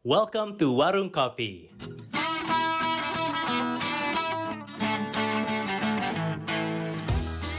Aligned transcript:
Welcome 0.00 0.56
to 0.56 0.72
Warung 0.80 1.12
Kopi. 1.12 1.68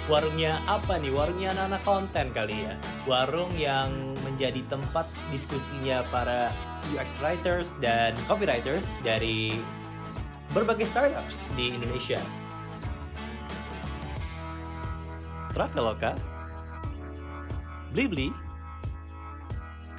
Warungnya 0.10 0.58
apa 0.66 0.98
nih? 0.98 1.14
Warungnya 1.14 1.54
anak-anak 1.54 1.82
konten 1.86 2.34
kali 2.34 2.66
ya. 2.66 2.74
Warung 3.06 3.54
yang 3.62 3.94
menjadi 4.26 4.66
tempat 4.74 5.06
diskusinya 5.30 6.02
para 6.10 6.50
UX 6.90 7.22
writers 7.22 7.78
dan 7.78 8.18
copywriters 8.26 8.90
dari 9.06 9.62
berbagai 10.50 10.90
startups 10.90 11.46
di 11.54 11.78
Indonesia. 11.78 12.18
Traveloka, 15.54 16.18
Blibli, 17.94 18.34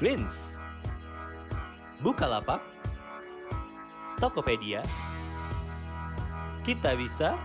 Greens, 0.02 0.58
Bukalapak, 2.02 2.58
Tokopedia, 4.18 4.82
Kita 6.66 6.98
Bisa, 6.98 7.38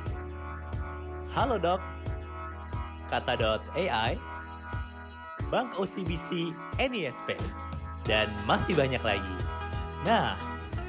Halodoc, 1.29 1.77
Kata.ai, 3.05 4.17
Bank 5.53 5.77
OCBC 5.77 6.51
NISP, 6.81 7.37
dan 8.09 8.25
masih 8.49 8.73
banyak 8.73 8.99
lagi. 9.05 9.35
Nah, 10.03 10.33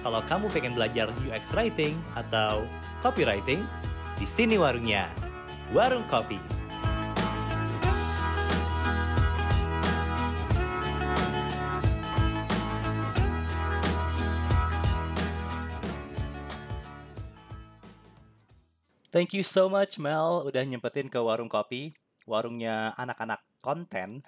kalau 0.01 0.25
kamu 0.25 0.49
pengen 0.49 0.73
belajar 0.73 1.13
UX 1.29 1.53
writing 1.53 2.01
atau 2.17 2.65
copywriting, 3.05 3.69
di 4.17 4.27
sini 4.27 4.57
warungnya. 4.57 5.07
Warung 5.77 6.09
Kopi. 6.09 6.58
Thank 19.19 19.35
you 19.35 19.43
so 19.43 19.67
much 19.67 19.99
Mel 19.99 20.47
udah 20.47 20.63
nyempetin 20.63 21.11
ke 21.11 21.19
warung 21.19 21.51
kopi, 21.51 21.91
warungnya 22.23 22.95
anak-anak 22.95 23.43
konten. 23.59 24.23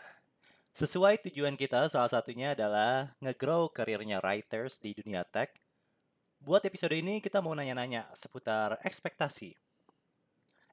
Sesuai 0.75 1.23
tujuan 1.31 1.55
kita 1.55 1.87
salah 1.87 2.11
satunya 2.11 2.59
adalah 2.59 3.15
nge-grow 3.23 3.71
karirnya 3.71 4.19
writers 4.19 4.83
di 4.83 4.91
dunia 4.91 5.23
tech. 5.23 5.55
Buat 6.43 6.67
episode 6.67 6.99
ini 6.99 7.23
kita 7.23 7.39
mau 7.39 7.55
nanya-nanya 7.55 8.11
seputar 8.19 8.83
ekspektasi. 8.83 9.55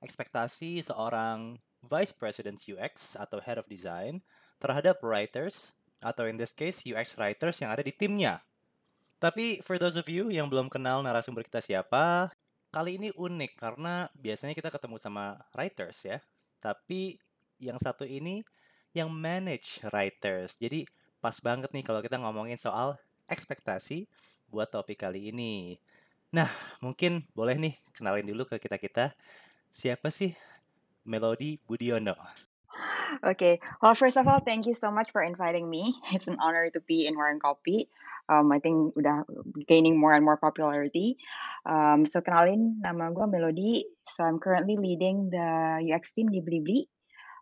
Ekspektasi 0.01 0.81
seorang 0.81 1.61
Vice 1.85 2.17
President 2.17 2.57
UX 2.65 3.13
atau 3.13 3.37
Head 3.37 3.61
of 3.61 3.69
Design 3.69 4.25
terhadap 4.57 4.97
writers 5.05 5.77
atau 6.01 6.25
in 6.25 6.41
this 6.41 6.57
case 6.57 6.81
UX 6.89 7.13
writers 7.21 7.61
yang 7.61 7.69
ada 7.69 7.85
di 7.85 7.93
timnya. 7.93 8.41
Tapi 9.21 9.61
for 9.61 9.77
those 9.77 9.93
of 9.93 10.09
you 10.09 10.33
yang 10.33 10.49
belum 10.49 10.73
kenal 10.73 11.05
narasumber 11.05 11.45
kita 11.45 11.61
siapa, 11.61 12.33
kali 12.77 13.01
ini 13.01 13.09
unik 13.09 13.57
karena 13.57 14.05
biasanya 14.13 14.53
kita 14.53 14.69
ketemu 14.69 15.01
sama 15.01 15.33
writers 15.57 15.97
ya. 16.05 16.21
Tapi 16.61 17.17
yang 17.57 17.81
satu 17.81 18.05
ini 18.05 18.45
yang 18.93 19.09
manage 19.09 19.81
writers. 19.89 20.61
Jadi 20.61 20.85
pas 21.17 21.33
banget 21.41 21.73
nih 21.73 21.81
kalau 21.81 22.05
kita 22.05 22.21
ngomongin 22.21 22.61
soal 22.61 22.93
ekspektasi 23.25 24.05
buat 24.53 24.69
topik 24.69 25.01
kali 25.01 25.33
ini. 25.33 25.81
Nah, 26.29 26.53
mungkin 26.77 27.25
boleh 27.33 27.57
nih 27.57 27.73
kenalin 27.97 28.29
dulu 28.29 28.45
ke 28.45 28.61
kita-kita. 28.61 29.17
Siapa 29.73 30.13
sih 30.13 30.37
Melody 31.01 31.57
Budiono? 31.65 32.13
Okay. 33.23 33.59
Well, 33.81 33.95
first 33.95 34.17
of 34.17 34.27
all, 34.27 34.39
thank 34.39 34.65
you 34.65 34.73
so 34.73 34.91
much 34.91 35.11
for 35.11 35.21
inviting 35.21 35.69
me. 35.69 35.95
It's 36.13 36.27
an 36.27 36.37
honor 36.41 36.69
to 36.73 36.79
be 36.87 37.07
in 37.07 37.15
Warren 37.15 37.39
Kopi. 37.39 37.87
Um, 38.27 38.51
I 38.51 38.59
think 38.59 38.95
udah 38.99 39.23
gaining 39.71 39.95
more 39.95 40.11
and 40.11 40.23
more 40.23 40.35
popularity. 40.35 41.15
Um, 41.63 42.03
so 42.03 42.19
kenalin, 42.19 42.83
nama 42.83 43.07
gue 43.15 43.23
Melody. 43.23 43.87
So 44.03 44.27
I'm 44.27 44.39
currently 44.39 44.75
leading 44.75 45.31
the 45.31 45.79
UX 45.79 46.11
team 46.11 46.27
di 46.27 46.43
Blibli. 46.43 46.91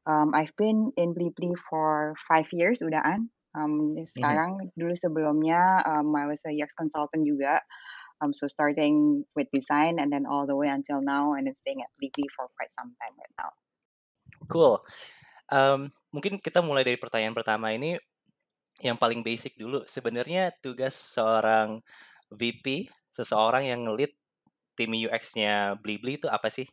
Um, 0.06 0.38
I've 0.38 0.54
been 0.62 0.94
in 0.94 1.18
Blibli 1.18 1.58
for 1.58 2.14
five 2.30 2.46
years 2.54 2.86
udahan. 2.86 3.34
Um, 3.58 3.98
sekarang 3.98 4.70
dulu 4.78 4.94
sebelumnya 4.94 5.82
um, 5.90 6.14
I 6.14 6.30
was 6.30 6.46
a 6.46 6.54
UX 6.54 6.78
consultant 6.78 7.26
juga. 7.26 7.66
Um, 8.22 8.32
so 8.32 8.46
starting 8.46 9.26
with 9.34 9.50
design 9.50 9.98
and 9.98 10.14
then 10.14 10.30
all 10.30 10.46
the 10.46 10.56
way 10.56 10.70
until 10.70 11.02
now 11.02 11.34
and 11.34 11.50
then 11.50 11.58
staying 11.58 11.82
at 11.82 11.90
Blibli 11.98 12.30
for 12.38 12.46
quite 12.54 12.70
some 12.78 12.94
time 13.02 13.18
right 13.18 13.36
now. 13.42 13.50
Cool. 14.48 14.86
Um, 15.54 15.94
mungkin 16.10 16.42
kita 16.42 16.64
mulai 16.66 16.82
dari 16.82 16.98
pertanyaan 16.98 17.38
pertama 17.38 17.70
ini 17.70 18.00
yang 18.84 19.00
paling 19.00 19.22
basic 19.22 19.56
dulu. 19.56 19.86
Sebenarnya 19.86 20.52
tugas 20.60 20.96
seorang 20.96 21.80
VP, 22.34 22.90
seseorang 23.16 23.70
yang 23.70 23.88
ngelit 23.88 24.18
tim 24.76 24.92
UX-nya 24.92 25.80
Blibli 25.80 26.20
itu 26.20 26.28
apa 26.28 26.52
sih? 26.52 26.68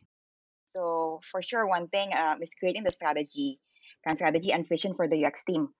So 0.73 1.21
for 1.29 1.39
sure, 1.45 1.69
one 1.69 1.87
thing 1.93 2.11
um, 2.17 2.41
is 2.41 2.51
creating 2.57 2.83
the 2.83 2.91
strategy, 2.91 3.61
kan 4.01 4.17
strategy 4.17 4.51
and 4.51 4.65
vision 4.65 4.97
for 4.97 5.05
the 5.05 5.21
UX 5.21 5.45
team. 5.45 5.71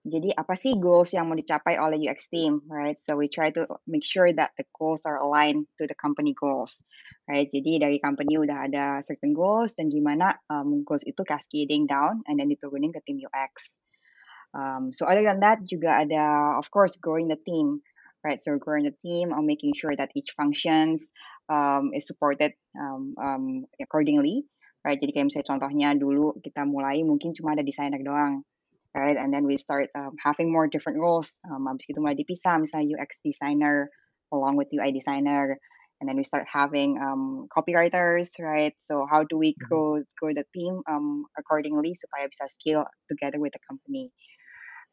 Jadi 0.00 0.32
apa 0.32 0.56
sih 0.56 0.80
goals 0.80 1.12
yang 1.12 1.28
mau 1.28 1.36
dicapai 1.36 1.76
oleh 1.76 2.00
UX 2.00 2.32
team, 2.32 2.64
right? 2.72 2.96
So 2.96 3.20
we 3.20 3.28
try 3.28 3.52
to 3.52 3.68
make 3.84 4.00
sure 4.00 4.32
that 4.32 4.56
the 4.56 4.64
goals 4.72 5.04
are 5.04 5.20
aligned 5.20 5.68
to 5.76 5.84
the 5.84 5.92
company 5.92 6.32
goals, 6.32 6.80
right? 7.28 7.44
Jadi 7.44 7.76
dari 7.76 8.00
company 8.00 8.40
udah 8.40 8.64
ada 8.64 9.04
certain 9.04 9.36
goals 9.36 9.76
dan 9.76 9.92
gimana 9.92 10.40
um, 10.48 10.88
goals 10.88 11.04
itu 11.04 11.20
cascading 11.20 11.84
down 11.84 12.24
and 12.24 12.40
then 12.40 12.48
diturunin 12.48 12.96
ke 12.96 13.04
tim 13.04 13.20
UX. 13.20 13.76
Um, 14.56 14.88
so 14.96 15.04
other 15.04 15.20
than 15.20 15.44
that 15.44 15.60
juga 15.68 16.00
ada 16.00 16.56
of 16.56 16.72
course 16.72 16.96
growing 16.96 17.28
the 17.28 17.36
team, 17.36 17.84
right? 18.24 18.40
So 18.40 18.56
growing 18.56 18.88
the 18.88 18.96
team 19.04 19.36
or 19.36 19.44
making 19.44 19.76
sure 19.76 19.92
that 19.92 20.16
each 20.16 20.32
functions 20.32 21.12
um, 21.52 21.92
is 21.92 22.08
supported 22.08 22.56
um, 22.72 23.12
um, 23.20 23.44
accordingly, 23.76 24.48
right? 24.80 24.96
Jadi 24.96 25.12
kayak 25.12 25.28
misalnya 25.28 25.48
contohnya 25.52 25.88
dulu 25.92 26.40
kita 26.40 26.64
mulai 26.64 27.04
mungkin 27.04 27.36
cuma 27.36 27.52
ada 27.52 27.60
desainer 27.60 28.00
doang, 28.00 28.48
right? 28.94 29.16
And 29.16 29.32
then 29.32 29.46
we 29.46 29.56
start 29.56 29.88
um, 29.96 30.16
having 30.22 30.52
more 30.52 30.66
different 30.66 30.98
roles. 30.98 31.36
Um, 31.46 31.66
habis 31.70 31.86
itu 31.86 31.98
mulai 32.02 32.18
dipisah, 32.18 32.58
misalnya 32.58 32.98
UX 32.98 33.22
designer 33.22 33.90
along 34.30 34.54
with 34.54 34.70
UI 34.70 34.94
designer, 34.94 35.58
and 36.00 36.08
then 36.08 36.16
we 36.16 36.24
start 36.24 36.46
having 36.50 36.98
um, 36.98 37.46
copywriters, 37.50 38.30
right? 38.40 38.72
So 38.84 39.06
how 39.10 39.24
do 39.24 39.36
we 39.36 39.54
grow 39.68 40.02
grow 40.18 40.32
the 40.32 40.44
team 40.54 40.80
um, 40.88 41.26
accordingly 41.38 41.92
supaya 41.94 42.26
bisa 42.30 42.48
scale 42.56 42.86
together 43.10 43.38
with 43.38 43.52
the 43.52 43.62
company, 43.68 44.10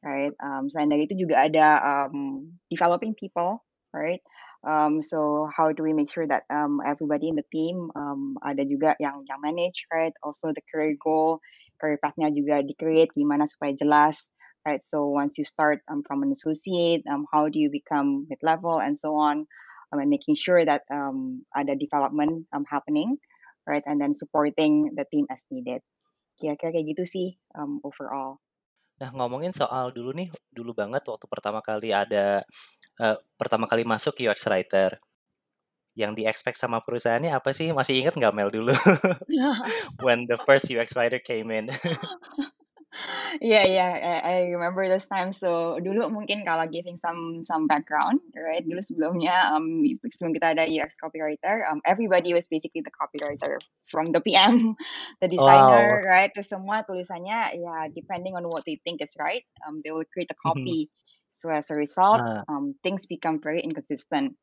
right? 0.03 0.33
Um, 0.43 0.67
selain 0.67 0.91
dari 0.91 1.07
itu 1.07 1.15
juga 1.15 1.47
ada 1.47 1.67
um, 1.81 2.59
developing 2.67 3.15
people, 3.15 3.63
right? 3.95 4.19
Um, 4.67 4.99
so 4.99 5.47
how 5.53 5.71
do 5.71 5.85
we 5.85 5.93
make 5.93 6.11
sure 6.11 6.27
that 6.27 6.43
um, 6.51 6.81
everybody 6.83 7.29
in 7.29 7.39
the 7.39 7.47
team 7.53 7.87
um, 7.95 8.35
ada 8.43 8.67
juga 8.67 8.99
yang 8.99 9.23
yang 9.29 9.39
manage, 9.39 9.87
right? 9.93 10.11
Also 10.25 10.51
the 10.51 10.65
career 10.67 10.97
goal, 10.99 11.39
career 11.77 12.01
path-nya 12.01 12.33
juga 12.33 12.59
di-create 12.65 13.13
gimana 13.13 13.45
supaya 13.45 13.73
jelas, 13.73 14.29
right? 14.67 14.83
So 14.83 15.07
once 15.07 15.39
you 15.39 15.45
start 15.47 15.79
um, 15.87 16.03
from 16.03 16.25
an 16.25 16.35
associate, 16.35 17.07
um, 17.07 17.23
how 17.31 17.47
do 17.47 17.57
you 17.57 17.71
become 17.71 18.27
mid-level 18.27 18.83
and 18.83 18.99
so 18.99 19.15
on, 19.15 19.47
um, 19.93 19.97
and 20.01 20.11
making 20.11 20.35
sure 20.35 20.61
that 20.65 20.83
um, 20.91 21.47
ada 21.55 21.77
development 21.79 22.49
um, 22.51 22.67
happening, 22.67 23.15
right? 23.63 23.83
And 23.87 24.01
then 24.01 24.17
supporting 24.17 24.97
the 24.97 25.07
team 25.07 25.29
as 25.31 25.45
needed. 25.47 25.85
Kira-kira 26.37 26.75
kayak 26.75 26.97
gitu 26.97 27.03
sih 27.07 27.27
um, 27.55 27.81
overall. 27.81 28.43
Nah, 28.97 29.13
ngomongin 29.13 29.53
soal 29.53 29.93
dulu 29.93 30.09
nih, 30.09 30.33
dulu 30.49 30.73
banget 30.73 31.05
waktu 31.05 31.25
pertama 31.29 31.61
kali 31.61 31.93
ada 31.93 32.41
uh, 32.97 33.17
pertama 33.37 33.69
kali 33.69 33.85
masuk 33.85 34.17
UX 34.25 34.49
writer. 34.49 34.97
Yang 35.97 36.11
di-expect 36.21 36.61
sama 36.61 36.77
perusahaannya 36.85 37.33
apa 37.33 37.49
sih? 37.57 37.73
Masih 37.73 38.05
inget 38.05 38.13
nggak 38.13 38.35
Mel 38.37 38.53
dulu? 38.53 38.69
When 40.05 40.29
the 40.29 40.37
first 40.37 40.69
UX 40.69 40.93
writer 40.93 41.17
came 41.17 41.49
in. 41.49 41.73
yeah, 43.41 43.65
yeah, 43.65 44.21
I, 44.23 44.29
I 44.29 44.35
remember 44.53 44.85
this 44.89 45.05
time. 45.09 45.33
So 45.33 45.81
dulu 45.81 46.09
mungkin 46.09 46.45
kalau 46.45 46.69
giving 46.69 46.97
some 47.01 47.41
some 47.41 47.65
background, 47.65 48.21
right? 48.33 48.61
Dulu 48.61 48.81
sebelumnya, 48.81 49.53
um, 49.53 49.81
sebelum 50.05 50.33
kita 50.37 50.53
ada 50.57 50.69
UX 50.69 50.93
copywriter, 50.97 51.65
um, 51.69 51.81
everybody 51.85 52.33
was 52.33 52.45
basically 52.45 52.85
the 52.85 52.93
copywriter 52.93 53.57
from 53.89 54.13
the 54.13 54.21
PM, 54.21 54.73
the 55.21 55.29
designer, 55.29 56.01
Wow. 56.01 56.09
right? 56.13 56.31
To 56.37 56.41
semua 56.45 56.85
tulisannya, 56.85 57.57
ya 57.57 57.89
depending 57.93 58.37
on 58.37 58.45
what 58.45 58.65
they 58.69 58.77
think 58.85 59.01
is 59.01 59.13
right, 59.17 59.45
um, 59.65 59.81
they 59.81 59.89
will 59.93 60.07
create 60.09 60.29
a 60.33 60.37
Mhm. 60.37 60.45
copy. 60.45 60.79
So 61.37 61.53
as 61.53 61.69
a 61.69 61.77
result, 61.77 62.17
Ah. 62.21 62.41
um, 62.49 62.73
things 62.81 63.05
become 63.05 63.37
very 63.37 63.61
inconsistent. 63.61 64.33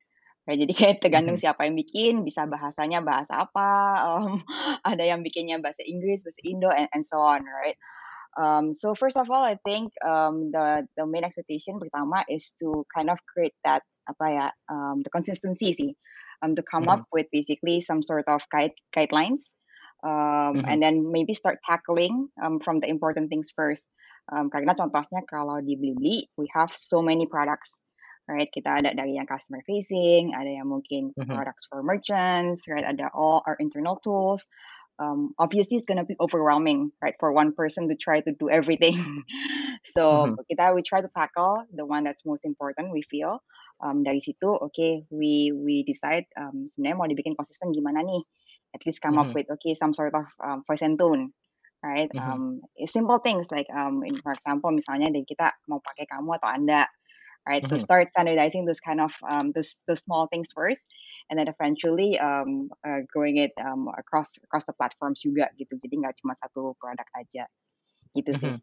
Right, 0.45 0.61
jadi 0.61 0.73
kayak 0.81 0.97
tergantung 1.01 1.41
siapa 1.41 1.65
yang 1.65 1.77
bikin, 1.77 2.15
bisa 2.25 2.45
bahasanya 2.45 3.01
bahasa 3.01 3.49
apa, 3.49 3.69
um, 4.17 4.45
ada 4.91 5.05
yang 5.05 5.25
bikinnya 5.25 5.57
bahasa 5.61 5.81
Inggris, 5.85 6.21
bahasa 6.25 6.41
Indo, 6.45 6.69
and, 6.69 6.89
and 6.93 7.05
so 7.05 7.17
on, 7.21 7.45
right? 7.49 7.77
Um, 8.37 8.75
so 8.75 8.95
first 8.95 9.17
of 9.17 9.31
all, 9.31 9.43
I 9.47 9.57
think 9.63 9.95
um, 10.03 10.51
the 10.51 10.87
the 10.99 11.07
main 11.07 11.23
expectation 11.25 11.79
pertama 11.79 12.27
is 12.29 12.53
to 12.61 12.83
kind 12.91 13.09
of 13.09 13.19
create 13.31 13.55
that 13.65 13.83
apa 14.11 14.27
ya 14.29 14.47
um, 14.69 15.01
the 15.07 15.11
consistency 15.13 15.73
sih, 15.73 15.93
um, 16.43 16.59
to 16.59 16.63
come 16.67 16.91
Mhm. 16.91 16.93
up 16.93 17.07
with 17.15 17.31
basically 17.31 17.81
some 17.81 18.03
sort 18.03 18.27
of 18.27 18.43
guide 18.51 18.75
guidelines, 18.91 19.47
um, 20.03 20.61
Mhm. 20.61 20.67
and 20.67 20.79
then 20.83 20.97
maybe 21.15 21.33
start 21.35 21.63
tackling 21.63 22.29
um, 22.43 22.59
from 22.61 22.81
the 22.83 22.89
important 22.91 23.31
things 23.31 23.55
first. 23.55 23.87
Um, 24.33 24.49
karena 24.51 24.73
contohnya 24.75 25.23
kalau 25.29 25.61
di 25.61 25.77
Blibli, 25.77 26.27
we 26.41 26.49
have 26.57 26.73
so 26.75 27.05
many 27.05 27.29
products, 27.29 27.77
right? 28.29 28.49
Kita 28.53 28.81
ada 28.83 28.91
dari 28.97 29.17
yang 29.19 29.29
customer 29.29 29.61
facing, 29.67 30.33
ada 30.35 30.49
yang 30.49 30.69
mungkin 30.71 31.13
Mhm. 31.17 31.45
products 31.45 31.67
for 31.69 31.83
merchants, 31.83 32.67
right? 32.71 32.85
Ada 32.85 33.11
all 33.13 33.43
our 33.47 33.57
internal 33.61 34.01
tools. 34.01 34.47
Um, 34.99 35.35
obviously, 35.39 35.77
it's 35.77 35.87
gonna 35.87 36.07
be 36.07 36.15
overwhelming, 36.23 36.93
right, 37.03 37.15
for 37.19 37.33
one 37.35 37.53
person 37.53 37.89
to 37.91 37.97
try 37.99 38.21
to 38.23 38.33
do 38.39 38.47
everything. 38.49 38.95
so 39.85 40.05
Mhm. 40.11 40.39
kita 40.47 40.71
we 40.75 40.83
try 40.87 41.03
to 41.03 41.11
tackle 41.11 41.67
the 41.75 41.83
one 41.85 42.05
that's 42.07 42.23
most 42.25 42.45
important 42.47 42.95
we 42.95 43.03
feel. 43.03 43.43
Um, 43.83 44.07
dari 44.07 44.23
situ, 44.23 44.55
okay, 44.71 45.03
we 45.11 45.51
we 45.51 45.83
decide 45.83 46.31
um, 46.39 46.71
sebenarnya 46.71 46.95
mau 46.97 47.11
dibikin 47.11 47.35
konsisten 47.35 47.75
gimana 47.75 48.07
nih? 48.07 48.23
At 48.75 48.87
least 48.87 49.03
come 49.03 49.19
up 49.19 49.29
Mhm. 49.29 49.35
with 49.35 49.51
okay 49.51 49.75
some 49.75 49.93
sort 49.95 50.15
of 50.15 50.27
um, 50.39 50.63
voice 50.67 50.83
and 50.87 50.95
tone, 50.95 51.35
right? 51.83 52.11
Mhm. 52.13 52.45
Um, 52.55 52.63
simple 52.87 53.19
things 53.19 53.51
like 53.51 53.67
um, 53.75 54.07
in, 54.07 54.15
for 54.23 54.31
example, 54.35 54.71
misalnya 54.71 55.11
dari 55.11 55.27
kita 55.27 55.51
mau 55.67 55.83
pakai 55.83 56.07
kamu 56.07 56.39
atau 56.39 56.51
anda, 56.55 56.87
right? 57.49 57.65
So 57.69 57.77
Mhm. 57.77 57.87
start 57.87 58.11
standardizing 58.13 58.65
those 58.67 58.81
kind 58.81 59.01
of 59.01 59.13
um, 59.29 59.53
those 59.55 59.81
those 59.89 60.01
small 60.05 60.27
things 60.33 60.51
first, 60.55 60.83
and 61.31 61.39
then 61.39 61.49
eventually 61.49 62.19
um, 62.21 62.71
uh, 62.87 63.03
growing 63.13 63.39
it 63.39 63.53
um, 63.61 63.89
across 63.99 64.37
across 64.45 64.65
the 64.67 64.75
platforms 64.77 65.23
juga 65.25 65.51
gitu. 65.61 65.77
Jadi 65.81 65.95
nggak 66.05 66.17
cuma 66.23 66.35
satu 66.39 66.75
produk 66.81 67.07
aja, 67.19 67.45
gitu 68.17 68.33
sih. 68.37 68.53
Mhm. 68.53 68.61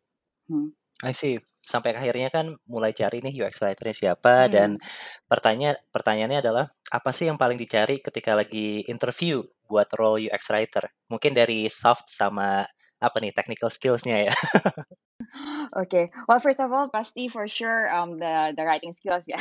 Hmm. 0.52 0.74
I 1.02 1.14
see. 1.18 1.42
Sampai 1.72 1.94
akhirnya 1.98 2.30
kan 2.36 2.46
mulai 2.70 2.92
cari 2.94 3.18
nih 3.26 3.34
UX 3.42 3.58
writer-nya 3.62 3.96
siapa 4.02 4.36
dan 4.54 4.70
Hmm. 4.70 4.92
pertanya 5.30 5.74
pertanyaannya 5.94 6.40
adalah 6.46 6.66
apa 6.94 7.10
sih 7.16 7.26
yang 7.30 7.38
paling 7.42 7.58
dicari 7.58 7.98
ketika 8.02 8.32
lagi 8.38 8.86
interview 8.94 9.42
buat 9.70 9.90
role 9.98 10.22
UX 10.30 10.50
writer? 10.54 10.86
Mungkin 11.10 11.34
dari 11.38 11.70
soft 11.74 12.06
sama 12.14 12.66
apa 13.02 13.18
nih 13.22 13.34
technical 13.34 13.70
skills-nya 13.74 14.30
ya? 14.30 14.34
Okay. 15.76 16.10
Well, 16.28 16.40
first 16.40 16.60
of 16.60 16.72
all, 16.74 16.90
pasti 16.90 17.30
for 17.30 17.48
sure 17.48 17.88
um, 17.96 18.18
the 18.20 18.52
the 18.58 18.64
writing 18.68 18.92
skills 18.92 19.24
ya. 19.32 19.40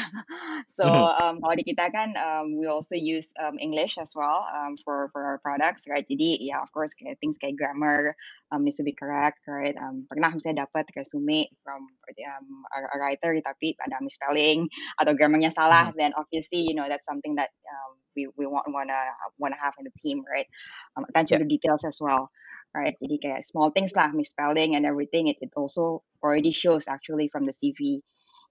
so 0.71 0.85
Mhm. 0.85 1.11
um, 1.11 1.43
kalau 1.43 1.59
di 1.59 1.67
kita 1.67 1.91
kan 1.91 2.15
um, 2.15 2.55
we 2.55 2.71
also 2.71 2.95
use 2.95 3.35
um, 3.43 3.59
English 3.59 3.99
as 3.99 4.15
well 4.15 4.47
um, 4.55 4.79
for 4.87 5.11
for 5.11 5.27
our 5.27 5.39
products, 5.43 5.91
right? 5.91 6.07
Jadi 6.07 6.39
yeah, 6.39 6.63
of 6.63 6.71
course 6.71 6.95
kayak 6.95 7.19
things 7.19 7.35
kayak 7.43 7.59
grammar 7.59 8.15
um, 8.55 8.63
needs 8.63 8.79
to 8.79 8.87
be 8.87 8.95
correct, 8.95 9.43
right? 9.51 9.75
Um, 9.75 10.07
pernah 10.07 10.31
misalnya 10.31 10.71
dapat 10.71 10.87
resume 10.95 11.51
from 11.67 11.91
um, 11.91 12.47
a, 12.75 12.79
a 12.95 12.97
writer 13.03 13.35
tapi 13.43 13.75
ada 13.83 13.99
misspelling 13.99 14.71
atau 15.03 15.11
grammarnya 15.19 15.51
salah, 15.51 15.89
Mhm. 15.89 15.95
then 15.99 16.15
obviously 16.15 16.63
you 16.63 16.79
know 16.79 16.87
that's 16.87 17.07
something 17.11 17.35
that 17.35 17.51
um, 17.67 17.99
we 18.15 18.31
we 18.39 18.47
want 18.47 18.71
wanna 18.71 18.99
wanna 19.43 19.59
have 19.59 19.75
in 19.83 19.87
the 19.87 19.95
team, 19.99 20.23
right? 20.31 20.47
Um, 20.95 21.07
attention 21.11 21.39
Yeah. 21.39 21.43
to 21.43 21.47
details 21.47 21.83
as 21.83 21.99
well. 21.99 22.31
Right, 22.71 22.95
jadi 23.03 23.17
kayak 23.19 23.43
small 23.43 23.75
things 23.75 23.91
lah, 23.99 24.15
misspelling 24.15 24.79
and 24.79 24.87
everything. 24.87 25.27
It, 25.27 25.43
it 25.43 25.51
also 25.59 26.07
already 26.23 26.55
shows 26.55 26.87
actually 26.87 27.27
from 27.27 27.43
the 27.43 27.51
CV 27.51 27.99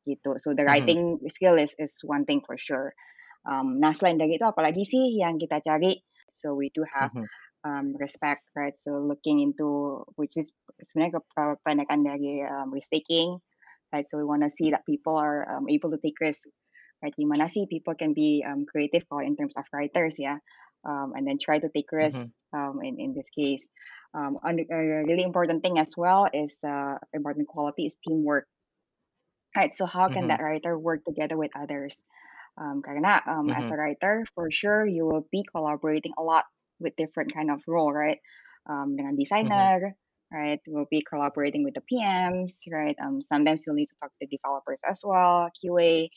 gitu. 0.03 0.35
So 0.43 0.51
the 0.51 0.67
Mhm. 0.67 0.99
writing 1.07 1.23
skill 1.31 1.55
is 1.55 1.71
is 1.79 1.95
one 2.03 2.27
thing 2.27 2.43
for 2.43 2.59
sure. 2.59 2.91
Um, 3.47 3.79
nah 3.79 3.95
selain 3.95 4.19
dari 4.19 4.35
itu 4.35 4.43
apalagi 4.43 4.83
sih 4.83 5.15
yang 5.23 5.39
kita 5.39 5.63
cari? 5.63 6.03
So 6.35 6.51
we 6.51 6.67
do 6.75 6.83
have 6.83 7.15
Mhm. 7.15 7.29
um, 7.63 7.95
respect, 7.95 8.43
right? 8.59 8.75
So 8.75 8.99
looking 8.99 9.39
into 9.39 10.03
which 10.19 10.35
is 10.35 10.51
sebenarnya 10.83 11.23
ke- 11.23 11.55
kebanyakan 11.63 11.99
dari 12.03 12.43
um, 12.43 12.75
risk 12.75 12.91
taking, 12.91 13.39
right? 13.95 14.03
So 14.11 14.19
we 14.19 14.27
want 14.27 14.43
to 14.43 14.51
see 14.51 14.71
that 14.75 14.83
people 14.83 15.15
are 15.15 15.47
um, 15.47 15.71
able 15.71 15.95
to 15.95 15.99
take 16.03 16.19
risks, 16.19 16.47
right? 17.03 17.15
Gimana 17.15 17.47
sih 17.47 17.67
people 17.71 17.95
can 17.95 18.11
be 18.11 18.43
um, 18.43 18.67
creative 18.67 19.07
kalau 19.07 19.23
in 19.23 19.39
terms 19.39 19.55
of 19.55 19.63
writers 19.71 20.19
ya, 20.19 20.39
um, 20.83 21.15
and 21.15 21.23
then 21.27 21.39
try 21.39 21.59
to 21.59 21.69
take 21.71 21.87
risks 21.95 22.27
Mhm. 22.27 22.31
um, 22.51 22.83
in 22.83 22.99
in 22.99 23.15
this 23.15 23.31
case. 23.31 23.63
Um, 24.13 24.39
a 24.43 24.53
really 25.05 25.23
important 25.23 25.63
thing 25.63 25.79
as 25.79 25.95
well 25.97 26.27
is 26.33 26.57
uh, 26.63 26.97
important 27.13 27.47
quality 27.47 27.85
is 27.85 27.95
teamwork, 28.07 28.47
right? 29.55 29.75
So 29.75 29.85
how 29.85 30.09
can 30.09 30.27
Mhm. 30.27 30.27
that 30.27 30.41
writer 30.41 30.77
work 30.77 31.03
together 31.05 31.37
with 31.37 31.51
others? 31.55 31.99
Um, 32.59 32.81
karena 32.85 33.21
um, 33.27 33.51
as 33.53 33.71
Mhm. 33.71 33.71
a 33.71 33.77
writer, 33.77 34.25
for 34.35 34.51
sure 34.51 34.85
you 34.85 35.05
will 35.05 35.27
be 35.31 35.43
collaborating 35.49 36.13
a 36.19 36.23
lot 36.23 36.45
with 36.79 36.95
different 36.97 37.33
kind 37.33 37.51
of 37.51 37.63
role, 37.67 37.93
right? 37.93 38.19
Um, 38.69 38.95
dengan 38.97 39.17
Mhm. 39.41 39.69
designer, 39.77 39.95
right? 40.31 40.61
We'll 40.67 40.89
be 40.91 41.03
collaborating 41.03 41.63
with 41.65 41.75
the 41.75 41.83
PMs, 41.87 42.63
right? 42.71 42.95
Um, 43.01 43.21
sometimes 43.21 43.63
you'll 43.65 43.75
need 43.79 43.89
to 43.91 43.97
talk 44.01 44.11
to 44.11 44.27
the 44.27 44.37
developers 44.37 44.79
as 44.87 45.01
well, 45.03 45.49
QA. 45.57 46.09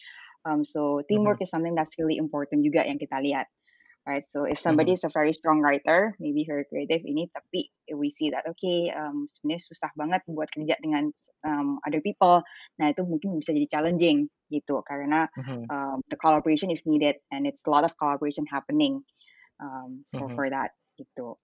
Um, 0.44 0.64
so 0.64 1.02
teamwork 1.08 1.38
Mhm. 1.38 1.42
is 1.42 1.50
something 1.50 1.74
that's 1.74 1.96
really 1.98 2.18
important 2.18 2.62
juga 2.66 2.84
yang 2.86 3.00
kita 3.00 3.18
lihat, 3.24 3.46
right? 4.06 4.24
So 4.26 4.44
if 4.44 4.58
somebody 4.58 4.92
Mhm. 4.92 4.96
is 4.96 5.04
a 5.04 5.12
very 5.12 5.32
strong 5.32 5.60
writer, 5.60 6.16
maybe 6.18 6.44
very 6.46 6.64
creative 6.66 7.02
ini, 7.06 7.30
tapi 7.30 7.70
if 7.86 7.96
we 7.98 8.10
see 8.10 8.30
that 8.30 8.46
okay, 8.56 8.90
um, 8.90 9.26
sebenarnya 9.30 9.62
susah 9.62 9.90
banget 9.94 10.22
buat 10.26 10.50
kerja 10.50 10.74
dengan 10.82 11.10
um, 11.46 11.78
other 11.86 12.02
people. 12.02 12.42
Nah 12.82 12.90
itu 12.90 13.02
mungkin 13.06 13.38
bisa 13.38 13.54
jadi 13.54 13.68
challenging 13.78 14.26
gitu 14.50 14.82
karena 14.84 15.30
Mhm. 15.36 15.66
um, 15.70 16.02
the 16.10 16.18
collaboration 16.18 16.70
is 16.70 16.84
needed 16.84 17.16
and 17.30 17.46
it's 17.46 17.62
a 17.66 17.70
lot 17.70 17.86
of 17.86 17.94
collaboration 17.96 18.44
happening 18.50 19.02
um, 19.62 20.04
for 20.18 20.28
Mhm. 20.28 20.36
for 20.36 20.46
that 20.50 20.74
gitu. 20.98 21.38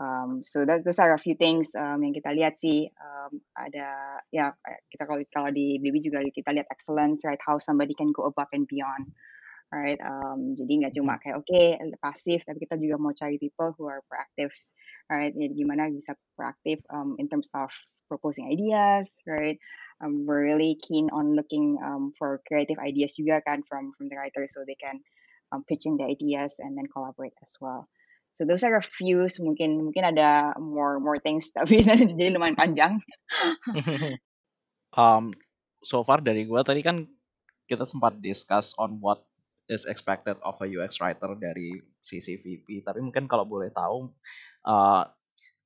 Um, 0.00 0.40
so 0.46 0.64
those 0.64 0.86
those 0.86 0.98
are 1.02 1.12
a 1.12 1.20
few 1.20 1.34
things 1.34 1.74
um, 1.76 2.00
yang 2.00 2.14
kita 2.14 2.30
lihat 2.32 2.56
sih 2.62 2.88
um, 2.94 3.42
ada 3.58 4.22
ya 4.32 4.54
kita 4.88 5.02
kalau 5.04 5.20
kalau 5.28 5.50
di 5.52 5.76
BB 5.82 6.00
juga 6.00 6.24
kita 6.30 6.56
lihat 6.56 6.70
excellence 6.72 7.26
right 7.26 7.42
how 7.42 7.58
somebody 7.60 7.92
can 7.92 8.14
go 8.14 8.24
above 8.24 8.48
and 8.54 8.64
beyond 8.70 9.10
right 9.70 9.98
um, 10.02 10.58
jadi 10.58 10.72
nggak 10.86 10.94
cuma 10.98 11.18
kayak 11.22 11.38
oke 11.38 11.46
okay, 11.46 11.78
pasif 12.02 12.42
tapi 12.42 12.58
kita 12.66 12.74
juga 12.78 12.98
mau 12.98 13.14
cari 13.14 13.38
people 13.38 13.70
who 13.78 13.86
are 13.86 14.02
proactive 14.10 14.50
right 15.06 15.34
jadi 15.34 15.54
gimana 15.54 15.90
bisa 15.90 16.18
proaktif 16.34 16.82
um, 16.90 17.14
in 17.22 17.30
terms 17.30 17.46
of 17.54 17.70
proposing 18.10 18.50
ideas 18.50 19.14
right 19.30 19.62
um, 20.02 20.26
we're 20.26 20.42
really 20.42 20.74
keen 20.82 21.06
on 21.14 21.38
looking 21.38 21.78
um, 21.84 22.10
for 22.18 22.42
creative 22.50 22.82
ideas 22.82 23.14
juga 23.14 23.38
kan 23.46 23.62
from 23.70 23.94
from 23.94 24.10
the 24.10 24.16
writers 24.18 24.50
so 24.52 24.66
they 24.66 24.76
can 24.78 24.98
um, 25.52 25.64
pitching 25.66 25.96
the 25.96 26.04
ideas 26.04 26.54
and 26.58 26.76
then 26.76 26.86
collaborate 26.86 27.34
as 27.42 27.52
well. 27.60 27.88
So 28.34 28.46
those 28.46 28.62
are 28.62 28.76
a 28.78 28.82
few 28.82 29.26
mungkin 29.42 29.90
mungkin 29.90 30.16
ada 30.16 30.54
more 30.56 31.02
more 31.02 31.18
things 31.18 31.50
tapi 31.56 31.82
jadi 31.84 32.34
lumayan 32.34 32.56
panjang. 32.56 32.98
Um, 34.90 35.30
so 35.86 36.02
far 36.02 36.18
dari 36.18 36.50
gua 36.50 36.66
tadi 36.66 36.82
kan 36.82 37.06
kita 37.70 37.86
sempat 37.86 38.18
discuss 38.18 38.74
on 38.74 38.98
what 38.98 39.22
is 39.70 39.86
expected 39.86 40.34
of 40.42 40.58
a 40.58 40.66
UX 40.66 40.98
writer 40.98 41.38
dari 41.38 41.78
sisi 42.02 42.34
VP. 42.34 42.82
Tapi 42.82 42.98
mungkin 42.98 43.30
kalau 43.30 43.46
boleh 43.46 43.70
tahu 43.70 44.10
uh, 44.66 45.06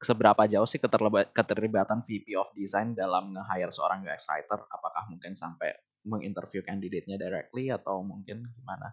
seberapa 0.04 0.44
jauh 0.44 0.68
sih 0.68 0.76
keterlibat, 0.76 1.32
keterlibatan 1.32 2.04
VP 2.04 2.36
of 2.36 2.52
Design 2.52 2.92
dalam 2.92 3.32
nge-hire 3.32 3.72
seorang 3.72 4.04
UX 4.04 4.28
writer? 4.28 4.60
Apakah 4.68 5.08
mungkin 5.08 5.32
sampai 5.32 5.72
menginterview 6.04 6.60
kandidatnya 6.60 7.16
directly 7.16 7.72
atau 7.72 8.04
mungkin 8.04 8.44
gimana? 8.44 8.92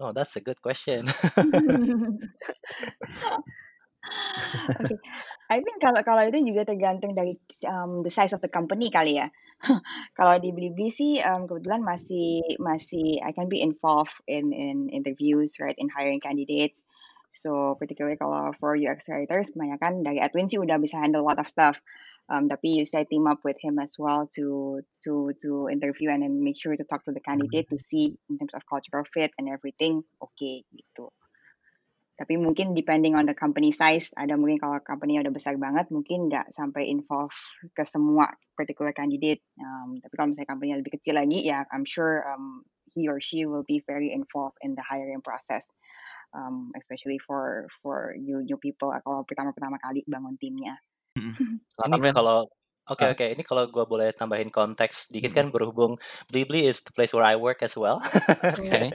Oh, 0.00 0.10
that's 0.10 0.34
a 0.34 0.42
good 0.42 0.58
question. 0.64 1.06
Oke, 4.82 4.98
I 5.46 5.62
think 5.62 5.78
kalau 5.78 6.02
kalau 6.02 6.22
itu 6.26 6.42
juga 6.42 6.66
tergantung 6.66 7.14
dari 7.14 7.38
um, 7.66 8.02
the 8.02 8.10
size 8.10 8.34
of 8.34 8.42
the 8.42 8.50
company 8.50 8.90
kali 8.90 9.22
ya. 9.22 9.30
kalau 10.18 10.42
di 10.42 10.50
Blibli 10.50 10.90
sih 10.90 11.22
um, 11.22 11.46
kebetulan 11.46 11.86
masih 11.86 12.42
masih 12.58 13.22
I 13.22 13.30
can 13.30 13.46
be 13.46 13.62
involved 13.62 14.18
in 14.26 14.50
in 14.50 14.90
interviews, 14.90 15.54
right, 15.62 15.78
in 15.78 15.86
hiring 15.86 16.18
candidates. 16.18 16.82
So 17.32 17.78
particularly 17.78 18.18
kalau 18.18 18.52
for 18.58 18.74
UX 18.74 19.08
writers, 19.08 19.54
kebanyakan 19.54 20.04
dari 20.04 20.18
Edwin 20.20 20.50
sih 20.50 20.60
udah 20.60 20.76
bisa 20.82 21.00
handle 21.00 21.24
a 21.24 21.28
lot 21.30 21.38
of 21.38 21.48
stuff. 21.48 21.78
Um, 22.30 22.46
tapi 22.46 22.78
you 22.78 22.86
say 22.86 23.02
team 23.04 23.26
up 23.26 23.42
with 23.42 23.58
him 23.58 23.82
as 23.82 23.98
well 23.98 24.30
to 24.38 24.78
to 25.04 25.34
to 25.42 25.66
interview 25.68 26.08
and 26.08 26.22
then 26.22 26.38
make 26.38 26.54
sure 26.54 26.72
to 26.72 26.86
talk 26.86 27.02
to 27.04 27.12
the 27.12 27.20
candidate 27.20 27.66
to 27.68 27.78
see 27.78 28.14
in 28.30 28.38
terms 28.38 28.54
of 28.54 28.62
cultural 28.64 29.02
fit 29.10 29.34
and 29.36 29.50
everything, 29.50 30.06
okay, 30.22 30.62
gitu. 30.70 31.10
Tapi 32.22 32.38
mungkin 32.38 32.70
depending 32.70 33.18
on 33.18 33.26
the 33.26 33.34
company 33.34 33.74
size, 33.74 34.14
ada 34.14 34.38
mungkin 34.38 34.62
kalau 34.62 34.78
company 34.78 35.18
udah 35.18 35.34
besar 35.34 35.58
banget, 35.58 35.90
mungkin 35.90 36.30
nggak 36.30 36.54
sampai 36.54 36.86
involve 36.86 37.34
ke 37.74 37.82
semua 37.82 38.30
particular 38.54 38.94
candidate. 38.94 39.42
Um, 39.58 39.98
tapi 39.98 40.14
kalau 40.14 40.30
misalnya 40.30 40.50
company 40.54 40.70
lebih 40.78 40.94
kecil 41.02 41.18
lagi, 41.18 41.42
ya 41.42 41.66
I'm 41.74 41.82
sure 41.82 42.22
um, 42.30 42.62
he 42.94 43.10
or 43.10 43.18
she 43.18 43.42
will 43.42 43.66
be 43.66 43.82
very 43.82 44.14
involved 44.14 44.62
in 44.62 44.78
the 44.78 44.86
hiring 44.86 45.18
process. 45.18 45.66
Um, 46.30 46.70
especially 46.78 47.18
for 47.18 47.66
for 47.82 48.14
new 48.14 48.46
new 48.46 48.56
people 48.62 48.94
kalau 49.02 49.26
pertama-pertama 49.26 49.82
kali 49.82 50.06
bangun 50.06 50.38
timnya. 50.38 50.78
ini 51.90 52.14
kalau 52.14 52.46
Oke 52.90 53.06
okay, 53.06 53.08
oke, 53.14 53.18
okay. 53.22 53.28
ini 53.38 53.42
kalau 53.46 53.70
gue 53.70 53.84
boleh 53.86 54.10
tambahin 54.10 54.50
konteks 54.50 55.14
dikit 55.14 55.30
kan 55.30 55.54
berhubung 55.54 55.94
Blibli 56.26 56.66
is 56.66 56.82
the 56.82 56.90
place 56.90 57.14
where 57.14 57.22
I 57.22 57.38
work 57.38 57.62
as 57.62 57.78
well. 57.78 58.02
Okay. 58.42 58.90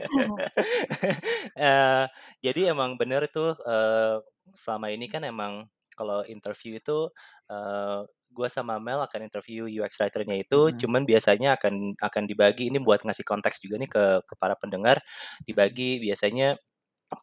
uh, 1.56 2.04
jadi 2.44 2.76
emang 2.76 3.00
bener 3.00 3.24
itu 3.24 3.56
uh, 3.64 4.20
selama 4.52 4.92
ini 4.92 5.08
kan 5.08 5.24
emang 5.24 5.72
kalau 5.96 6.20
interview 6.28 6.76
itu 6.76 7.08
uh, 7.48 8.04
gue 8.28 8.48
sama 8.52 8.76
Mel 8.76 9.00
akan 9.00 9.24
interview 9.24 9.64
UX 9.64 9.96
writer-nya 9.96 10.36
itu, 10.36 10.68
hmm. 10.68 10.76
cuman 10.78 11.02
biasanya 11.08 11.56
akan 11.56 11.96
akan 11.96 12.22
dibagi 12.28 12.68
ini 12.68 12.78
buat 12.78 13.00
ngasih 13.02 13.24
konteks 13.24 13.64
juga 13.64 13.80
nih 13.80 13.88
ke 13.88 14.04
ke 14.28 14.34
para 14.36 14.54
pendengar, 14.60 15.00
dibagi 15.48 15.96
biasanya 15.98 16.60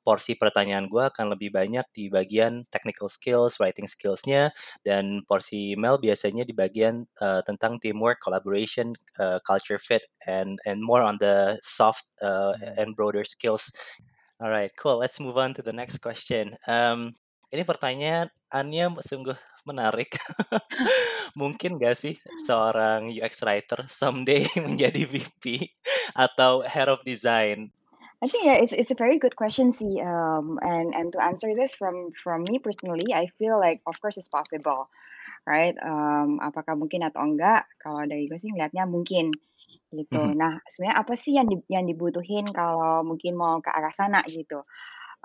porsi 0.02 0.34
pertanyaan 0.34 0.90
gue 0.90 1.04
akan 1.06 1.38
lebih 1.38 1.54
banyak 1.54 1.86
di 1.94 2.10
bagian 2.10 2.66
technical 2.74 3.10
skills, 3.10 3.62
writing 3.62 3.86
skills-nya, 3.86 4.50
dan 4.82 5.22
porsi 5.30 5.78
Mel 5.78 6.02
biasanya 6.02 6.46
di 6.46 6.54
bagian 6.54 7.06
uh, 7.22 7.46
tentang 7.46 7.78
teamwork, 7.78 8.18
collaboration, 8.22 8.98
uh, 9.22 9.38
culture 9.46 9.78
fit, 9.78 10.06
and 10.26 10.58
and 10.66 10.82
more 10.82 11.06
on 11.06 11.22
the 11.22 11.62
soft 11.62 12.10
uh, 12.22 12.58
and 12.78 12.98
broader 12.98 13.24
skills. 13.24 13.70
Alright, 14.36 14.76
cool. 14.76 15.00
Let's 15.00 15.22
move 15.24 15.40
on 15.40 15.56
to 15.56 15.64
the 15.64 15.72
next 15.72 16.04
question. 16.04 16.60
Um, 16.68 17.16
ini 17.56 17.64
pertanyaannya 17.64 18.86
sungguh 19.00 19.40
menarik. 19.64 20.20
Mungkin 21.40 21.80
gak 21.80 21.96
sih 21.96 22.20
seorang 22.44 23.08
UX 23.08 23.42
writer 23.48 23.88
someday 23.88 24.44
menjadi 24.66 25.08
VP 25.08 25.72
atau 26.20 26.68
head 26.68 26.92
of 26.92 27.00
design? 27.08 27.72
I 28.24 28.28
think 28.28 28.46
yeah, 28.46 28.58
it's 28.64 28.74
it's 28.74 28.92
a 28.92 28.98
very 28.98 29.20
good 29.20 29.36
question, 29.36 29.74
see. 29.74 30.02
Um, 30.02 30.58
and 30.62 30.96
and 30.96 31.14
to 31.14 31.20
answer 31.24 31.52
this 31.56 31.76
from 31.76 32.12
from 32.24 32.44
me 32.48 32.60
personally, 32.60 33.14
I 33.14 33.28
feel 33.38 33.60
like 33.60 33.82
of 33.86 34.00
course 34.02 34.18
it's 34.18 34.30
possible, 34.32 34.90
right? 35.48 35.76
Um, 35.82 36.40
apakah 36.42 36.76
mungkin 36.80 37.04
atau 37.06 37.22
enggak? 37.26 37.68
Kalau 37.84 38.04
dari 38.08 38.28
gue 38.30 38.40
sih 38.40 38.52
ngeliatnya 38.54 38.86
mungkin 38.90 39.38
gitu. 39.94 40.24
Mhm. 40.24 40.36
Nah, 40.36 40.60
sebenarnya 40.70 40.98
apa 41.02 41.14
sih 41.18 41.38
yang 41.40 41.48
di, 41.52 41.58
yang 41.72 41.86
dibutuhin 41.88 42.50
kalau 42.52 43.04
mungkin 43.08 43.36
mau 43.38 43.60
ke 43.64 43.72
arah 43.72 43.94
sana 43.94 44.22
gitu? 44.30 44.64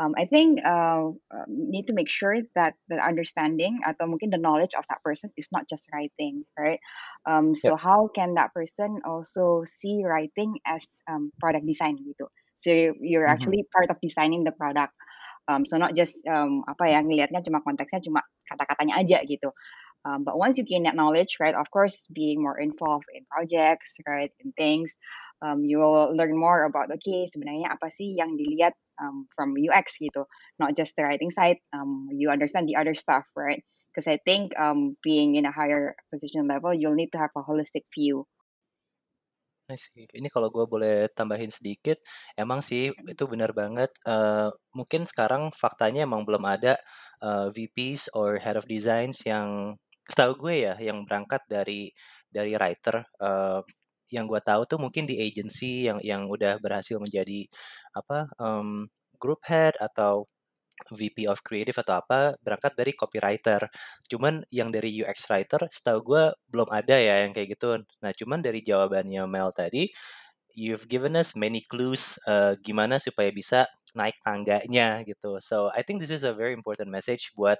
Um, 0.00 0.14
I 0.16 0.24
think 0.26 0.64
uh, 0.64 1.12
uh, 1.12 1.46
need 1.48 1.86
to 1.88 1.94
make 1.94 2.08
sure 2.08 2.40
that 2.56 2.74
the 2.88 2.96
understanding 3.02 3.78
atau 3.84 4.08
mungkin 4.08 4.32
the 4.32 4.40
knowledge 4.40 4.72
of 4.74 4.88
that 4.88 5.04
person 5.04 5.30
is 5.36 5.52
not 5.52 5.68
just 5.68 5.86
writing, 5.92 6.42
right? 6.58 6.80
Um, 7.28 7.52
so 7.54 7.74
Yep. 7.74 7.76
how 7.76 8.08
can 8.10 8.34
that 8.40 8.56
person 8.56 9.04
also 9.04 9.62
see 9.68 10.02
writing 10.02 10.58
as 10.64 10.88
um, 11.06 11.30
product 11.38 11.68
design 11.68 12.00
gitu? 12.00 12.26
So 12.60 12.70
you're 13.00 13.26
Mhm. 13.26 13.26
actually 13.28 13.66
part 13.72 13.90
of 13.90 13.98
designing 14.00 14.44
the 14.44 14.52
product. 14.52 14.94
Um, 15.48 15.66
so 15.66 15.76
not 15.78 15.96
just 15.96 16.16
um, 16.28 16.62
apa 16.68 16.86
ya 16.92 17.00
ngelihatnya 17.02 17.42
cuma 17.44 17.60
konteksnya 17.64 18.00
cuma 18.04 18.22
kata-katanya 18.48 19.00
aja 19.02 19.18
gitu. 19.26 19.50
Um, 20.04 20.24
but 20.24 20.38
once 20.38 20.58
you 20.58 20.64
gain 20.64 20.84
that 20.84 20.96
knowledge, 20.96 21.36
right, 21.40 21.54
of 21.54 21.68
course, 21.70 22.06
being 22.12 22.42
more 22.42 22.58
involved 22.58 23.06
in 23.14 23.24
projects, 23.30 23.96
right, 24.08 24.32
in 24.40 24.52
things, 24.56 24.96
um, 25.42 25.64
you 25.64 25.78
will 25.78 26.14
learn 26.16 26.36
more 26.36 26.64
about 26.64 26.90
okay 27.00 27.26
sebenarnya 27.28 27.74
apa 27.76 27.88
sih 27.92 28.16
yang 28.16 28.34
dilihat 28.38 28.74
um, 29.00 29.28
from 29.36 29.54
UX 29.58 29.96
gitu, 30.00 30.24
not 30.58 30.72
just 30.76 30.96
the 30.96 31.04
writing 31.04 31.30
side. 31.30 31.58
Um, 31.72 32.08
you 32.12 32.30
understand 32.32 32.68
the 32.68 32.76
other 32.80 32.94
stuff, 32.96 33.24
right? 33.36 33.62
Because 33.92 34.08
I 34.08 34.18
think 34.24 34.56
um, 34.58 34.96
being 35.04 35.36
in 35.36 35.44
a 35.44 35.52
higher 35.54 35.94
position 36.12 36.46
level, 36.48 36.72
you'll 36.74 36.96
need 36.98 37.12
to 37.12 37.20
have 37.20 37.32
a 37.36 37.42
holistic 37.44 37.84
view. 37.94 38.24
I 39.70 39.78
see. 39.78 40.06
Ini 40.10 40.28
kalau 40.34 40.48
gue 40.50 40.64
boleh 40.66 41.06
tambahin 41.14 41.50
sedikit, 41.52 41.98
emang 42.34 42.60
sih 42.60 42.90
itu 42.90 43.24
benar 43.30 43.50
banget. 43.54 43.90
Uh, 44.06 44.50
mungkin 44.74 45.06
sekarang 45.06 45.54
faktanya 45.54 46.04
emang 46.08 46.22
belum 46.26 46.44
ada 46.46 46.74
uh, 47.22 47.46
VPs 47.54 48.10
or 48.18 48.38
head 48.42 48.56
of 48.58 48.66
designs 48.66 49.22
yang 49.24 49.78
setahu 50.10 50.32
gue 50.48 50.54
ya, 50.70 50.74
yang 50.82 51.06
berangkat 51.06 51.42
dari 51.46 51.90
dari 52.30 52.52
writer. 52.58 53.06
Uh, 53.22 53.62
yang 54.10 54.26
gue 54.26 54.40
tahu 54.42 54.66
tuh 54.66 54.78
mungkin 54.82 55.06
di 55.06 55.22
agency 55.22 55.86
yang 55.86 56.02
yang 56.02 56.26
udah 56.26 56.58
berhasil 56.58 56.98
menjadi 56.98 57.46
apa 57.94 58.26
um, 58.42 58.90
group 59.22 59.38
head 59.46 59.78
atau 59.78 60.26
VP 60.88 61.28
of 61.28 61.44
Creative 61.44 61.76
atau 61.84 62.00
apa 62.00 62.34
berangkat 62.40 62.72
dari 62.76 62.92
copywriter. 62.96 63.68
Cuman 64.08 64.42
yang 64.48 64.72
dari 64.72 64.90
UX 64.90 65.28
writer 65.28 65.68
setahu 65.68 66.00
gue 66.02 66.24
belum 66.48 66.68
ada 66.72 66.96
ya 66.96 67.24
yang 67.28 67.36
kayak 67.36 67.58
gitu. 67.58 67.80
Nah 68.02 68.12
cuman 68.16 68.40
dari 68.40 68.64
jawabannya 68.64 69.22
Mel 69.28 69.52
tadi, 69.52 69.92
you've 70.56 70.86
given 70.90 71.14
us 71.14 71.38
many 71.38 71.62
clues 71.66 72.18
uh, 72.26 72.58
gimana 72.62 72.98
supaya 72.98 73.30
bisa 73.30 73.66
naik 73.94 74.18
tangganya 74.22 75.02
gitu. 75.02 75.38
So 75.42 75.70
I 75.74 75.82
think 75.82 75.98
this 76.02 76.14
is 76.14 76.22
a 76.22 76.34
very 76.34 76.54
important 76.54 76.90
message 76.90 77.34
buat 77.34 77.58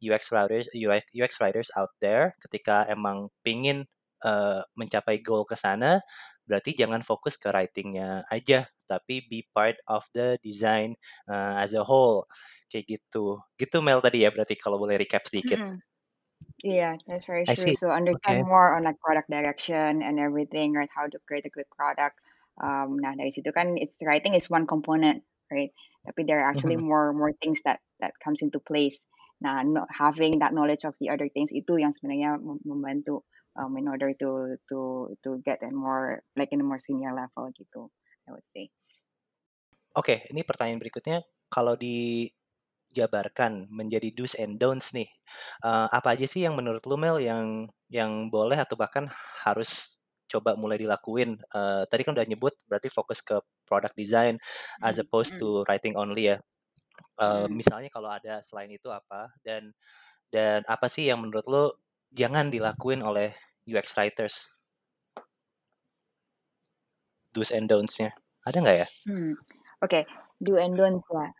UX 0.00 0.32
writers, 0.32 0.68
UX, 0.76 1.08
UX 1.16 1.40
writers 1.40 1.68
out 1.76 1.92
there 2.00 2.36
ketika 2.44 2.84
emang 2.88 3.32
pingin 3.44 3.88
uh, 4.24 4.64
mencapai 4.76 5.20
goal 5.24 5.48
ke 5.48 5.56
sana, 5.56 6.04
berarti 6.44 6.76
jangan 6.76 7.00
fokus 7.00 7.36
ke 7.40 7.48
writingnya 7.48 8.24
aja, 8.28 8.68
tapi 8.90 9.22
be 9.30 9.46
part 9.54 9.78
of 9.86 10.02
the 10.18 10.34
design 10.42 10.98
uh, 11.30 11.54
as 11.62 11.70
a 11.78 11.86
whole 11.86 12.26
kayak 12.66 12.90
gitu. 12.98 13.38
Gitu 13.54 13.76
Mel 13.78 14.02
tadi 14.02 14.26
ya 14.26 14.34
berarti 14.34 14.58
kalau 14.58 14.82
boleh 14.82 14.98
recap 14.98 15.22
sedikit. 15.30 15.62
Mm-mm. 15.62 15.80
Yeah, 16.64 16.96
that's 17.06 17.26
very 17.26 17.46
I 17.48 17.54
true. 17.54 17.64
see. 17.64 17.74
So 17.74 17.90
understand 17.90 18.38
Okay. 18.38 18.44
more 18.44 18.76
on 18.76 18.84
like 18.84 19.00
product 19.00 19.30
direction 19.30 20.02
and 20.02 20.18
everything, 20.20 20.74
right? 20.74 20.90
How 20.94 21.06
to 21.06 21.18
create 21.26 21.46
a 21.46 21.50
good 21.50 21.68
product. 21.76 22.16
Um, 22.60 23.00
nah 23.00 23.16
dari 23.16 23.32
situ 23.32 23.48
kan 23.56 23.80
it's 23.80 23.96
writing 24.04 24.36
is 24.36 24.50
one 24.52 24.68
component, 24.68 25.24
right? 25.48 25.72
Tapi 26.04 26.28
there 26.28 26.44
are 26.44 26.50
actually 26.50 26.76
Mhm. 26.76 26.82
more 26.82 27.12
more 27.16 27.32
things 27.40 27.64
that 27.64 27.80
that 28.04 28.12
comes 28.20 28.42
into 28.44 28.60
place. 28.60 29.00
Nah, 29.40 29.64
no, 29.64 29.88
having 29.88 30.40
that 30.44 30.52
knowledge 30.52 30.84
of 30.84 30.92
the 31.00 31.08
other 31.08 31.32
things 31.32 31.48
itu 31.48 31.80
yang 31.80 31.96
sebenarnya 31.96 32.36
mem- 32.36 32.60
membantu 32.68 33.24
um, 33.56 33.72
in 33.80 33.88
order 33.88 34.12
to 34.20 34.60
to 34.68 35.08
to 35.24 35.40
get 35.48 35.64
in 35.64 35.72
more 35.72 36.20
like 36.36 36.52
in 36.52 36.60
a 36.60 36.66
more 36.66 36.80
senior 36.82 37.16
level 37.16 37.48
gitu. 37.56 37.88
I 38.28 38.36
would 38.36 38.44
say. 38.52 38.68
Oke, 39.98 40.22
ini 40.30 40.46
pertanyaan 40.46 40.78
berikutnya 40.78 41.18
kalau 41.50 41.74
dijabarkan 41.74 43.66
menjadi 43.74 44.14
do's 44.14 44.38
and 44.38 44.58
don'ts 44.62 44.94
nih, 44.94 45.10
uh, 45.66 45.90
apa 45.90 46.14
aja 46.14 46.26
sih 46.30 46.46
yang 46.46 46.54
menurut 46.54 46.82
lu 46.86 46.94
Mel 46.94 47.18
yang 47.18 47.66
yang 47.90 48.30
boleh 48.30 48.54
atau 48.54 48.78
bahkan 48.78 49.10
harus 49.42 49.98
coba 50.30 50.54
mulai 50.54 50.78
dilakuin? 50.78 51.42
Uh, 51.50 51.82
tadi 51.90 52.06
kan 52.06 52.14
udah 52.14 52.26
nyebut 52.26 52.54
berarti 52.70 52.86
fokus 52.86 53.18
ke 53.18 53.42
product 53.66 53.98
design 53.98 54.38
as 54.78 54.98
Mm, 54.98 55.02
opposed 55.02 55.34
mm, 55.34 55.42
to 55.42 55.66
writing 55.66 55.98
only 55.98 56.30
ya. 56.30 56.38
Uh, 57.18 57.46
misalnya 57.50 57.90
kalau 57.92 58.10
ada 58.12 58.40
selain 58.46 58.70
itu 58.72 58.88
apa 58.92 59.30
dan 59.46 59.72
dan 60.34 60.62
apa 60.70 60.86
sih 60.90 61.06
yang 61.10 61.20
menurut 61.22 61.46
lu 61.50 61.64
jangan 62.14 62.50
dilakuin 62.54 63.02
oleh 63.02 63.34
UX 63.66 63.94
writers? 63.98 64.50
Do's 67.34 67.50
and 67.50 67.68
don'ts-nya. 67.68 68.10
Ada 68.46 68.58
nggak 68.62 68.76
ya? 68.82 68.86
Hmm. 69.06 69.34
Okay, 69.80 70.04
do 70.44 70.56
and 70.60 70.76
don'ts 70.76 71.08
lah. 71.08 71.32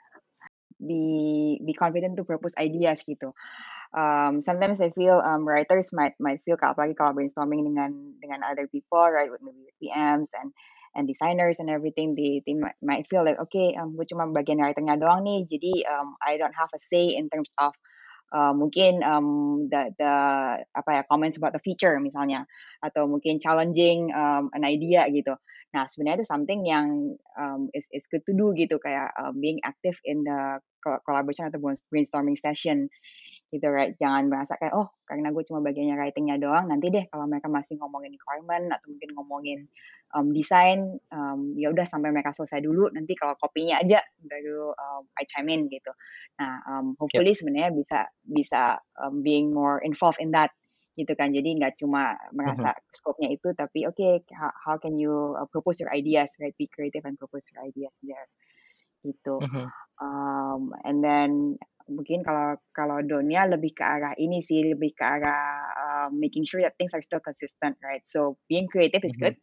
Be 0.81 1.61
be 1.61 1.77
confident 1.77 2.17
to 2.17 2.25
propose 2.25 2.57
ideas 2.57 3.05
gitu. 3.05 3.37
Um, 3.93 4.41
sometimes 4.41 4.81
I 4.81 4.91
feel 4.97 5.21
um, 5.21 5.45
writers 5.45 5.93
might 5.93 6.17
might 6.17 6.41
feel 6.49 6.57
apalagi 6.57 6.97
kalau 6.97 7.13
brainstorming 7.13 7.69
dengan 7.69 8.17
dengan 8.17 8.41
other 8.49 8.65
people, 8.71 9.05
right, 9.05 9.29
with 9.29 9.45
maybe 9.45 9.69
PMs 9.77 10.33
and 10.33 10.57
and 10.97 11.05
designers 11.05 11.61
and 11.61 11.69
everything, 11.69 12.17
they 12.17 12.41
they 12.49 12.57
might, 12.57 12.79
might 12.81 13.05
feel 13.13 13.25
like 13.29 13.37
okay, 13.51 13.77
um, 13.77 13.93
gue 13.93 14.09
cuma 14.09 14.25
bagian 14.33 14.65
writernya 14.65 14.97
doang 14.97 15.21
nih, 15.29 15.45
jadi 15.49 15.73
um, 15.93 16.17
I 16.25 16.41
don't 16.41 16.57
have 16.57 16.73
a 16.73 16.81
say 16.81 17.13
in 17.13 17.29
terms 17.29 17.53
of 17.61 17.77
uh, 18.33 18.55
mungkin 18.57 19.03
um, 19.05 19.69
the 19.69 19.93
the 20.01 20.13
apa 20.73 20.91
ya 20.97 21.03
comments 21.07 21.37
about 21.37 21.53
the 21.53 21.63
feature 21.63 21.99
misalnya 22.01 22.47
atau 22.81 23.05
mungkin 23.11 23.37
challenging 23.43 24.11
um, 24.17 24.49
an 24.57 24.65
idea 24.65 25.05
gitu. 25.13 25.37
Nah 25.71 25.87
sebenarnya 25.87 26.23
itu 26.23 26.29
something 26.29 26.61
yang 26.67 27.15
um, 27.39 27.71
is 27.77 27.87
is 27.95 28.03
good 28.11 28.27
to 28.27 28.35
do 28.35 28.51
gitu 28.59 28.83
kayak 28.83 29.15
um, 29.19 29.39
being 29.39 29.63
active 29.63 29.95
in 30.03 30.27
the 30.27 30.59
co- 30.83 31.01
collaboration 31.07 31.47
atau 31.47 31.63
brainstorming 31.91 32.35
session 32.35 32.91
gitu 33.51 33.67
right? 33.71 33.95
Jangan 33.99 34.31
merasa 34.31 34.55
kayak 34.59 34.75
oh 34.75 34.91
karena 35.07 35.35
gue 35.35 35.43
cuma 35.47 35.59
bagiannya 35.63 35.99
writingnya 35.99 36.39
doang 36.39 36.71
nanti 36.71 36.91
deh 36.91 37.05
kalau 37.11 37.27
mereka 37.27 37.51
masih 37.51 37.79
ngomongin 37.83 38.15
requirement 38.15 38.71
atau 38.71 38.87
mungkin 38.95 39.11
ngomongin 39.19 39.59
um, 40.15 40.31
desain 40.31 40.99
um, 41.11 41.55
ya 41.59 41.71
udah 41.75 41.83
sampai 41.83 42.15
mereka 42.15 42.31
selesai 42.31 42.63
dulu 42.63 42.91
nanti 42.95 43.19
kalau 43.19 43.35
kopinya 43.39 43.83
aja 43.83 44.03
baru 44.23 44.71
um, 44.75 45.03
I 45.19 45.27
chime 45.27 45.51
in 45.51 45.67
gitu. 45.67 45.91
Nah 46.39 46.63
um, 46.67 46.95
hopefully 46.99 47.35
sebenarnya 47.35 47.75
bisa 47.75 48.07
bisa 48.23 48.79
um, 49.03 49.23
being 49.23 49.51
more 49.51 49.83
involved 49.83 50.23
in 50.23 50.31
that 50.35 50.55
gitu 51.01 51.13
kan. 51.17 51.33
Jadi 51.33 51.57
nggak 51.57 51.81
cuma 51.81 52.15
merasa 52.37 52.77
scope-nya 52.93 53.33
itu 53.33 53.57
tapi 53.57 53.89
oke 53.89 53.97
okay, 53.97 54.13
how, 54.37 54.53
how 54.61 54.77
can 54.77 55.01
you 55.01 55.33
uh, 55.41 55.49
propose 55.49 55.81
your 55.81 55.91
ideas 55.97 56.29
right? 56.39 56.53
Be 56.61 56.69
creative 56.69 57.09
and 57.09 57.17
propose 57.17 57.45
your 57.51 57.65
ideas 57.65 57.95
there. 58.05 58.29
Gitu. 59.01 59.41
Mhm. 59.41 59.65
um, 60.05 60.77
and 60.85 61.01
then 61.01 61.57
mungkin 61.91 62.23
kalau 62.23 62.55
kalau 62.71 63.03
donnya 63.03 63.51
lebih 63.51 63.75
ke 63.75 63.83
arah 63.83 64.15
ini 64.15 64.39
sih 64.39 64.63
lebih 64.63 64.95
ke 64.95 65.03
arah 65.03 65.67
um, 65.75 66.15
making 66.21 66.47
sure 66.47 66.63
that 66.63 66.79
things 66.79 66.95
are 66.95 67.03
still 67.03 67.21
consistent 67.21 67.75
right? 67.83 68.07
So 68.07 68.39
being 68.47 68.71
creative 68.71 69.03
is 69.03 69.19
Mhm. 69.19 69.23
good. 69.25 69.37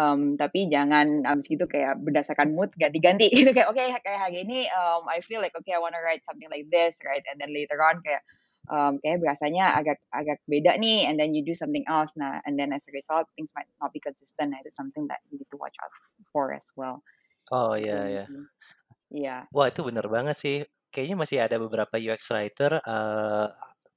Um, 0.00 0.40
tapi 0.40 0.72
jangan 0.72 1.28
abis 1.28 1.52
itu 1.52 1.68
kayak 1.68 2.00
berdasarkan 2.00 2.56
mood 2.56 2.72
ganti-ganti. 2.80 3.28
Gitu 3.36 3.52
kayak 3.52 3.68
oke 3.68 3.76
okay, 3.76 3.92
kayak 4.00 4.20
hari 4.30 4.46
ini 4.46 4.64
um, 4.72 5.04
I 5.10 5.20
feel 5.20 5.44
like 5.44 5.52
okay 5.58 5.76
I 5.76 5.82
wanna 5.82 6.00
write 6.00 6.24
something 6.24 6.48
like 6.48 6.68
this 6.72 6.96
right? 7.04 7.24
And 7.28 7.36
then 7.42 7.52
later 7.52 7.76
on 7.82 8.00
kayak 8.00 8.24
um, 8.70 9.00
kayak 9.02 9.18
biasanya 9.18 9.74
agak 9.74 9.98
agak 10.14 10.38
beda 10.46 10.78
nih 10.78 11.08
and 11.08 11.18
then 11.18 11.34
you 11.34 11.42
do 11.42 11.56
something 11.56 11.82
else 11.90 12.14
nah 12.14 12.38
and 12.46 12.54
then 12.54 12.70
as 12.70 12.86
a 12.86 12.92
result 12.94 13.26
things 13.34 13.50
might 13.58 13.66
not 13.82 13.90
be 13.90 13.98
consistent 13.98 14.54
nah 14.54 14.60
itu 14.60 14.70
something 14.70 15.08
that 15.10 15.18
you 15.30 15.40
need 15.40 15.48
to 15.50 15.58
watch 15.58 15.74
out 15.82 15.90
for 16.30 16.54
as 16.54 16.66
well 16.78 17.02
Oh 17.50 17.74
gitu 17.74 17.90
iya 17.90 18.00
ya. 18.06 18.24
Iya. 19.12 19.36
Wah 19.50 19.66
itu 19.68 19.80
bener 19.82 20.06
banget 20.06 20.36
sih. 20.38 20.56
Kayaknya 20.92 21.16
masih 21.18 21.38
ada 21.40 21.56
beberapa 21.56 21.96
UX 21.96 22.30
writer 22.30 22.78
uh, 22.84 23.48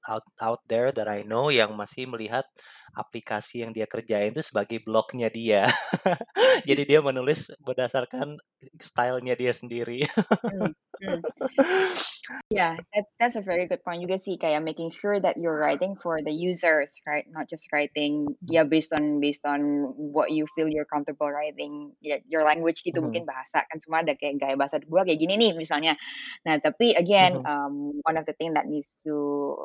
out 0.05 0.25
out 0.39 0.62
there 0.69 0.89
that 0.95 1.07
I 1.10 1.27
know 1.27 1.51
yang 1.51 1.75
masih 1.75 2.07
melihat 2.07 2.48
aplikasi 2.95 3.65
yang 3.65 3.72
dia 3.75 3.88
kerjain 3.88 4.31
itu 4.31 4.43
sebagai 4.43 4.79
blognya 4.84 5.27
dia. 5.27 5.67
Jadi 6.69 6.84
dia 6.88 7.00
menulis 7.03 7.51
berdasarkan 7.63 8.39
stylenya 8.79 9.36
dia 9.36 9.51
sendiri. 9.51 10.07
Hmm, 10.07 10.72
hmm. 11.03 11.19
Yeah, 12.50 12.77
that 12.94 13.05
that's 13.20 13.36
a 13.36 13.41
very 13.41 13.65
good 13.65 13.82
point 13.84 14.05
juga 14.05 14.22
sih 14.22 14.38
kayak 14.38 14.62
making 14.62 14.94
sure 14.94 15.17
that 15.17 15.38
you're 15.38 15.58
writing 15.58 15.98
for 15.98 16.22
the 16.22 16.29
users, 16.29 16.94
right? 17.05 17.25
Not 17.29 17.50
just 17.50 17.65
writing 17.74 18.38
yeah, 18.46 18.62
based 18.65 18.94
on 18.94 19.17
based 19.17 19.41
on 19.50 19.89
what 19.98 20.29
you 20.29 20.46
feel 20.53 20.70
you're 20.70 20.86
comfortable 20.89 21.29
writing. 21.29 21.98
Ya, 22.05 22.22
your 22.29 22.46
language 22.46 22.86
gitu 22.86 23.01
Mhm. 23.01 23.05
mungkin 23.05 23.25
bahasa 23.25 23.65
kan 23.65 23.82
semua 23.82 24.05
ada 24.05 24.13
kayak 24.13 24.38
gaya 24.41 24.55
bahasa 24.58 24.77
gua 24.86 25.05
kayak 25.10 25.17
gini 25.25 25.41
nih 25.41 25.51
misalnya. 25.58 25.98
Nah, 26.46 26.62
tapi 26.62 26.94
again, 26.94 27.38
Mhm. 27.38 27.50
um, 27.50 27.98
one 28.05 28.17
of 28.17 28.29
the 28.29 28.34
thing 28.38 28.53
that 28.53 28.70
needs 28.70 28.94
to 29.10 29.15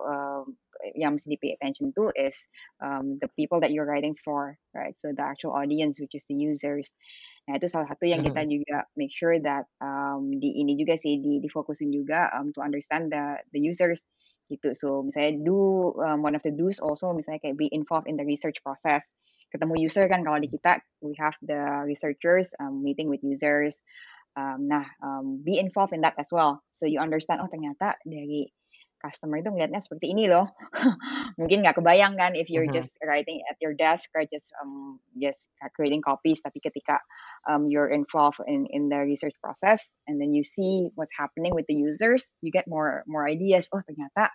um, 0.09 0.57
yang 0.97 1.21
mesti 1.21 1.29
di 1.29 1.39
pay 1.41 1.53
attention 1.53 1.93
to 1.93 2.09
is 2.17 2.49
um, 2.81 3.21
the 3.21 3.29
people 3.37 3.61
that 3.61 3.73
you're 3.77 3.85
writing 3.89 4.17
for, 4.17 4.57
right? 4.73 4.97
So 4.97 5.13
the 5.13 5.21
actual 5.25 5.53
audience, 5.53 6.01
which 6.01 6.17
is 6.17 6.25
the 6.29 6.37
users. 6.37 6.93
Nah, 7.49 7.57
itu 7.57 7.67
salah 7.67 7.89
satu 7.89 8.05
yang 8.07 8.21
kita 8.23 8.45
juga 8.47 8.85
make 8.95 9.11
sure 9.11 9.35
that 9.41 9.67
um, 9.81 10.31
di 10.39 10.61
ini 10.61 10.77
juga 10.77 10.95
sih 11.01 11.19
di 11.19 11.41
difokusin 11.41 11.91
juga 11.91 12.31
um, 12.37 12.53
to 12.53 12.61
understand 12.61 13.11
the 13.11 13.41
the 13.57 13.61
users 13.61 14.05
gitu. 14.51 14.75
So 14.75 15.07
misalnya 15.07 15.41
do 15.47 15.91
um, 15.99 16.21
one 16.27 16.35
of 16.37 16.43
the 16.43 16.53
do's 16.53 16.83
also 16.83 17.15
misalnya 17.15 17.41
kayak 17.43 17.57
be 17.57 17.71
involved 17.71 18.11
in 18.11 18.19
the 18.19 18.27
research 18.27 18.61
process. 18.61 19.03
Ketemu 19.51 19.83
user 19.83 20.07
kan 20.07 20.23
kalau 20.23 20.39
di 20.39 20.51
kita 20.51 20.79
we 21.03 21.15
have 21.19 21.35
the 21.43 21.87
researchers 21.87 22.55
um, 22.59 22.83
meeting 22.83 23.11
with 23.11 23.23
users. 23.23 23.79
Um, 24.39 24.71
nah, 24.71 24.87
um, 25.03 25.43
be 25.43 25.59
involved 25.59 25.91
in 25.91 26.07
that 26.07 26.15
as 26.19 26.31
well. 26.31 26.63
So 26.79 26.87
you 26.87 27.03
understand 27.03 27.43
oh 27.43 27.51
ternyata 27.51 27.99
dari 28.07 28.47
customer 29.01 29.41
itu 29.41 29.49
ngelihatnya 29.51 29.81
seperti 29.81 30.13
ini 30.13 30.29
loh. 30.29 30.53
Mungkin 31.41 31.65
nggak 31.65 31.81
kebayang 31.81 32.15
kan 32.21 32.37
if 32.37 32.53
you're 32.53 32.69
Mhm. 32.69 32.71
just 32.71 33.01
writing 33.03 33.41
at 33.49 33.57
your 33.65 33.73
desk 33.73 34.13
or 34.13 34.23
just 34.29 34.53
um, 34.61 35.01
just 35.17 35.49
creating 35.75 36.05
copies 36.05 36.45
tapi 36.45 36.61
ketika 36.61 37.01
um, 37.49 37.67
you're 37.73 37.89
involved 37.91 38.39
in 38.45 38.69
in 38.71 38.93
the 38.93 39.01
research 39.01 39.35
process 39.41 39.91
and 40.05 40.21
then 40.21 40.37
you 40.37 40.45
see 40.45 40.93
what's 40.95 41.13
happening 41.17 41.57
with 41.57 41.65
the 41.67 41.77
users, 41.77 42.31
you 42.45 42.53
get 42.53 42.69
more 42.69 43.03
more 43.09 43.25
ideas. 43.25 43.67
Oh, 43.73 43.81
ternyata 43.83 44.31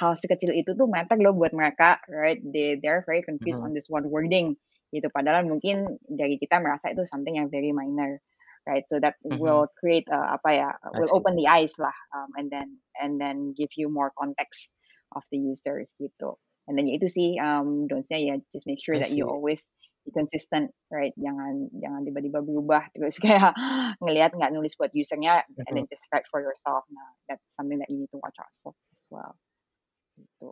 hal 0.00 0.14
sekecil 0.16 0.54
itu 0.56 0.72
tuh 0.78 0.88
matter 0.88 1.18
loh 1.18 1.34
buat 1.34 1.52
mereka, 1.52 2.00
right? 2.08 2.38
They 2.40 2.78
they're 2.80 3.04
very 3.04 3.20
confused 3.26 3.60
Mhm. 3.60 3.66
on 3.66 3.74
this 3.76 3.90
one 3.90 4.06
wording 4.08 4.56
gitu. 4.94 5.06
Padahal 5.10 5.46
mungkin 5.46 5.98
dari 6.06 6.38
kita 6.38 6.58
merasa 6.62 6.90
itu 6.90 7.02
something 7.06 7.38
yang 7.38 7.50
very 7.52 7.70
minor, 7.74 8.18
right? 8.66 8.84
So 8.88 9.00
that 9.00 9.16
Mhm. 9.24 9.38
will 9.40 9.66
create 9.78 10.06
uh, 10.10 10.36
apa 10.36 10.50
ya? 10.54 10.68
Will 10.96 11.10
open 11.12 11.36
the 11.36 11.48
eyes 11.48 11.74
lah, 11.78 11.94
um, 12.14 12.30
and 12.36 12.48
then 12.50 12.80
and 13.00 13.20
then 13.20 13.52
give 13.56 13.70
you 13.76 13.88
more 13.88 14.12
context 14.16 14.70
of 15.16 15.22
the 15.32 15.38
users 15.38 15.90
gitu. 15.98 16.36
And 16.68 16.78
then 16.78 16.86
ya 16.86 17.00
itu 17.00 17.08
sih 17.10 17.28
um, 17.42 17.90
don'ts-nya 17.90 18.18
ya 18.20 18.34
just 18.54 18.66
make 18.66 18.78
sure 18.78 18.94
that 19.00 19.10
you 19.10 19.26
always 19.26 19.66
be 20.06 20.14
consistent, 20.14 20.70
right? 20.92 21.10
Jangan 21.18 21.66
jangan 21.82 22.06
tiba-tiba 22.06 22.40
berubah 22.46 22.86
terus 22.94 23.18
kayak 23.18 23.52
ngelihat 23.98 24.36
nggak 24.36 24.52
nulis 24.54 24.78
buat 24.78 24.94
usernya 24.94 25.42
and 25.66 25.74
Mhm. 25.74 25.74
then 25.74 25.86
just 25.90 26.06
write 26.14 26.28
for 26.30 26.38
yourself. 26.38 26.86
Nah, 26.94 27.10
that's 27.26 27.42
something 27.50 27.82
that 27.82 27.90
you 27.90 27.98
need 28.06 28.12
to 28.14 28.20
watch 28.22 28.38
out 28.38 28.52
for 28.62 28.72
as 28.72 29.06
well. 29.10 29.32
Gitu. 30.14 30.50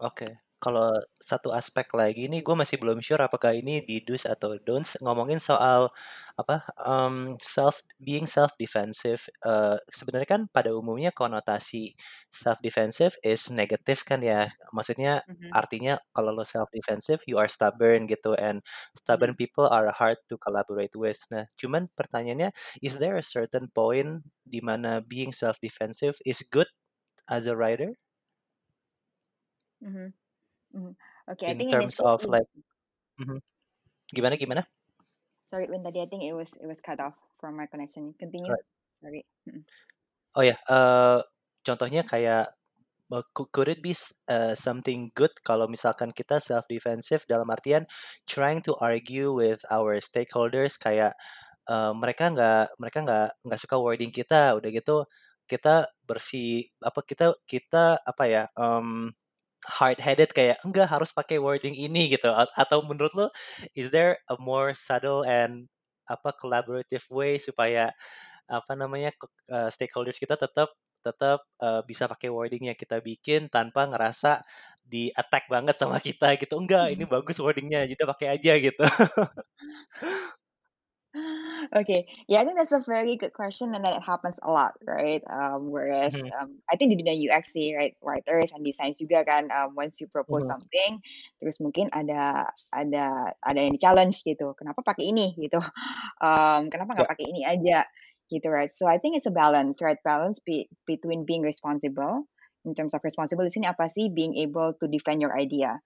Oke. 0.00 0.40
Kalau 0.60 0.92
satu 1.16 1.56
aspek 1.56 1.88
lagi 1.96 2.28
nih, 2.28 2.44
gue 2.44 2.52
masih 2.52 2.76
belum 2.76 3.00
sure 3.00 3.24
apakah 3.24 3.56
ini 3.56 3.80
di 3.80 4.04
do's 4.04 4.28
atau 4.28 4.60
don'ts. 4.60 5.00
Ngomongin 5.00 5.40
soal 5.40 5.88
apa 6.36 6.68
um, 6.84 7.36
self 7.40 7.80
being 7.96 8.28
self 8.28 8.52
defensive. 8.60 9.24
Uh, 9.40 9.80
sebenarnya 9.88 10.28
kan 10.28 10.42
pada 10.52 10.68
umumnya 10.76 11.16
konotasi 11.16 11.96
self 12.28 12.60
defensive 12.60 13.16
is 13.24 13.48
negatif 13.48 14.04
kan 14.04 14.20
ya. 14.20 14.52
Maksudnya 14.76 15.24
Mhm. 15.26 15.60
artinya 15.60 15.96
kalau 16.12 16.32
lo 16.36 16.44
self 16.44 16.68
defensive, 16.76 17.24
you 17.24 17.40
are 17.40 17.48
stubborn 17.48 18.04
gitu, 18.04 18.36
and 18.36 18.60
stubborn 19.00 19.32
Mhm. 19.32 19.36
people 19.36 19.64
are 19.68 19.88
hard 19.96 20.20
to 20.28 20.36
collaborate 20.36 20.92
with. 20.96 21.20
Nah, 21.32 21.48
cuman 21.56 21.88
pertanyaannya, 21.96 22.52
is 22.84 23.00
there 23.00 23.16
a 23.16 23.24
certain 23.24 23.72
point 23.72 24.28
di 24.44 24.60
mana 24.60 25.00
being 25.00 25.32
self 25.32 25.56
defensive 25.64 26.20
is 26.28 26.44
good 26.52 26.68
as 27.30 27.46
a 27.48 27.56
writer? 27.56 27.96
Mhm. 29.80 30.12
Mhm. 30.74 30.96
Okay, 31.28 31.48
I 31.50 31.54
In 31.54 31.56
think 31.56 31.80
in 31.80 31.80
terms 31.80 32.00
of 32.00 32.20
like 32.28 32.44
Mhm. 33.20 33.40
Gimana 34.14 34.36
gimana? 34.40 34.66
sorry 35.50 35.66
tadi 35.82 36.00
I 36.00 36.06
think 36.06 36.22
it 36.22 36.32
was 36.32 36.54
it 36.62 36.66
was 36.66 36.80
cut 36.80 37.00
off 37.00 37.14
from 37.40 37.56
my 37.56 37.66
connection. 37.66 38.14
Continue. 38.14 38.54
Right. 38.54 38.62
Sorry. 39.02 39.26
Mhm. 39.48 39.64
Oh 40.36 40.46
ya, 40.46 40.54
eee, 40.70 41.18
contohnya 41.66 42.06
kayak, 42.06 42.54
cou 43.36 43.46
could 43.54 43.68
it 43.72 43.80
be 43.82 43.92
s 43.96 44.14
eee, 44.30 44.54
something 44.58 45.10
good 45.18 45.32
kalau 45.46 45.66
misalkan 45.70 46.10
kita 46.14 46.38
self 46.42 46.66
defensive 46.70 47.22
dalam 47.26 47.48
artian 47.50 47.84
trying 48.30 48.62
to 48.64 48.74
argue 48.80 49.34
with 49.34 49.60
our 49.74 49.98
stakeholders 50.02 50.78
kayak, 50.78 51.14
eee, 51.70 51.92
mereka 51.98 52.30
nggak 52.34 52.64
mereka 52.82 52.98
nggak 53.06 53.28
nggak 53.46 53.60
suka 53.62 53.76
wording 53.82 54.12
kita, 54.14 54.54
udah 54.58 54.70
gitu 54.74 54.96
kita 55.50 55.90
bersih 56.08 56.66
apa, 56.82 57.00
kita 57.06 57.26
kita 57.48 58.00
apa 58.04 58.24
ya, 58.30 58.44
mmm, 58.58 59.12
hard-headed 59.68 60.32
kayak, 60.36 60.58
"Enggak, 60.66 60.88
harus 60.92 61.10
pakai 61.14 61.38
wording 61.42 61.74
ini," 61.76 62.12
gitu. 62.14 62.30
A 62.32 62.46
atau 62.56 62.80
menurut 62.86 63.12
lo, 63.16 63.26
is 63.76 63.90
there 63.94 64.18
a 64.30 64.36
more 64.40 64.72
subtle 64.76 65.24
and 65.26 65.68
apa, 66.10 66.32
collaborative 66.38 67.04
way 67.12 67.38
supaya 67.40 67.92
apa 68.50 68.72
namanya, 68.78 69.12
eee, 69.50 69.68
stakeholders 69.74 70.18
kita 70.20 70.36
tetap 70.40 70.70
tetap, 71.06 71.40
eee, 71.62 71.82
bisa 71.88 72.06
pakai 72.10 72.28
wording 72.32 72.68
yang 72.72 72.78
kita 72.78 73.00
bikin 73.04 73.48
tanpa 73.52 73.88
ngerasa 73.90 74.42
di-attack 74.86 75.48
banget 75.52 75.76
sama 75.80 75.98
kita 76.08 76.34
gitu, 76.40 76.54
"Enggak, 76.60 76.92
ini 76.96 77.04
bagus 77.08 77.38
wording-nya, 77.42 77.86
ya 77.88 77.94
udah 77.98 78.08
pakai 78.16 78.28
aja," 78.38 78.52
gitu. 78.60 78.82
Okay. 81.74 82.02
Yeah, 82.26 82.40
I 82.40 82.44
think 82.44 82.58
that's 82.58 82.72
a 82.72 82.82
very 82.82 83.14
good 83.16 83.32
question 83.32 83.74
and 83.76 83.84
that 83.84 84.02
happens 84.02 84.34
a 84.42 84.50
lot, 84.50 84.74
right? 84.82 85.22
Um, 85.30 85.70
whereas 85.70 86.10
Mhm. 86.10 86.32
um, 86.34 86.58
I 86.66 86.74
think 86.74 86.90
di 86.90 86.98
dunia 86.98 87.14
UX 87.14 87.54
sih, 87.54 87.78
right, 87.78 87.94
writers 88.02 88.50
and 88.50 88.66
designers 88.66 88.98
juga 88.98 89.22
kan, 89.22 89.54
um, 89.54 89.78
once 89.78 90.02
you 90.02 90.10
propose 90.10 90.50
Mhm. 90.50 90.50
something, 90.50 90.98
terus 91.38 91.62
mungkin 91.62 91.86
ada 91.94 92.50
ada 92.74 93.30
ada 93.46 93.58
yang 93.62 93.70
di-challenge 93.78 94.18
gitu, 94.26 94.50
"Kenapa 94.58 94.82
pakai 94.82 95.14
ini?" 95.14 95.30
Gitu. 95.38 95.62
Um, 96.20 96.68
"Kenapa 96.74 96.98
nggak 96.98 97.08
pakai 97.16 97.26
ini 97.30 97.46
aja?" 97.46 97.86
Gitu, 98.28 98.46
right? 98.50 98.74
So 98.74 98.90
I 98.90 98.98
think 98.98 99.14
it's 99.16 99.30
a 99.30 99.34
balance, 99.34 99.78
right? 99.80 99.96
Balance 100.02 100.42
be 100.42 100.66
between 100.90 101.22
being 101.24 101.40
responsible, 101.46 102.26
in 102.66 102.74
terms 102.74 102.92
of 102.98 103.00
responsible 103.06 103.46
di 103.46 103.54
sini 103.54 103.70
apa 103.70 103.86
sih? 103.88 104.10
Being 104.10 104.34
able 104.42 104.74
to 104.82 104.90
defend 104.90 105.22
your 105.22 105.32
idea, 105.38 105.78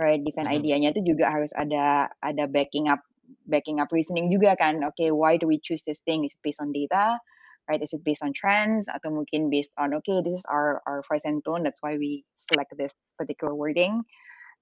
right? 0.00 0.20
Defend 0.22 0.48
Mhm. 0.48 0.64
idenya 0.64 0.94
itu 0.94 1.02
juga 1.16 1.30
harus 1.34 1.50
ada 1.56 2.10
ada 2.22 2.44
backing 2.50 2.88
up 2.92 3.02
backing 3.46 3.80
up 3.80 3.92
reasoning 3.92 4.30
juga 4.32 4.56
kan. 4.58 4.82
Okay, 4.94 5.10
why 5.10 5.36
do 5.36 5.46
we 5.46 5.60
choose 5.62 5.82
this 5.86 6.00
thing? 6.04 6.24
Is 6.24 6.32
it 6.34 6.42
based 6.42 6.60
on 6.60 6.72
data? 6.72 7.18
Right? 7.70 7.78
Is 7.82 7.94
it 7.94 8.02
based 8.02 8.26
on 8.26 8.34
trends? 8.34 8.90
Atau 8.90 9.14
mungkin 9.14 9.46
based 9.46 9.70
on, 9.78 9.94
okay, 10.02 10.18
this 10.26 10.42
is 10.42 10.46
our 10.50 10.82
our 10.90 11.06
voice 11.06 11.22
and 11.22 11.38
tone, 11.46 11.62
that's 11.62 11.78
why 11.82 11.94
we 11.94 12.26
select 12.50 12.74
this 12.74 12.90
particular 13.14 13.54
wording, 13.54 14.02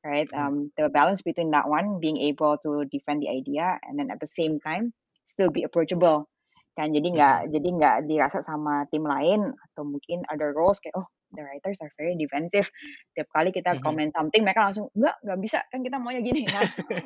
right? 0.05 0.29
Mhm. 0.35 0.49
Um, 0.49 0.73
the 0.77 0.89
balance 0.93 1.23
between 1.25 1.51
that 1.57 1.69
one, 1.69 2.01
being 2.01 2.19
able 2.29 2.59
to 2.65 2.85
defend 2.93 3.25
the 3.25 3.31
idea, 3.33 3.81
and 3.87 3.97
then 3.97 4.13
at 4.13 4.21
the 4.21 4.29
same 4.29 4.61
time 4.61 4.93
still 5.25 5.49
be 5.49 5.65
approachable. 5.65 6.29
Kan 6.77 6.93
jadi 6.95 7.09
nggak 7.11 7.39
Mhm. 7.39 7.53
jadi 7.55 7.69
nggak 7.81 7.97
dirasa 8.07 8.45
sama 8.45 8.87
tim 8.93 9.03
lain 9.03 9.51
atau 9.73 9.83
mungkin 9.89 10.23
other 10.31 10.53
roles 10.55 10.79
kayak, 10.79 10.95
"Oh, 11.01 11.09
the 11.37 11.43
writers 11.45 11.79
are 11.85 11.93
very 11.99 12.15
defensive." 12.17 12.69
Tiap 13.17 13.29
kali 13.35 13.51
kita 13.53 13.77
Mhm. 13.77 13.81
comment 13.83 14.11
something 14.15 14.43
mereka 14.45 14.69
langsung, 14.71 14.89
"Enggak, 14.97 15.17
nggak 15.25 15.39
bisa, 15.43 15.59
kan 15.73 15.81
kita 15.85 15.97
maunya 16.01 16.21
gini." 16.25 16.49
Nah, 16.53 16.65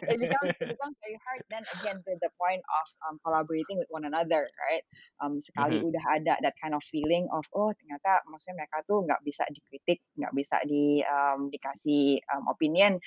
it 0.08 0.18
becomes 0.20 0.52
it 0.61 0.68
becomes 0.72 0.96
very 1.02 1.18
hard 1.24 1.40
then 1.50 1.64
again 1.74 1.98
to 2.04 2.12
the 2.20 2.30
point 2.38 2.61
of 2.62 2.87
um, 3.08 3.16
collaborating 3.24 3.78
with 3.78 3.88
one 3.90 4.04
another, 4.06 4.46
right? 4.68 4.85
Um, 5.22 5.38
sekali 5.40 5.78
Mhm. 5.78 5.82
udah 5.82 6.04
ada 6.20 6.35
that 6.42 6.54
kind 6.61 6.74
of 6.74 6.82
feeling 6.85 7.26
of, 7.32 7.46
oh 7.54 7.70
ternyata 7.74 8.22
maksudnya 8.28 8.64
mereka 8.66 8.82
tuh 8.87 9.02
nggak 9.06 9.20
bisa 9.24 9.44
dikritik, 9.50 10.02
nggak 10.18 10.32
bisa 10.35 10.56
di 10.66 11.00
um, 11.06 11.48
dikasih 11.50 12.20
um, 12.35 12.44
opinion, 12.50 12.98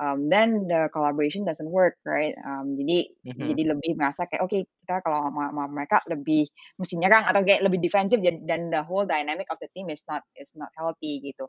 um, 0.00 0.28
then 0.32 0.66
the 0.66 0.88
collaboration 0.92 1.44
doesn't 1.44 1.68
work, 1.70 1.94
right? 2.08 2.34
Um, 2.42 2.74
jadi 2.80 3.06
Mhm. 3.24 3.56
jadi 3.56 3.72
lebih 3.72 3.96
merasa 3.96 4.28
kayak, 4.28 4.44
okay, 4.44 4.68
kita 4.84 5.00
kalau 5.04 5.24
sama 5.28 5.48
sama 5.52 5.64
mereka 5.72 6.00
lebih 6.12 6.44
mesti 6.76 6.94
nyerang 7.00 7.24
atau 7.24 7.40
kayak 7.44 7.64
lebih 7.64 7.80
defensif 7.80 8.20
dan 8.48 8.68
the 8.72 8.82
whole 8.84 9.04
dynamic 9.08 9.48
of 9.52 9.56
the 9.64 9.68
team 9.76 9.88
is 9.92 10.04
not 10.08 10.20
is 10.36 10.52
not 10.56 10.68
healthy 10.76 11.20
gitu. 11.24 11.48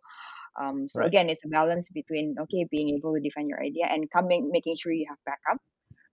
Um, 0.59 0.87
so 0.87 1.01
Right. 1.01 1.07
again, 1.07 1.29
it's 1.31 1.45
a 1.45 1.51
balance 1.51 1.89
between 1.91 2.35
okay, 2.39 2.67
being 2.71 2.91
able 2.95 3.15
to 3.15 3.21
defend 3.23 3.47
your 3.49 3.61
idea 3.63 3.87
and 3.87 4.07
coming 4.11 4.49
making 4.51 4.75
sure 4.79 4.91
you 4.91 5.07
have 5.09 5.19
backup, 5.25 5.59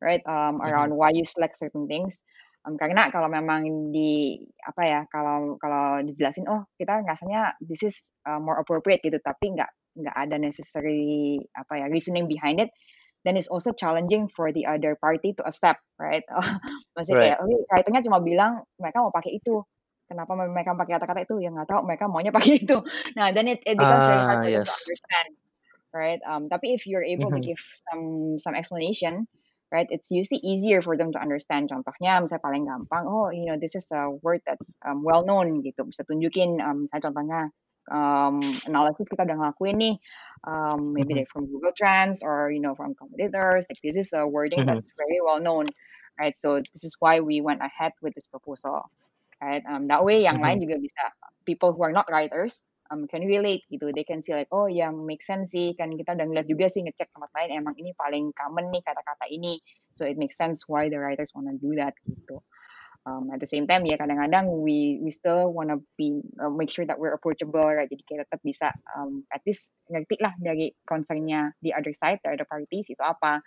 right? 0.02 0.22
Um, 0.26 0.60
Mhm. 0.62 0.62
around 0.62 0.94
why 0.96 1.10
you 1.14 1.24
select 1.24 1.58
certain 1.58 1.88
things. 1.88 2.20
Um, 2.66 2.76
karena 2.76 3.08
kalau 3.14 3.30
memang 3.30 3.94
di 3.94 4.42
apa 4.66 4.82
ya, 4.84 5.00
kalau 5.10 5.56
kalau 5.62 6.02
dijelasin, 6.04 6.46
oh 6.50 6.66
kita 6.76 7.00
rasanya 7.06 7.54
this 7.62 7.80
is 7.86 7.96
uh, 8.28 8.38
more 8.42 8.58
appropriate 8.60 9.00
gitu, 9.06 9.16
tapi 9.22 9.54
nggak 9.56 9.70
nggak 9.98 10.16
ada 10.16 10.36
necessary 10.40 11.38
apa 11.58 11.82
ya 11.82 11.86
reasoning 11.90 12.26
behind 12.30 12.62
it, 12.62 12.70
then 13.26 13.36
it's 13.36 13.50
also 13.50 13.72
challenging 13.74 14.28
for 14.32 14.50
the 14.54 14.64
other 14.66 14.94
party 15.00 15.34
to 15.36 15.42
accept, 15.46 15.82
right? 16.00 16.22
Maksudnya 16.96 17.18
Right. 17.18 17.36
kayak, 17.36 17.36
oh 17.42 17.48
writer-nya 17.70 18.02
cuma 18.06 18.18
bilang 18.22 18.62
mereka 18.80 19.02
mau 19.02 19.12
pakai 19.14 19.38
itu. 19.38 19.62
Kenapa 20.08 20.32
mereka 20.38 20.72
pakai 20.72 20.92
kata-kata 20.96 21.20
itu? 21.28 21.36
Ya 21.44 21.52
nggak 21.52 21.68
tahu, 21.68 21.80
mereka 21.84 22.08
maunya 22.08 22.32
pakai 22.38 22.64
itu. 22.64 22.78
Nah, 23.18 23.30
then 23.34 23.46
it 23.50 23.60
it 23.68 23.76
becomes 23.80 24.08
very 24.08 24.22
hard 24.24 24.38
Ah, 24.38 24.44
them 24.44 24.56
to 24.64 24.70
yes. 24.70 24.70
understand. 24.72 25.36
right? 25.94 26.20
Um, 26.28 26.48
tapi 26.52 26.74
if 26.74 26.86
you're 26.86 27.04
able 27.04 27.32
to 27.32 27.40
Mhm. 27.40 27.42
give 27.42 27.58
some 27.90 28.36
some 28.38 28.54
explanation, 28.54 29.26
right, 29.72 29.86
it's 29.90 30.10
usually 30.10 30.40
easier 30.44 30.82
for 30.82 30.96
them 30.96 31.12
to 31.12 31.18
understand. 31.20 31.70
Contohnya, 31.72 32.20
misalnya 32.24 32.44
paling 32.44 32.64
gampang, 32.68 33.04
oh, 33.08 33.30
you 33.32 33.46
know, 33.48 33.56
this 33.60 33.74
is 33.74 33.86
a 33.92 34.10
word 34.22 34.40
that's 34.46 34.68
um, 34.84 35.02
well 35.04 35.24
known 35.24 35.64
gitu. 35.64 35.84
Bisa 35.88 36.04
tunjukin, 36.04 36.60
um, 36.60 36.84
misalnya 36.86 37.04
contohnya 37.10 37.40
um, 37.90 38.60
analysis 38.68 39.08
kita 39.08 39.24
udah 39.26 39.36
ngelakuin 39.36 39.76
nih, 39.78 39.94
um, 40.46 40.92
maybe 40.94 41.12
Mhm. 41.12 41.18
like 41.18 41.28
from 41.32 41.46
Google 41.50 41.72
Trends 41.76 42.22
or 42.22 42.50
you 42.52 42.60
know 42.60 42.74
from 42.76 42.94
competitors. 42.94 43.66
Like 43.68 43.80
this 43.82 43.96
is 43.96 44.12
a 44.14 44.26
wording 44.26 44.64
Mhm. 44.64 44.68
that's 44.68 44.92
very 44.96 45.18
well 45.24 45.40
known, 45.40 45.72
right? 46.20 46.34
So 46.40 46.60
this 46.60 46.84
is 46.84 46.94
why 47.00 47.20
we 47.20 47.40
went 47.40 47.62
ahead 47.62 47.92
with 48.02 48.14
this 48.14 48.26
proposal, 48.28 48.88
right? 49.42 49.62
Um, 49.66 49.88
that 49.88 50.04
way 50.04 50.22
yang 50.22 50.40
lain 50.42 50.58
Mhm. 50.58 50.62
juga 50.62 50.78
bisa 50.80 51.02
people 51.48 51.72
who 51.72 51.82
are 51.82 51.94
not 51.94 52.08
writers 52.12 52.62
um, 52.90 53.06
can 53.08 53.24
relate 53.24 53.64
gitu. 53.72 53.92
They 53.94 54.04
can 54.04 54.24
see 54.24 54.34
like 54.34 54.48
oh 54.52 54.66
ya 54.68 54.90
make 54.92 55.22
sense 55.24 55.52
sih 55.52 55.76
kan 55.76 55.92
kita 55.94 56.16
udah 56.16 56.26
ngeliat 56.28 56.46
juga 56.48 56.68
sih 56.72 56.84
ngecek 56.84 57.12
tempat 57.12 57.30
lain 57.36 57.50
emang 57.64 57.74
ini 57.80 57.92
paling 57.96 58.32
common 58.36 58.68
nih 58.72 58.82
kata-kata 58.84 59.26
ini. 59.32 59.60
So 59.98 60.06
it 60.06 60.16
makes 60.16 60.36
sense 60.38 60.64
why 60.70 60.88
the 60.88 61.00
writers 61.00 61.32
wanna 61.34 61.56
do 61.58 61.74
that 61.80 61.94
gitu. 62.06 62.40
Um, 63.08 63.32
at 63.32 63.40
the 63.40 63.48
same 63.48 63.64
time 63.64 63.88
ya 63.88 63.96
kadang-kadang 63.96 64.52
we 64.60 65.00
we 65.00 65.08
still 65.08 65.48
wanna 65.56 65.80
be 65.96 66.20
uh, 66.36 66.52
make 66.52 66.68
sure 66.68 66.84
that 66.84 67.00
we're 67.00 67.16
approachable 67.16 67.64
right. 67.64 67.88
Jadi 67.88 68.04
kita 68.04 68.28
tetap 68.28 68.44
bisa 68.44 68.68
um, 68.92 69.24
at 69.32 69.40
least 69.48 69.72
ngerti 69.88 70.20
lah 70.20 70.36
dari 70.36 70.76
concernnya 70.84 71.56
the 71.64 71.72
other 71.72 71.96
side, 71.96 72.20
the 72.20 72.30
other 72.36 72.44
parties 72.44 72.92
itu 72.92 73.00
apa, 73.00 73.40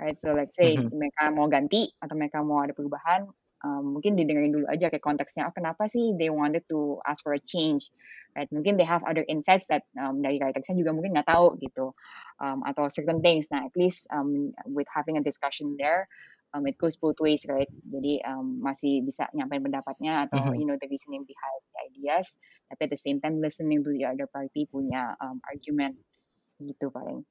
right? 0.00 0.18
So 0.20 0.34
let's 0.36 0.56
say 0.56 0.84
Mhm. 0.84 0.92
mereka 0.92 1.32
mau 1.32 1.48
ganti 1.48 1.88
atau 2.04 2.14
mereka 2.18 2.44
mau 2.44 2.60
ada 2.62 2.76
perubahan, 2.76 3.26
um, 3.64 3.96
mungkin 3.98 4.14
didengerin 4.18 4.52
dulu 4.54 4.66
aja 4.68 4.92
kayak 4.92 5.02
konteksnya, 5.04 5.48
oh 5.48 5.54
kenapa 5.54 5.88
sih 5.88 6.14
they 6.18 6.30
wanted 6.30 6.62
to 6.68 7.00
ask 7.08 7.22
for 7.24 7.34
a 7.34 7.42
change, 7.42 7.88
right? 8.36 8.48
Mungkin 8.52 8.76
they 8.78 8.86
have 8.86 9.02
other 9.06 9.24
insights 9.26 9.66
that 9.72 9.88
um, 9.98 10.20
dari 10.22 10.38
writersnya 10.38 10.76
juga 10.78 10.92
mungkin 10.94 11.16
nggak 11.16 11.28
tahu 11.30 11.56
gitu, 11.62 11.94
um, 12.42 12.62
atau 12.66 12.86
certain 12.92 13.20
things. 13.24 13.48
Nah 13.50 13.66
at 13.66 13.74
least 13.78 14.06
um, 14.14 14.52
with 14.68 14.86
having 14.92 15.16
a 15.18 15.24
discussion 15.24 15.74
there, 15.80 16.06
um, 16.54 16.64
it 16.66 16.76
goes 16.80 16.96
both 16.96 17.18
ways, 17.20 17.44
right? 17.48 17.68
Jadi 17.88 18.20
um, 18.24 18.60
masih 18.62 19.04
bisa 19.04 19.28
nyampein 19.36 19.62
pendapatnya 19.64 20.28
atau 20.28 20.52
Mhm. 20.52 20.58
you 20.58 20.64
know 20.68 20.76
the 20.80 20.88
reasoning 20.88 21.24
behind 21.28 21.60
the 21.74 21.78
ideas, 21.88 22.26
tapi 22.72 22.88
at 22.88 22.90
the 22.92 23.00
same 23.00 23.18
time 23.22 23.40
listening 23.42 23.80
to 23.84 23.90
the 23.94 24.04
other 24.08 24.28
party 24.30 24.64
punya 24.70 25.14
um, 25.22 25.38
argument 25.48 25.96
gitu 26.62 26.88
paling. 26.92 27.22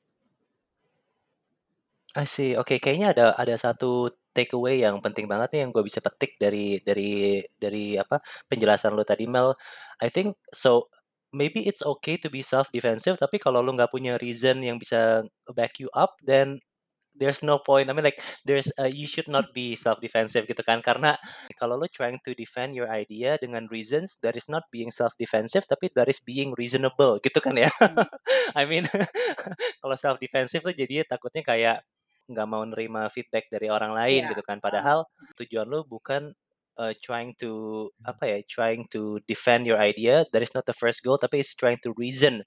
I 2.18 2.26
see. 2.26 2.58
Oke, 2.58 2.80
kayaknya 2.82 3.14
ada 3.14 3.26
ada 3.38 3.56
satu 3.60 4.10
takeaway 4.34 4.82
yang 4.86 4.98
penting 5.06 5.26
banget 5.30 5.50
nih 5.54 5.60
yang 5.68 5.72
gue 5.76 5.84
bisa 5.86 6.00
petik 6.02 6.38
dari 6.42 6.78
dari 6.82 7.42
dari 7.62 7.98
apa 7.98 8.22
penjelasan 8.50 8.94
lo 8.98 9.04
tadi 9.06 9.26
Mel. 9.30 9.54
I 10.02 10.10
think 10.10 10.38
so 10.54 10.90
maybe 11.34 11.66
it's 11.68 11.84
okay 11.84 12.16
to 12.18 12.30
be 12.32 12.42
self 12.46 12.70
defensive 12.72 13.18
tapi 13.20 13.38
kalau 13.42 13.60
lo 13.66 13.74
nggak 13.76 13.92
punya 13.92 14.16
reason 14.22 14.62
yang 14.64 14.78
bisa 14.82 15.26
back 15.58 15.78
you 15.82 15.90
up 15.94 16.16
then 16.24 16.58
there's 17.20 17.42
no 17.42 17.60
point. 17.60 17.90
I 17.90 17.94
mean 17.94 18.06
like 18.06 18.22
there's 18.46 18.70
uh, 18.80 18.90
you 18.90 19.10
should 19.10 19.28
not 19.28 19.52
be 19.54 19.76
self 19.76 20.00
defensive 20.00 20.46
gitu 20.46 20.62
kan 20.62 20.80
karena 20.86 21.18
kalau 21.58 21.76
lo 21.78 21.90
trying 21.90 22.22
to 22.24 22.32
defend 22.38 22.78
your 22.78 22.88
idea 22.90 23.36
dengan 23.42 23.66
reasons 23.70 24.18
that 24.22 24.38
is 24.38 24.46
not 24.48 24.64
being 24.70 24.90
self 24.94 25.14
defensive 25.18 25.66
tapi 25.66 25.90
that 25.98 26.08
is 26.08 26.22
being 26.22 26.54
reasonable 26.56 27.18
gitu 27.22 27.38
kan 27.42 27.58
ya. 27.58 27.70
Hmm. 27.82 28.06
I 28.60 28.64
mean 28.70 28.86
kalau 29.82 29.96
self 29.98 30.18
defensive 30.22 30.62
tuh 30.64 30.76
jadinya 30.76 31.04
takutnya 31.18 31.44
kayak 31.46 31.78
nggak 32.28 32.48
mau 32.48 32.64
nerima 32.68 33.08
feedback 33.08 33.48
dari 33.48 33.72
orang 33.72 33.96
lain 33.96 34.28
Iya. 34.28 34.32
gitu 34.36 34.44
kan 34.44 34.60
padahal 34.60 35.08
tujuan 35.40 35.64
lu 35.68 35.88
bukan 35.88 36.36
uh, 36.80 36.94
trying 37.04 37.34
to 37.38 37.90
apa 38.06 38.24
ya 38.26 38.38
trying 38.48 38.86
to 38.90 39.20
defend 39.28 39.66
your 39.66 39.78
idea 39.82 40.24
that 40.32 40.42
is 40.42 40.54
not 40.54 40.66
the 40.70 40.74
first 40.78 41.02
goal 41.04 41.18
tapi 41.18 41.42
it's 41.42 41.54
trying 41.58 41.78
to 41.82 41.94
reason 41.98 42.42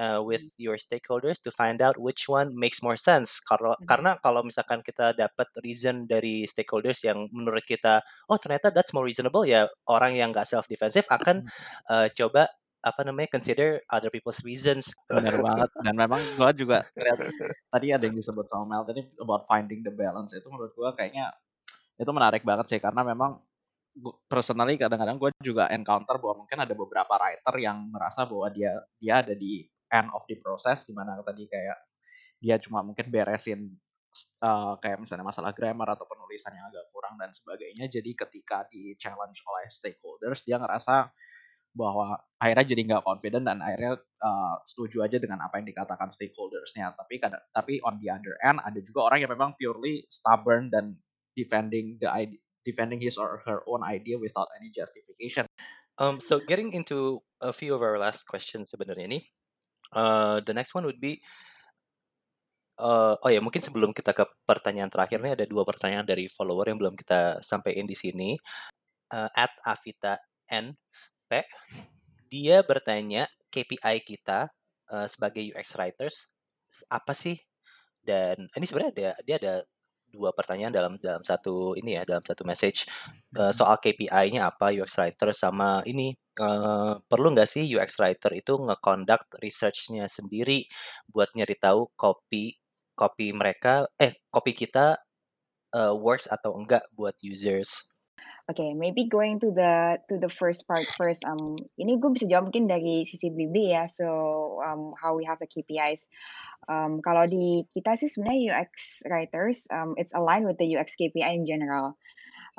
uh, 0.00 0.20
with 0.24 0.42
your 0.56 0.76
stakeholders 0.80 1.38
to 1.40 1.52
find 1.54 1.80
out 1.84 1.96
which 2.00 2.26
one 2.26 2.52
makes 2.56 2.80
more 2.82 2.96
sense 2.98 3.38
kalau 3.44 3.76
Mhm. 3.78 3.86
karena 3.86 4.10
kalau 4.20 4.40
misalkan 4.42 4.80
kita 4.82 5.12
dapat 5.14 5.48
reason 5.62 6.08
dari 6.08 6.44
stakeholders 6.48 7.04
yang 7.04 7.28
menurut 7.30 7.62
kita 7.64 8.00
oh 8.28 8.38
ternyata 8.40 8.72
that's 8.72 8.92
more 8.96 9.06
reasonable 9.06 9.44
ya 9.46 9.68
orang 9.88 10.16
yang 10.16 10.32
nggak 10.34 10.48
self 10.48 10.66
defensive 10.66 11.06
akan 11.12 11.46
uh, 11.92 12.08
coba 12.12 12.48
apa 12.84 13.00
namanya 13.00 13.32
consider 13.32 13.80
other 13.88 14.12
people's 14.12 14.44
reasons 14.44 14.92
Bener 15.08 15.40
banget. 15.40 15.72
Dan 15.80 15.96
memang 15.96 16.20
gua 16.36 16.52
juga 16.52 16.84
tadi 17.72 17.86
ada 17.96 18.04
yang 18.04 18.12
disebut 18.16 18.44
sama 18.44 18.64
Mel 18.76 18.84
tadi 18.84 19.00
about 19.16 19.48
finding 19.48 19.80
the 19.80 19.88
balance 19.92 20.36
itu 20.36 20.44
menurut 20.52 20.72
gua 20.76 20.92
kayaknya 20.92 21.32
itu 21.96 22.10
menarik 22.12 22.44
banget 22.44 22.66
sih 22.68 22.80
karena 22.82 23.00
memang 23.06 23.40
personally 24.26 24.74
kadang-kadang 24.74 25.16
gue 25.22 25.30
juga 25.38 25.70
encounter 25.70 26.18
bahwa 26.18 26.44
mungkin 26.44 26.58
ada 26.58 26.74
beberapa 26.74 27.14
writer 27.14 27.54
yang 27.62 27.90
merasa 27.90 28.26
bahwa 28.26 28.50
dia 28.50 28.74
dia 28.98 29.22
ada 29.22 29.34
di 29.34 29.62
end 29.90 30.10
of 30.10 30.26
the 30.26 30.34
process 30.42 30.82
di 30.82 30.90
mana 30.90 31.18
tadi 31.22 31.46
kayak 31.46 31.78
dia 32.42 32.58
cuma 32.58 32.82
mungkin 32.82 33.08
beresin 33.08 33.70
uh, 34.42 34.74
kayak 34.78 35.02
misalnya 35.02 35.26
masalah 35.26 35.50
grammar 35.54 35.94
atau 35.94 36.06
penulisan 36.06 36.54
yang 36.54 36.70
agak 36.70 36.86
kurang 36.94 37.18
dan 37.18 37.30
sebagainya. 37.34 37.90
Jadi 37.90 38.10
ketika 38.14 38.66
di 38.70 38.94
challenge 38.98 39.42
oleh 39.46 39.66
stakeholders 39.70 40.46
dia 40.46 40.58
ngerasa 40.58 41.10
bahwa 41.74 42.14
akhirnya 42.38 42.66
jadi 42.70 42.80
nggak 42.86 43.02
confident 43.02 43.44
dan 43.50 43.58
akhirnya 43.58 43.98
uh, 44.22 44.54
setuju 44.62 45.02
aja 45.02 45.18
dengan 45.18 45.42
apa 45.42 45.58
yang 45.58 45.66
dikatakan 45.66 46.10
stakeholdersnya. 46.14 46.94
Tapi 46.94 47.18
kadang 47.18 47.42
tapi 47.50 47.82
on 47.82 47.98
the 47.98 48.08
other 48.10 48.38
end 48.46 48.62
ada 48.62 48.78
juga 48.78 49.10
orang 49.10 49.26
yang 49.26 49.32
memang 49.34 49.58
purely 49.58 50.06
stubborn 50.06 50.70
dan 50.70 50.94
defending 51.34 51.98
the 51.98 52.06
defending 52.64 52.98
his 52.98 53.20
or 53.20 53.44
her 53.44 53.60
own 53.68 53.84
idea 53.84 54.16
without 54.16 54.48
any 54.58 54.72
justification. 54.72 55.44
Um, 56.00 56.18
so 56.18 56.42
getting 56.42 56.74
into 56.74 57.22
a 57.38 57.54
few 57.54 57.76
of 57.76 57.84
our 57.84 58.00
last 58.00 58.26
questions 58.26 58.74
sebenarnya 58.74 59.06
nih, 59.06 59.22
uh, 59.94 60.42
the 60.42 60.56
next 60.56 60.74
one 60.74 60.82
would 60.88 60.98
be, 60.98 61.22
uh, 62.82 63.14
oh 63.20 63.30
ya 63.30 63.38
mungkin 63.38 63.62
sebelum 63.62 63.94
kita 63.94 64.10
ke 64.10 64.26
pertanyaan 64.42 64.90
terakhirnya 64.90 65.38
ada 65.38 65.46
dua 65.46 65.62
pertanyaan 65.62 66.02
dari 66.02 66.26
follower 66.26 66.66
yang 66.66 66.80
belum 66.82 66.98
kita 66.98 67.38
sampaikan 67.44 67.86
di 67.86 67.94
sini. 67.94 68.34
Uh, 69.14 69.30
at 69.36 69.52
Avita 69.62 70.18
N 70.50 70.74
P, 71.30 71.44
dia 72.26 72.66
bertanya 72.66 73.30
KPI 73.52 74.02
kita 74.02 74.50
uh, 74.90 75.06
sebagai 75.06 75.44
UX 75.54 75.78
writers 75.78 76.34
apa 76.90 77.14
sih? 77.14 77.38
Dan 78.02 78.50
ini 78.50 78.64
sebenarnya 78.66 78.90
ada 78.90 79.10
dia 79.22 79.36
ada 79.38 79.54
dua 80.14 80.30
pertanyaan 80.30 80.70
dalam 80.70 80.94
dalam 81.02 81.26
satu 81.26 81.74
ini 81.74 81.98
ya 81.98 82.06
dalam 82.06 82.22
satu 82.22 82.46
message 82.46 82.86
uh, 83.34 83.50
soal 83.50 83.82
KPI-nya 83.82 84.46
apa 84.46 84.70
UX 84.70 84.94
writer 84.94 85.34
sama 85.34 85.82
ini 85.90 86.14
uh, 86.38 87.02
perlu 87.10 87.34
nggak 87.34 87.50
sih 87.50 87.66
UX 87.66 87.98
writer 87.98 88.30
itu 88.38 88.54
nge-conduct 88.54 89.42
research-nya 89.42 90.06
sendiri 90.06 90.70
buat 91.10 91.34
nyari 91.34 91.58
tahu 91.58 91.90
copy 91.98 92.54
copy 92.94 93.34
mereka 93.34 93.90
eh 93.98 94.14
copy 94.30 94.54
kita 94.54 95.02
uh, 95.74 95.94
works 95.98 96.30
atau 96.30 96.54
enggak 96.54 96.86
buat 96.94 97.18
users. 97.20 97.90
Okay, 98.44 98.76
maybe 98.76 99.08
going 99.08 99.40
to 99.40 99.56
the 99.56 99.96
to 100.12 100.20
the 100.20 100.28
first 100.28 100.68
part 100.68 100.84
first. 101.00 101.24
Um, 101.24 101.56
ini 101.80 101.96
gue 101.96 102.12
bisa 102.12 102.28
jawab 102.28 102.52
mungkin 102.52 102.68
dari 102.68 103.08
sisi 103.08 103.32
Blibli 103.32 103.72
ya. 103.72 103.88
So 103.88 104.04
um, 104.60 104.92
how 105.00 105.16
we 105.16 105.24
have 105.24 105.40
the 105.40 105.48
KPIs. 105.48 106.04
Um, 106.68 107.00
kalau 107.00 107.24
di 107.24 107.64
kita 107.72 107.96
sih 107.96 108.12
sebenarnya 108.12 108.52
UX 108.52 109.00
writers, 109.08 109.64
um, 109.72 109.96
it's 109.96 110.12
aligned 110.12 110.44
with 110.44 110.60
the 110.60 110.68
UX 110.76 110.92
KPI 110.92 111.40
in 111.40 111.48
general. 111.48 111.96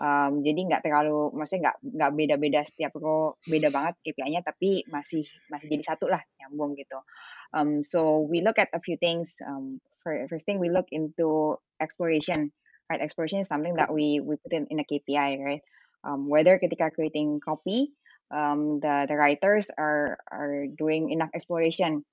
Um, 0.02 0.42
jadi 0.42 0.58
nggak 0.58 0.84
terlalu, 0.90 1.30
maksudnya 1.38 1.70
nggak 1.70 1.78
nggak 1.86 2.12
beda-beda 2.18 2.62
setiap 2.66 2.92
pro 2.98 3.38
beda 3.46 3.70
banget 3.70 3.94
KPI-nya, 4.10 4.42
tapi 4.42 4.84
masih 4.90 5.24
masih 5.54 5.70
jadi 5.70 5.84
satu 5.86 6.10
lah 6.10 6.20
nyambung 6.42 6.74
gitu. 6.74 6.98
Um, 7.54 7.86
so 7.86 8.26
we 8.26 8.42
look 8.42 8.58
at 8.58 8.74
a 8.74 8.82
few 8.82 8.98
things. 8.98 9.38
Um, 9.46 9.80
first 10.04 10.50
thing 10.50 10.58
we 10.58 10.74
look 10.74 10.90
into 10.90 11.62
exploration. 11.78 12.50
Right, 12.86 13.02
exploration 13.02 13.42
is 13.42 13.50
something 13.50 13.82
that 13.82 13.90
we 13.90 14.22
we 14.22 14.38
put 14.38 14.54
in 14.54 14.70
in 14.70 14.78
a 14.78 14.86
KPI, 14.86 15.42
right? 15.42 15.64
Um, 16.06 16.30
whether 16.30 16.62
ketika 16.62 16.94
creating 16.94 17.42
copy, 17.42 17.98
um, 18.30 18.78
the 18.78 19.10
the 19.10 19.18
writers 19.18 19.74
are 19.74 20.22
are 20.30 20.70
doing 20.70 21.10
enough 21.10 21.34
exploration 21.34 22.06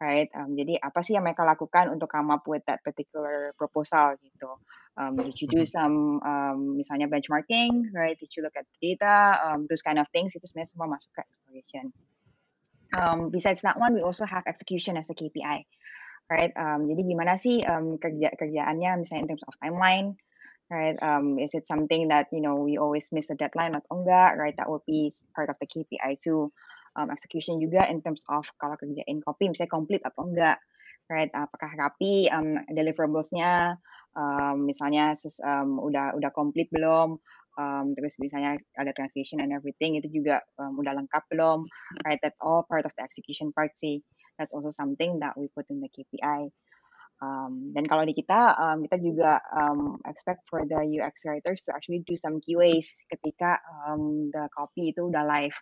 right? 0.00 0.32
Um, 0.32 0.56
jadi 0.56 0.80
apa 0.80 1.04
sih 1.04 1.14
yang 1.14 1.28
mereka 1.28 1.44
lakukan 1.44 1.92
untuk 1.92 2.08
come 2.08 2.32
up 2.32 2.48
with 2.48 2.64
that 2.64 2.80
particular 2.80 3.52
proposal 3.60 4.16
gitu? 4.24 4.56
Um, 4.96 5.20
did 5.20 5.36
you 5.38 5.46
do 5.46 5.62
some 5.68 6.18
um, 6.24 6.80
misalnya 6.80 7.06
benchmarking, 7.06 7.92
right? 7.92 8.16
Did 8.16 8.32
you 8.34 8.42
look 8.42 8.56
at 8.56 8.64
the 8.66 8.96
data, 8.96 9.38
um, 9.44 9.68
those 9.68 9.84
kind 9.84 10.00
of 10.00 10.08
things? 10.10 10.32
Itu 10.34 10.48
sebenarnya 10.48 10.72
semua 10.72 10.88
masuk 10.88 11.12
ke 11.14 11.20
exploration. 11.22 11.84
Um, 12.90 13.30
besides 13.30 13.62
that 13.62 13.78
one, 13.78 13.94
we 13.94 14.02
also 14.02 14.26
have 14.26 14.42
execution 14.50 14.98
as 14.98 15.06
a 15.06 15.14
KPI, 15.14 15.62
right? 16.30 16.54
Um, 16.54 16.86
jadi 16.86 17.02
gimana 17.02 17.34
sih 17.36 17.60
um, 17.66 17.98
kerja 17.98 18.30
kerjaannya 18.38 19.02
misalnya 19.02 19.22
in 19.26 19.30
terms 19.34 19.44
of 19.44 19.58
timeline, 19.58 20.14
right? 20.70 20.94
Um, 21.02 21.36
is 21.42 21.50
it 21.52 21.66
something 21.66 22.08
that 22.14 22.30
you 22.30 22.40
know 22.40 22.62
we 22.62 22.78
always 22.78 23.10
miss 23.10 23.28
a 23.28 23.36
deadline 23.36 23.74
atau 23.74 24.00
enggak, 24.00 24.38
right? 24.38 24.54
That 24.54 24.70
would 24.70 24.86
be 24.86 25.10
part 25.34 25.50
of 25.50 25.58
the 25.58 25.66
KPI 25.66 26.22
too. 26.22 26.54
Um, 26.94 27.10
execution 27.10 27.62
juga 27.62 27.86
in 27.86 28.02
terms 28.02 28.22
of 28.30 28.46
kalau 28.58 28.74
kerjain 28.78 29.22
copy 29.22 29.50
misalnya 29.50 29.70
complete 29.74 30.02
atau 30.06 30.26
enggak, 30.26 30.58
right? 31.10 31.30
Apakah 31.34 31.74
rapi 31.74 32.30
um, 32.30 32.62
deliverablesnya, 32.70 33.78
um, 34.14 34.66
misalnya 34.66 35.14
um, 35.42 35.82
udah 35.82 36.14
udah 36.14 36.30
complete 36.30 36.70
belum? 36.70 37.18
Um, 37.58 37.92
terus 37.98 38.14
misalnya 38.16 38.56
ada 38.78 38.94
translation 38.94 39.42
and 39.42 39.52
everything 39.52 39.98
itu 39.98 40.08
juga 40.08 40.40
um, 40.56 40.80
udah 40.80 40.96
lengkap 40.96 41.22
belum, 41.28 41.66
right? 42.06 42.18
That's 42.22 42.38
all 42.40 42.64
part 42.64 42.86
of 42.86 42.94
the 42.94 43.02
execution 43.02 43.50
part 43.54 43.74
sih. 43.82 44.00
That's 44.40 44.56
also 44.56 44.72
something 44.72 45.20
that 45.20 45.36
we 45.36 45.52
put 45.52 45.68
in 45.68 45.84
the 45.84 45.92
KPI. 45.92 46.48
Um, 47.20 47.76
dan 47.76 47.84
kalau 47.84 48.08
di 48.08 48.16
kita, 48.16 48.56
um, 48.56 48.80
kita 48.88 48.96
juga 48.96 49.44
um, 49.52 50.00
expect 50.08 50.48
for 50.48 50.64
the 50.64 50.80
UX 50.88 51.28
writers 51.28 51.68
to 51.68 51.76
actually 51.76 52.00
do 52.08 52.16
some 52.16 52.40
QAs 52.40 52.88
ketika 53.12 53.60
um, 53.84 54.32
the 54.32 54.48
copy 54.56 54.96
itu 54.96 55.12
udah 55.12 55.28
live, 55.28 55.52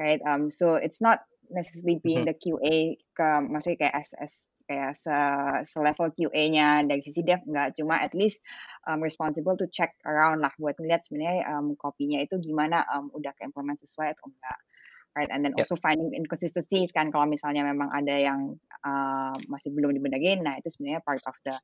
right? 0.00 0.16
Um, 0.24 0.48
so 0.48 0.80
it's 0.80 1.04
not 1.04 1.28
necessarily 1.52 2.00
being 2.00 2.24
Mhm. 2.24 2.32
the 2.32 2.36
QA 2.40 2.96
ke 3.12 3.28
maksudnya 3.44 3.84
kayak 3.84 3.94
as, 4.00 4.08
as 4.16 4.32
kayak 4.68 4.96
se, 4.96 5.16
selevel 5.64 6.12
QA-nya 6.12 6.84
dari 6.84 7.00
sisi 7.00 7.24
dev 7.24 7.40
nggak 7.48 7.80
cuma 7.80 8.04
at 8.04 8.12
least 8.12 8.44
um, 8.84 9.00
responsible 9.00 9.56
to 9.56 9.64
check 9.72 9.96
around 10.04 10.44
lah 10.44 10.52
buat 10.60 10.76
ngeliat 10.76 11.08
sebenarnya 11.08 11.48
um, 11.52 11.72
kopinya 11.80 12.20
itu 12.20 12.36
gimana 12.36 12.84
um, 12.92 13.08
udah 13.16 13.32
ke 13.32 13.48
implement 13.48 13.80
sesuai 13.80 14.12
atau 14.12 14.28
enggak 14.28 14.58
right? 15.18 15.26
And 15.34 15.42
then 15.42 15.58
Yeah. 15.58 15.66
also 15.66 15.74
finding 15.74 16.14
inconsistencies 16.14 16.94
kan 16.94 17.10
kalau 17.10 17.26
misalnya 17.26 17.66
memang 17.66 17.90
ada 17.90 18.14
yang 18.14 18.54
uh, 18.86 19.34
masih 19.50 19.74
belum 19.74 19.98
dibenerin 19.98 20.46
nah 20.46 20.54
itu 20.54 20.70
sebenarnya 20.70 21.02
part 21.02 21.18
of 21.26 21.34
the 21.42 21.54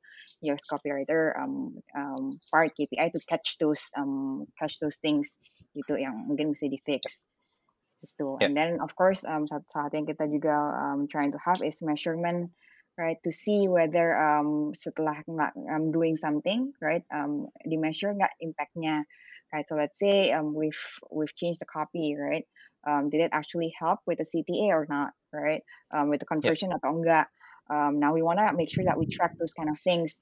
UX 0.43 0.67
copywriter 0.67 1.31
um, 1.39 1.79
um, 1.95 2.35
part 2.51 2.75
KPI 2.75 3.15
to 3.15 3.19
catch 3.31 3.55
those 3.63 3.79
um, 3.95 4.43
catch 4.59 4.75
those 4.83 4.99
things 4.99 5.31
gitu 5.71 5.95
yang 5.95 6.27
mungkin 6.27 6.51
mesti 6.51 6.67
di 6.67 6.79
fix 6.83 7.23
gitu. 8.03 8.35
Yeah. 8.37 8.51
and 8.51 8.53
then 8.59 8.83
of 8.83 8.91
course 8.99 9.23
um, 9.23 9.47
satu 9.47 9.63
satu 9.71 9.95
yang 9.95 10.07
kita 10.11 10.27
juga 10.27 10.55
um, 10.75 11.07
trying 11.07 11.31
to 11.31 11.39
have 11.39 11.63
is 11.63 11.79
measurement 11.79 12.51
right? 12.97 13.19
To 13.23 13.31
see 13.31 13.67
whether 13.67 14.15
um, 14.15 14.71
setelah 14.71 15.19
um, 15.27 15.91
doing 15.91 16.15
something 16.15 16.71
right 16.79 17.03
um, 17.11 17.51
di 17.67 17.75
measure 17.75 18.15
nggak 18.15 18.39
impactnya. 18.39 19.03
Right 19.53 19.67
so 19.67 19.75
let's 19.75 19.95
say 19.99 20.31
um, 20.31 20.55
we've 20.55 20.79
we've 21.11 21.35
changed 21.35 21.61
the 21.61 21.69
copy 21.69 22.15
right 22.17 22.43
um, 22.85 23.09
did 23.09 23.21
it 23.21 23.31
actually 23.33 23.73
help 23.77 23.99
with 24.05 24.17
the 24.21 24.27
CTA 24.27 24.69
or 24.71 24.87
not 24.89 25.11
right? 25.33 25.61
Um, 25.91 26.09
with 26.09 26.23
the 26.23 26.29
conversion 26.29 26.71
atau 26.71 26.95
enggak 26.95 27.27
um, 27.69 27.99
now 27.99 28.13
we 28.13 28.21
want 28.21 28.39
to 28.39 28.53
make 28.53 28.69
sure 28.69 28.85
that 28.85 28.97
we 28.97 29.05
track 29.07 29.37
those 29.37 29.53
kind 29.53 29.69
of 29.69 29.79
things. 29.81 30.19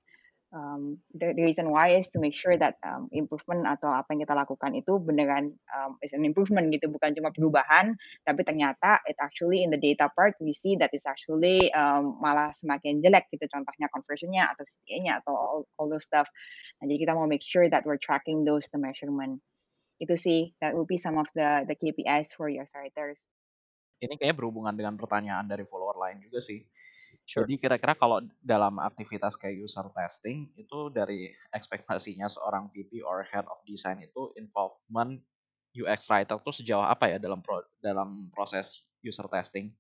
Um, 0.53 0.99
the, 1.17 1.33
the 1.33 1.41
reason 1.41 1.71
why 1.71 1.97
is 1.97 2.09
to 2.09 2.19
make 2.19 2.35
sure 2.35 2.55
that 2.55 2.77
um, 2.85 3.09
improvement 3.09 3.65
atau 3.65 3.89
apa 3.89 4.05
yang 4.13 4.21
kita 4.21 4.37
lakukan 4.37 4.77
itu 4.77 5.01
beneran 5.01 5.49
um, 5.73 5.97
is 6.05 6.13
an 6.13 6.21
improvement 6.21 6.69
gitu 6.69 6.93
bukan 6.93 7.17
cuma 7.17 7.33
perubahan 7.33 7.97
tapi 8.21 8.45
ternyata 8.45 9.01
it 9.09 9.17
actually 9.17 9.65
in 9.65 9.73
the 9.73 9.81
data 9.81 10.13
part 10.13 10.37
we 10.37 10.53
see 10.53 10.77
that 10.77 10.93
it's 10.93 11.09
actually 11.09 11.73
um, 11.73 12.21
malah 12.21 12.53
semakin 12.53 13.01
jelek 13.01 13.25
gitu 13.33 13.49
contohnya 13.49 13.89
conversionnya 13.89 14.45
atau 14.45 14.61
CTA-nya 14.61 15.25
atau 15.25 15.33
all, 15.33 15.61
all 15.81 15.89
those 15.89 16.05
stuff. 16.05 16.29
Nah, 16.77 16.85
jadi 16.85 17.09
kita 17.09 17.17
mau 17.17 17.25
make 17.25 17.41
sure 17.41 17.65
that 17.65 17.81
we're 17.81 17.97
tracking 17.97 18.45
those 18.45 18.69
the 18.69 18.77
measurement 18.77 19.41
itu 20.01 20.15
sih 20.17 20.41
that 20.61 20.73
will 20.73 20.87
be 20.87 20.97
some 20.97 21.17
of 21.19 21.27
the 21.37 21.65
the 21.69 21.75
KPIs 21.77 22.33
for 22.33 22.49
your 22.49 22.65
writers 22.73 23.19
Ini 24.03 24.19
kayaknya 24.19 24.35
berhubungan 24.35 24.75
dengan 24.75 24.99
pertanyaan 24.99 25.47
dari 25.47 25.63
follower 25.63 25.95
lain 25.95 26.19
juga 26.27 26.43
sih. 26.43 26.59
Sure. 27.23 27.47
Jadi 27.47 27.55
kira-kira 27.55 27.95
kalau 27.95 28.19
dalam 28.43 28.83
aktivitas 28.83 29.39
kayak 29.39 29.63
user 29.63 29.87
testing 29.95 30.51
itu 30.59 30.91
dari 30.91 31.31
ekspektasinya 31.55 32.27
seorang 32.27 32.67
VP 32.75 32.99
or 32.99 33.23
head 33.23 33.47
of 33.47 33.63
design 33.63 34.03
itu 34.03 34.27
involvement 34.35 35.23
UX 35.71 36.11
writer 36.11 36.35
tuh 36.43 36.51
sejauh 36.51 36.83
apa 36.83 37.15
ya 37.15 37.17
dalam 37.17 37.39
pro, 37.39 37.63
dalam 37.79 38.27
proses 38.35 38.83
user 38.99 39.25
testing? 39.31 39.71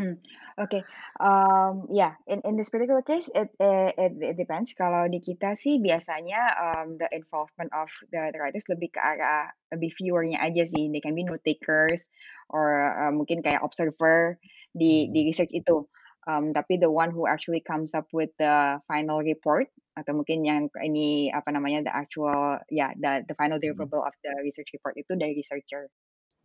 Hmm, 0.00 0.16
okay. 0.56 0.80
Um, 1.20 1.84
yeah, 1.92 2.16
in 2.24 2.40
in 2.48 2.56
this 2.56 2.72
particular 2.72 3.04
case, 3.04 3.28
it 3.36 3.52
it, 3.60 3.92
it, 4.00 4.12
it 4.32 4.36
depends. 4.40 4.72
Kalau 4.72 5.04
di 5.12 5.20
kita 5.20 5.52
sih 5.60 5.76
biasanya 5.76 6.40
um, 6.56 6.96
the 6.96 7.04
involvement 7.12 7.68
of 7.76 7.92
the, 8.08 8.32
the 8.32 8.40
writers 8.40 8.64
lebih 8.72 8.96
ke 8.96 8.96
arah 8.96 9.52
lebih 9.68 9.92
viewernya 10.00 10.40
aja 10.40 10.64
sih. 10.72 10.88
They 10.88 11.04
can 11.04 11.12
be 11.12 11.28
note 11.28 11.44
takers 11.44 12.08
or 12.48 12.96
uh, 12.96 13.12
mungkin 13.12 13.44
kayak 13.44 13.60
observer 13.60 14.40
di 14.72 15.12
di 15.12 15.28
research 15.28 15.52
itu. 15.52 15.84
Um, 16.24 16.56
tapi 16.56 16.80
the 16.80 16.88
one 16.88 17.12
who 17.12 17.28
actually 17.28 17.60
comes 17.60 17.92
up 17.92 18.08
with 18.16 18.32
the 18.40 18.80
final 18.88 19.20
report 19.20 19.68
atau 20.00 20.16
mungkin 20.16 20.48
yang 20.48 20.72
ini 20.80 21.28
apa 21.28 21.52
namanya 21.52 21.84
the 21.84 21.92
actual 21.92 22.56
ya 22.72 22.88
yeah, 22.88 22.90
the 22.96 23.28
the 23.28 23.36
final 23.36 23.60
deliverable 23.60 24.00
of 24.00 24.16
the 24.24 24.32
research 24.40 24.72
report 24.72 24.96
itu 24.96 25.12
dari 25.12 25.36
researcher. 25.36 25.92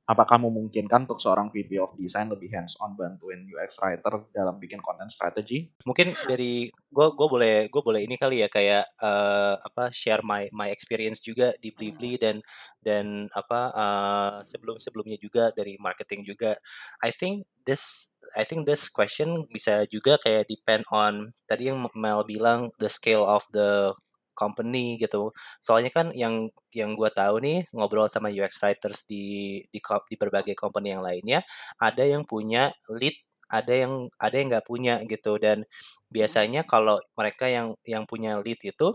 Apakah 0.06 0.38
memungkinkan 0.38 1.10
untuk 1.10 1.18
seorang 1.18 1.50
VP 1.50 1.82
of 1.82 1.98
design 1.98 2.30
lebih 2.30 2.54
hands 2.54 2.78
on 2.78 2.94
bantuin 2.94 3.42
UX 3.50 3.82
writer 3.82 4.22
dalam 4.30 4.62
bikin 4.62 4.78
content 4.78 5.10
strategy? 5.10 5.74
Mungkin 5.82 6.14
dari 6.30 6.70
gue 6.70 7.08
gue 7.18 7.28
boleh 7.28 7.56
gue 7.74 7.82
boleh 7.82 8.06
ini 8.06 8.14
kali 8.16 8.46
ya 8.46 8.50
kayak 8.50 8.86
uh, 9.02 9.58
apa 9.58 9.90
share 9.90 10.22
my 10.22 10.46
my 10.54 10.70
experience 10.70 11.26
juga 11.26 11.58
di 11.58 11.74
Blibli 11.74 12.22
dan 12.22 12.38
dan 12.86 13.26
apa 13.34 13.62
uh, 13.74 14.34
sebelum 14.46 14.78
sebelumnya 14.78 15.18
juga 15.18 15.50
dari 15.58 15.74
marketing 15.82 16.22
juga. 16.22 16.54
I 17.02 17.10
think 17.10 17.50
this 17.66 18.14
I 18.38 18.46
think 18.46 18.70
this 18.70 18.94
question 18.94 19.50
bisa 19.50 19.90
juga 19.90 20.22
kayak 20.22 20.46
depend 20.46 20.86
on 20.94 21.34
tadi 21.50 21.74
yang 21.74 21.82
Mel 21.98 22.22
bilang 22.30 22.70
the 22.78 22.90
scale 22.94 23.26
of 23.26 23.42
the 23.50 23.98
company 24.36 25.00
gitu. 25.00 25.32
Soalnya 25.64 25.92
kan 25.96 26.12
yang 26.14 26.52
yang 26.76 26.94
gue 26.94 27.10
tahu 27.10 27.42
nih 27.42 27.66
ngobrol 27.72 28.12
sama 28.12 28.30
UX 28.30 28.60
writers 28.62 29.08
di 29.08 29.64
di 29.72 29.80
di 29.82 30.16
berbagai 30.20 30.54
company 30.60 30.94
yang 30.94 31.04
lainnya, 31.04 31.40
ada 31.80 32.04
yang 32.04 32.28
punya 32.28 32.76
lead, 32.92 33.16
ada 33.50 33.74
yang 33.74 34.12
ada 34.20 34.36
yang 34.36 34.48
nggak 34.52 34.68
punya 34.68 35.02
gitu. 35.08 35.40
Dan 35.40 35.64
biasanya 36.12 36.68
kalau 36.68 37.00
mereka 37.18 37.48
yang 37.50 37.74
yang 37.88 38.04
punya 38.06 38.38
lead 38.44 38.60
itu 38.62 38.94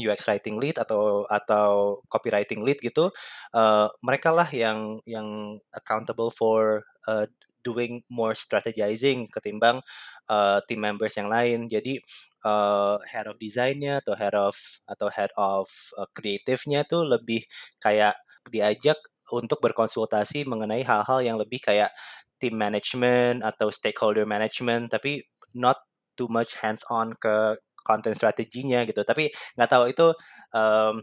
UX 0.00 0.24
writing 0.28 0.56
lead 0.56 0.76
atau 0.80 1.28
atau 1.28 2.00
copywriting 2.08 2.64
lead 2.64 2.80
gitu, 2.80 3.12
uh, 3.52 3.86
mereka 4.00 4.32
lah 4.32 4.48
yang 4.48 5.00
yang 5.04 5.60
accountable 5.76 6.32
for 6.32 6.84
uh, 7.08 7.28
doing 7.62 8.02
more 8.10 8.34
strategizing 8.34 9.30
ketimbang 9.30 9.80
uh, 10.26 10.58
team 10.66 10.82
members 10.82 11.14
yang 11.14 11.30
lain. 11.30 11.70
Jadi 11.70 12.02
uh, 12.44 12.98
head 13.06 13.26
of 13.26 13.38
desainnya 13.38 14.02
atau 14.02 14.14
head 14.14 14.34
of 14.34 14.54
atau 14.86 15.08
head 15.10 15.30
of 15.38 15.66
uh, 15.98 16.06
creative-nya 16.14 16.86
tuh 16.86 17.06
lebih 17.06 17.46
kayak 17.82 18.18
diajak 18.50 18.98
untuk 19.30 19.62
berkonsultasi 19.62 20.44
mengenai 20.44 20.82
hal-hal 20.82 21.22
yang 21.22 21.36
lebih 21.38 21.62
kayak 21.62 21.94
team 22.42 22.58
management 22.58 23.46
atau 23.46 23.70
stakeholder 23.70 24.26
management 24.26 24.90
tapi 24.90 25.22
not 25.54 25.78
too 26.18 26.26
much 26.28 26.58
hands 26.58 26.82
on 26.90 27.14
ke 27.16 27.56
content 27.82 28.18
strateginya 28.18 28.82
gitu. 28.86 29.02
Tapi 29.02 29.30
nggak 29.58 29.70
tahu 29.70 29.84
itu 29.90 30.06
um, 30.54 31.02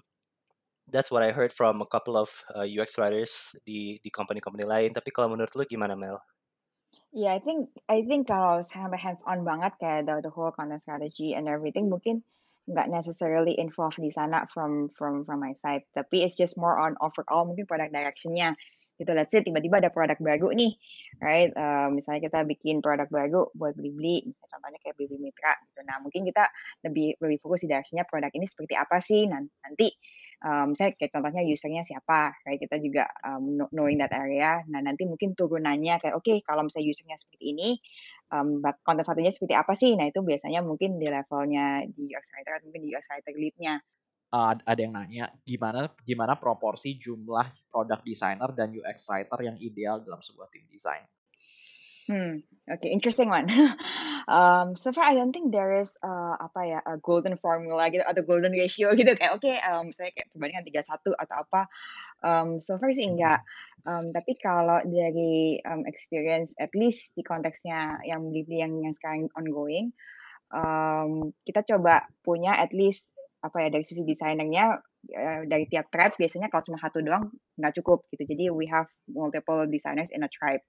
that's 0.91 1.11
what 1.11 1.23
I 1.23 1.31
heard 1.31 1.53
from 1.53 1.81
a 1.81 1.89
couple 1.89 2.17
of 2.17 2.29
uh, 2.55 2.65
UX 2.65 2.97
writers 2.97 3.55
di 3.63 3.99
di 4.03 4.09
company-company 4.11 4.65
lain. 4.65 4.91
Tapi 4.95 5.09
kalau 5.13 5.31
menurut 5.33 5.51
lu 5.55 5.63
gimana 5.67 5.95
Mel? 5.95 6.19
Yeah, 7.09 7.33
I 7.33 7.41
think 7.41 7.73
I 7.89 8.05
think 8.05 8.29
kalau 8.29 8.61
sampai 8.61 9.01
hands 9.01 9.25
on 9.25 9.41
banget 9.41 9.73
kayak 9.81 10.05
the, 10.05 10.29
the 10.29 10.31
whole 10.31 10.53
content 10.53 10.85
strategy 10.85 11.33
and 11.33 11.49
everything 11.49 11.89
mungkin 11.89 12.21
nggak 12.69 12.85
necessarily 12.85 13.57
involved 13.57 13.97
di 13.97 14.13
sana 14.13 14.45
from 14.53 14.93
from 14.93 15.25
from 15.25 15.41
my 15.41 15.57
side. 15.65 15.89
Tapi 15.97 16.21
it's 16.21 16.37
just 16.37 16.53
more 16.53 16.77
on 16.77 16.93
overall 17.01 17.49
mungkin 17.49 17.65
product 17.65 17.97
directionnya 17.97 18.53
gitu. 19.01 19.09
Let's 19.15 19.33
say 19.33 19.41
tiba-tiba 19.41 19.81
ada 19.81 19.89
produk 19.89 20.21
baru 20.21 20.53
nih, 20.53 20.77
right? 21.17 21.49
Uh, 21.57 21.89
misalnya 21.89 22.29
kita 22.29 22.45
bikin 22.45 22.85
produk 22.85 23.09
baru 23.09 23.49
buat 23.57 23.73
beli-beli, 23.73 24.29
misalnya 24.29 24.49
contohnya 24.53 24.79
kayak 24.85 24.95
beli 25.01 25.17
mitra 25.17 25.53
gitu. 25.65 25.79
Nah 25.89 25.97
mungkin 26.05 26.21
kita 26.29 26.45
lebih 26.85 27.17
lebih 27.17 27.37
fokus 27.41 27.65
di 27.65 27.73
directionnya 27.73 28.05
produk 28.05 28.29
ini 28.37 28.45
seperti 28.45 28.77
apa 28.77 29.01
sih 29.01 29.25
nanti 29.25 29.89
um, 30.43 30.75
saya 30.75 30.95
kayak 30.95 31.11
contohnya 31.11 31.43
usernya 31.43 31.83
siapa, 31.83 32.35
kayak 32.43 32.59
kita 32.67 32.75
juga 32.79 33.03
um, 33.27 33.67
knowing 33.71 33.99
that 33.99 34.11
area. 34.15 34.63
Nah 34.71 34.79
nanti 34.83 35.03
mungkin 35.03 35.35
turunannya 35.35 35.99
kayak 35.99 36.15
oke 36.15 36.23
okay, 36.23 36.37
kalau 36.43 36.67
misalnya 36.67 36.89
usernya 36.91 37.17
seperti 37.19 37.45
ini, 37.51 37.69
um, 38.31 38.63
konten 38.83 39.03
satunya 39.03 39.31
seperti 39.31 39.55
apa 39.55 39.73
sih? 39.75 39.93
Nah 39.99 40.07
itu 40.07 40.23
biasanya 40.23 40.63
mungkin 40.63 40.97
di 40.97 41.07
levelnya 41.07 41.83
di 41.91 42.11
UX 42.11 42.25
writer 42.35 42.51
atau 42.59 42.65
mungkin 42.71 42.83
di 42.87 42.89
UX 42.95 43.05
writer 43.11 43.33
leadnya. 43.35 43.75
Uh, 44.29 44.53
ada 44.61 44.77
yang 44.77 44.93
nanya 44.93 45.33
gimana 45.41 45.89
gimana 46.05 46.37
proporsi 46.37 47.01
jumlah 47.01 47.49
product 47.73 48.05
designer 48.05 48.53
dan 48.53 48.69
UX 48.69 49.09
writer 49.09 49.39
yang 49.41 49.57
ideal 49.57 50.05
dalam 50.05 50.21
sebuah 50.21 50.53
tim 50.53 50.69
desain. 50.69 51.01
Hmm, 52.09 52.41
okay, 52.65 52.89
interesting 52.89 53.29
one. 53.29 53.45
um, 54.27 54.73
so 54.73 54.89
far 54.89 55.05
I 55.05 55.13
don't 55.13 55.29
think 55.29 55.53
there 55.53 55.77
is 55.77 55.93
uh, 56.01 56.41
apa 56.41 56.61
ya 56.65 56.79
a 56.81 56.97
golden 56.97 57.37
formula 57.37 57.85
gitu 57.93 58.01
atau 58.01 58.25
golden 58.25 58.49
ratio 58.49 58.89
gitu 58.99 59.13
kayak 59.13 59.37
oke 59.37 59.45
okay, 59.45 59.61
um, 59.69 59.93
saya 59.93 60.09
kayak 60.09 60.33
perbandingan 60.33 60.65
tiga 60.65 60.81
satu 60.81 61.13
atau 61.13 61.45
apa. 61.45 61.69
Um, 62.25 62.57
so 62.57 62.81
far 62.81 62.89
sih 62.97 63.05
enggak. 63.05 63.45
Um, 63.85 64.09
tapi 64.09 64.41
kalau 64.41 64.81
dari 64.89 65.61
um, 65.69 65.85
experience 65.85 66.57
at 66.57 66.73
least 66.73 67.13
di 67.13 67.21
konteksnya 67.21 68.01
yang 68.01 68.25
beli 68.33 68.57
yang 68.57 68.73
yang 68.81 68.97
sekarang 68.97 69.29
ongoing, 69.37 69.93
um, 70.49 71.29
kita 71.45 71.61
coba 71.61 72.09
punya 72.25 72.57
at 72.57 72.73
least 72.73 73.13
apa 73.45 73.63
ya 73.63 73.69
dari 73.69 73.85
sisi 73.85 74.01
desainernya 74.01 74.81
uh, 75.13 75.41
dari 75.45 75.69
tiap 75.69 75.87
tribe 75.93 76.17
biasanya 76.17 76.49
kalau 76.49 76.65
cuma 76.65 76.81
satu 76.81 77.05
doang 77.05 77.29
nggak 77.53 77.77
cukup 77.77 78.01
gitu. 78.09 78.25
Jadi 78.25 78.49
we 78.49 78.65
have 78.65 78.89
multiple 79.05 79.69
designers 79.69 80.09
in 80.09 80.25
a 80.25 80.29
tribe. 80.33 80.65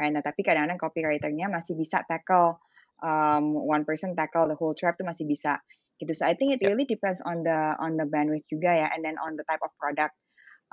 Right? 0.00 0.10
Nah, 0.10 0.22
tapi 0.24 0.42
kadang-kadang 0.42 0.80
copywriternya 0.80 1.46
masih 1.50 1.78
bisa 1.78 2.02
tackle 2.06 2.58
um, 3.02 3.54
one 3.54 3.86
person 3.86 4.14
tackle 4.18 4.50
the 4.50 4.58
whole 4.58 4.74
tribe 4.74 4.98
tuh 4.98 5.06
masih 5.06 5.26
bisa 5.26 5.58
gitu. 6.02 6.10
So 6.14 6.26
I 6.26 6.34
think 6.34 6.58
it 6.58 6.60
Yeah. 6.62 6.74
really 6.74 6.86
depends 6.86 7.22
on 7.22 7.46
the 7.46 7.78
on 7.78 7.94
the 7.94 8.06
bandwidth 8.06 8.46
juga 8.50 8.74
ya, 8.74 8.86
and 8.90 9.06
then 9.06 9.14
on 9.22 9.38
the 9.38 9.46
type 9.46 9.62
of 9.62 9.70
product. 9.78 10.14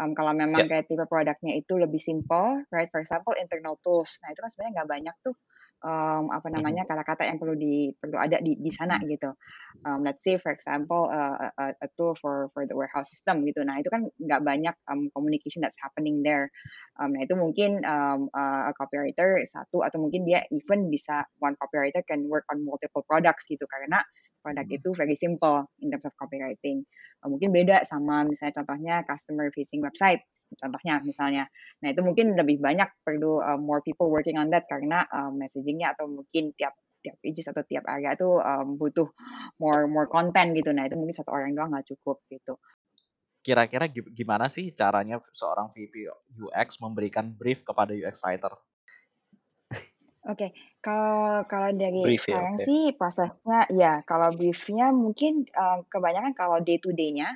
Um, 0.01 0.17
kalau 0.17 0.33
memang 0.33 0.65
Yeah. 0.65 0.81
kayak 0.81 0.89
tipe 0.89 1.05
produknya 1.05 1.61
itu 1.61 1.77
lebih 1.77 2.01
simple, 2.01 2.65
right? 2.73 2.89
For 2.89 2.97
example, 3.03 3.37
internal 3.37 3.77
tools. 3.85 4.17
Nah 4.25 4.33
itu 4.33 4.41
kan 4.41 4.49
sebenarnya 4.49 4.73
nggak 4.81 4.89
banyak 4.89 5.15
tuh 5.21 5.35
um, 5.81 6.29
apa 6.29 6.47
namanya 6.53 6.85
kata-kata 6.85 7.25
yang 7.25 7.41
perlu 7.41 7.57
di 7.57 7.89
perlu 7.97 8.17
ada 8.17 8.37
di 8.39 8.57
di 8.57 8.71
sana 8.73 9.01
gitu. 9.01 9.33
Um, 9.81 10.05
let's 10.05 10.21
say 10.21 10.37
for 10.37 10.53
example 10.53 11.09
uh, 11.09 11.49
a, 11.57 11.65
a 11.73 11.87
tool 11.97 12.13
for 12.17 12.53
for 12.53 12.69
the 12.69 12.77
warehouse 12.77 13.09
system 13.09 13.43
gitu. 13.49 13.65
Nah 13.65 13.81
itu 13.81 13.89
kan 13.89 14.07
nggak 14.21 14.41
banyak 14.45 14.75
um, 14.89 15.09
communication 15.13 15.65
that's 15.65 15.77
happening 15.81 16.21
there. 16.21 16.53
Um, 17.01 17.17
nah 17.17 17.25
itu 17.25 17.33
mungkin 17.33 17.81
um, 17.83 18.29
uh, 18.33 18.69
a 18.69 18.73
copywriter 18.77 19.41
satu 19.49 19.81
atau 19.81 19.97
mungkin 19.97 20.23
dia 20.23 20.45
even 20.53 20.87
bisa 20.93 21.25
one 21.41 21.57
copywriter 21.57 22.05
can 22.05 22.29
work 22.29 22.45
on 22.53 22.61
multiple 22.61 23.03
products 23.05 23.49
gitu 23.49 23.65
karena 23.65 24.01
produk 24.41 24.65
itu 24.73 24.89
very 24.97 25.13
simple 25.13 25.69
in 25.81 25.93
terms 25.93 26.05
of 26.05 26.13
copywriting. 26.17 26.85
Uh, 27.21 27.29
mungkin 27.29 27.53
beda 27.53 27.85
sama 27.85 28.25
misalnya 28.25 28.53
contohnya 28.61 28.95
customer 29.05 29.49
facing 29.53 29.81
website 29.81 30.21
contohnya 30.57 30.99
misalnya. 31.03 31.47
Nah 31.83 31.87
itu 31.91 32.01
mungkin 32.03 32.35
lebih 32.35 32.59
banyak 32.59 32.89
perlu 33.03 33.39
uh, 33.39 33.59
more 33.59 33.79
people 33.83 34.11
working 34.11 34.35
on 34.35 34.51
that 34.51 34.67
karena 34.67 35.03
um, 35.11 35.39
messagingnya 35.39 35.95
atau 35.95 36.07
mungkin 36.07 36.51
tiap 36.55 36.75
tiap 37.01 37.17
pages 37.17 37.49
atau 37.49 37.65
tiap 37.65 37.83
area 37.89 38.13
tuh 38.13 38.37
um, 38.39 38.77
butuh 38.77 39.09
more 39.57 39.89
more 39.89 40.07
content 40.07 40.53
gitu. 40.53 40.69
Nah 40.71 40.85
itu 40.85 40.95
mungkin 40.95 41.15
satu 41.15 41.33
orang 41.33 41.57
doang 41.57 41.73
nggak 41.73 41.89
cukup 41.97 42.21
gitu. 42.29 42.55
Kira-kira 43.41 43.89
gi- 43.89 44.13
gimana 44.13 44.45
sih 44.53 44.69
caranya 44.69 45.17
seorang 45.33 45.73
VP 45.73 46.05
UX 46.37 46.77
memberikan 46.77 47.33
brief 47.33 47.65
kepada 47.65 47.97
UX 47.97 48.21
writer? 48.21 48.53
Oke, 50.29 50.53
kalau 50.85 51.41
kalau 51.49 51.73
dari 51.73 52.05
Brief 52.05 52.29
ya, 52.29 52.37
sekarang 52.37 52.61
oke. 52.61 52.65
sih 52.69 52.81
prosesnya 52.93 53.65
ya 53.73 54.05
kalau 54.05 54.29
briefnya 54.29 54.93
mungkin 54.93 55.49
uh, 55.49 55.81
kebanyakan 55.89 56.37
kalau 56.37 56.61
day 56.61 56.77
to 56.77 56.93
day-nya 56.93 57.33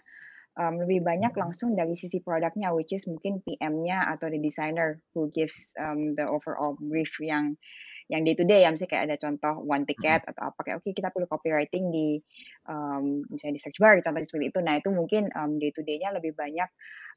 um, 0.55 0.81
lebih 0.81 1.03
banyak 1.03 1.35
Mhm. 1.35 1.39
langsung 1.39 1.75
dari 1.75 1.95
sisi 1.99 2.23
produknya, 2.23 2.71
which 2.71 2.95
is 2.95 3.05
mungkin 3.05 3.43
PM-nya 3.43 4.07
atau 4.15 4.31
the 4.31 4.39
designer 4.39 5.03
who 5.11 5.27
gives 5.31 5.75
um, 5.79 6.15
the 6.15 6.25
overall 6.27 6.79
brief 6.79 7.11
yang 7.19 7.59
yang 8.05 8.21
day 8.21 8.37
to 8.37 8.45
day 8.45 8.61
ya, 8.61 8.69
misalnya 8.69 8.91
kayak 8.93 9.05
ada 9.09 9.17
contoh 9.17 9.65
one 9.65 9.81
ticket 9.89 10.21
atau 10.29 10.53
apa 10.53 10.59
kayak 10.61 10.77
oke 10.77 10.93
kita 10.93 11.09
perlu 11.09 11.25
copywriting 11.25 11.89
di 11.89 12.21
um, 12.69 13.25
misalnya 13.33 13.57
di 13.57 13.61
search 13.65 13.81
bar 13.81 13.97
contohnya 13.97 14.29
seperti 14.29 14.53
itu. 14.53 14.59
Nah 14.61 14.77
itu 14.77 14.89
mungkin 14.93 15.33
um, 15.33 15.57
day 15.57 15.73
to 15.73 15.81
day-nya 15.81 16.13
lebih 16.13 16.37
banyak 16.37 16.69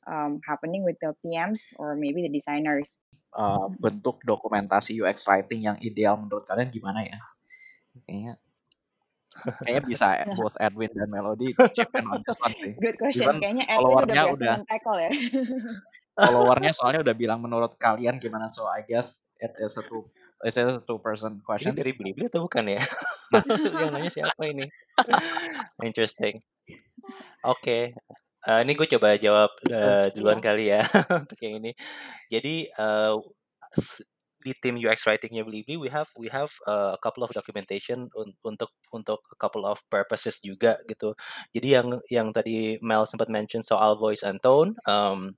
um, 0.09 0.41
happening 0.49 0.81
with 0.89 0.97
the 1.05 1.13
PMs 1.21 1.77
or 1.77 1.93
maybe 1.93 2.25
the 2.25 2.33
designers. 2.33 2.89
Uh, 3.37 3.69
bentuk 3.77 4.25
dokumentasi 4.25 4.97
UX 4.97 5.29
writing 5.29 5.69
yang 5.69 5.77
ideal 5.85 6.17
menurut 6.17 6.49
kalian 6.49 6.73
gimana 6.73 7.05
ya? 7.05 7.21
Kayaknya 8.09 8.41
kayaknya 9.63 9.83
bisa 9.87 10.07
both 10.39 10.57
Edwin 10.59 10.91
dan 10.93 11.09
Melody 11.09 11.55
chip 11.77 11.91
in 11.95 12.07
on 12.09 12.21
this 12.27 12.39
one 12.41 12.55
sih. 12.57 12.73
Good 12.77 12.97
question. 12.99 13.25
Even 13.25 13.37
Kayaknya 13.39 13.65
Edwin 13.71 13.79
udah 13.79 13.79
followernya 13.79 14.15
berhasil 14.15 14.37
udah 14.37 14.55
men-tackle 14.61 14.99
ya. 14.99 15.11
followernya 16.29 16.73
soalnya 16.75 17.01
udah 17.07 17.15
bilang 17.15 17.39
menurut 17.39 17.79
kalian 17.79 18.19
gimana 18.19 18.51
so 18.51 18.67
I 18.67 18.83
guess 18.83 19.23
it 19.39 19.55
is 19.63 19.79
a 19.79 19.87
two 19.87 20.11
it's 20.43 20.59
a 20.59 20.83
two 20.83 20.99
person 20.99 21.39
Ini 21.39 21.47
question. 21.47 21.73
dari 21.79 21.95
Blibli 21.95 22.27
atau 22.27 22.43
bukan 22.47 22.67
ya? 22.75 22.83
Nah. 23.31 23.43
yang 23.83 23.91
nanya 23.95 24.11
siapa 24.11 24.43
ini? 24.47 24.67
Interesting. 25.83 26.43
Oke. 27.47 27.95
Eh, 28.49 28.59
ini 28.65 28.73
gue 28.75 28.87
coba 28.99 29.19
jawab 29.19 29.51
eh, 29.67 30.07
duluan 30.15 30.39
kali 30.39 30.71
ya 30.73 30.83
untuk 31.11 31.39
yang 31.39 31.59
ini. 31.63 31.71
Jadi 32.31 32.67
eh, 32.67 33.15
s- 33.77 34.03
di 34.43 34.55
tim 34.59 34.79
UX 34.79 35.03
writingnya 35.07 35.43
Blibli 35.43 35.75
we 35.75 35.91
have 35.91 36.09
we 36.15 36.31
have 36.31 36.51
uh, 36.71 36.95
a 36.95 37.01
couple 37.03 37.27
of 37.27 37.31
documentation 37.35 38.07
un- 38.15 38.37
untuk 38.47 38.71
untuk 38.95 39.21
a 39.35 39.37
couple 39.39 39.67
of 39.67 39.83
purposes 39.91 40.39
juga 40.43 40.79
gitu. 40.87 41.15
Jadi 41.55 41.69
yang 41.75 41.89
yang 42.09 42.29
tadi 42.31 42.79
Mel 42.81 43.05
sempat 43.09 43.29
mention 43.33 43.63
soal 43.67 43.99
voice 43.99 44.23
and 44.23 44.39
tone, 44.41 44.79
um, 44.87 45.35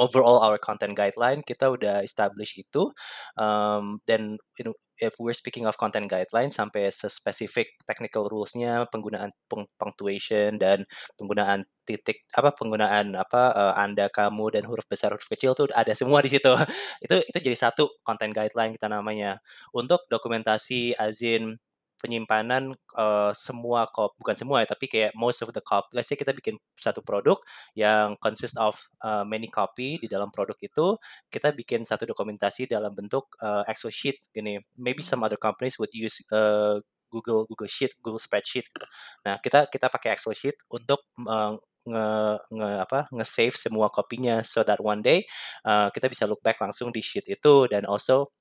overall 0.00 0.40
our 0.40 0.56
content 0.56 0.96
guideline 0.96 1.44
kita 1.44 1.68
udah 1.68 2.00
establish 2.00 2.56
itu 2.56 2.88
um, 3.36 4.00
dan 4.08 4.40
you 4.56 4.64
know, 4.64 4.74
if 4.96 5.12
we're 5.20 5.36
speaking 5.36 5.68
of 5.68 5.76
content 5.76 6.08
guideline 6.08 6.48
sampai 6.48 6.88
spesifik 6.88 7.76
technical 7.84 8.26
rulesnya 8.32 8.88
penggunaan 8.88 9.30
punctuation 9.76 10.56
dan 10.56 10.88
penggunaan 11.20 11.68
titik 11.84 12.22
apa 12.36 12.54
penggunaan 12.54 13.18
apa 13.18 13.42
uh, 13.50 13.74
anda 13.74 14.06
kamu 14.12 14.54
dan 14.54 14.62
huruf 14.68 14.86
besar 14.86 15.10
huruf 15.10 15.26
kecil 15.26 15.52
tuh 15.58 15.66
ada 15.74 15.92
semua 15.96 16.22
di 16.22 16.30
situ. 16.30 16.52
Itu 17.04 17.16
itu 17.24 17.38
jadi 17.42 17.58
satu 17.58 17.90
content 18.06 18.30
guideline 18.36 18.72
kita 18.76 18.86
namanya. 18.86 19.40
Untuk 19.74 20.06
dokumentasi 20.06 20.94
azin 20.96 21.58
penyimpanan 22.00 22.72
uh, 22.96 23.30
semua 23.36 23.86
kop 23.92 24.16
bukan 24.16 24.32
semua 24.32 24.64
ya 24.64 24.72
tapi 24.72 24.88
kayak 24.88 25.12
most 25.12 25.44
of 25.44 25.52
the 25.52 25.60
copy 25.60 25.92
let's 25.92 26.08
say 26.08 26.16
kita 26.16 26.32
bikin 26.32 26.56
satu 26.80 27.04
produk 27.04 27.36
yang 27.76 28.16
consist 28.18 28.56
of 28.56 28.80
uh, 29.04 29.22
many 29.22 29.46
copy 29.52 30.00
di 30.00 30.08
dalam 30.08 30.32
produk 30.32 30.56
itu 30.58 30.96
kita 31.28 31.52
bikin 31.52 31.84
satu 31.84 32.08
dokumentasi 32.08 32.64
dalam 32.64 32.96
bentuk 32.96 33.36
uh, 33.44 33.62
Excel 33.68 33.92
sheet 33.92 34.16
gini 34.32 34.58
maybe 34.80 35.04
some 35.04 35.20
other 35.20 35.38
companies 35.38 35.76
would 35.76 35.92
use 35.92 36.24
uh, 36.32 36.80
Google 37.12 37.44
Google 37.50 37.68
Sheet 37.68 37.98
Google 38.00 38.22
Spreadsheet 38.22 38.70
gitu. 38.72 38.86
nah 39.26 39.36
kita 39.42 39.68
kita 39.68 39.92
pakai 39.92 40.16
Excel 40.16 40.32
sheet 40.32 40.56
untuk 40.72 41.04
uh, 41.28 41.58
nge, 41.84 42.06
nge 42.54 42.70
apa 42.86 43.00
nge-save 43.12 43.56
semua 43.56 43.88
kopinya 43.88 44.40
so 44.44 44.62
that 44.64 44.80
one 44.80 45.00
day 45.04 45.24
uh, 45.66 45.88
kita 45.92 46.08
bisa 46.08 46.24
look 46.24 46.40
back 46.40 46.56
langsung 46.60 46.92
di 46.92 47.02
sheet 47.04 47.26
itu 47.28 47.68
dan 47.68 47.84
also 47.84 48.32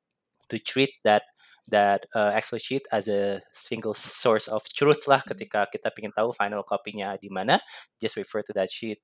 to 0.52 0.58
treat 0.62 0.92
that 1.06 1.24
that 1.70 2.06
uh, 2.14 2.34
Excel 2.36 2.60
sheet 2.60 2.86
as 2.92 3.08
a 3.08 3.42
single 3.54 3.94
source 3.94 4.50
of 4.50 4.66
truth 4.74 5.06
lah 5.06 5.22
ketika 5.24 5.70
kita 5.70 5.94
ingin 5.96 6.14
tahu 6.14 6.34
final 6.36 6.66
copy-nya 6.66 7.16
di 7.18 7.30
mana 7.32 7.62
just 8.02 8.18
refer 8.18 8.42
to 8.46 8.54
that 8.54 8.70
sheet. 8.70 9.00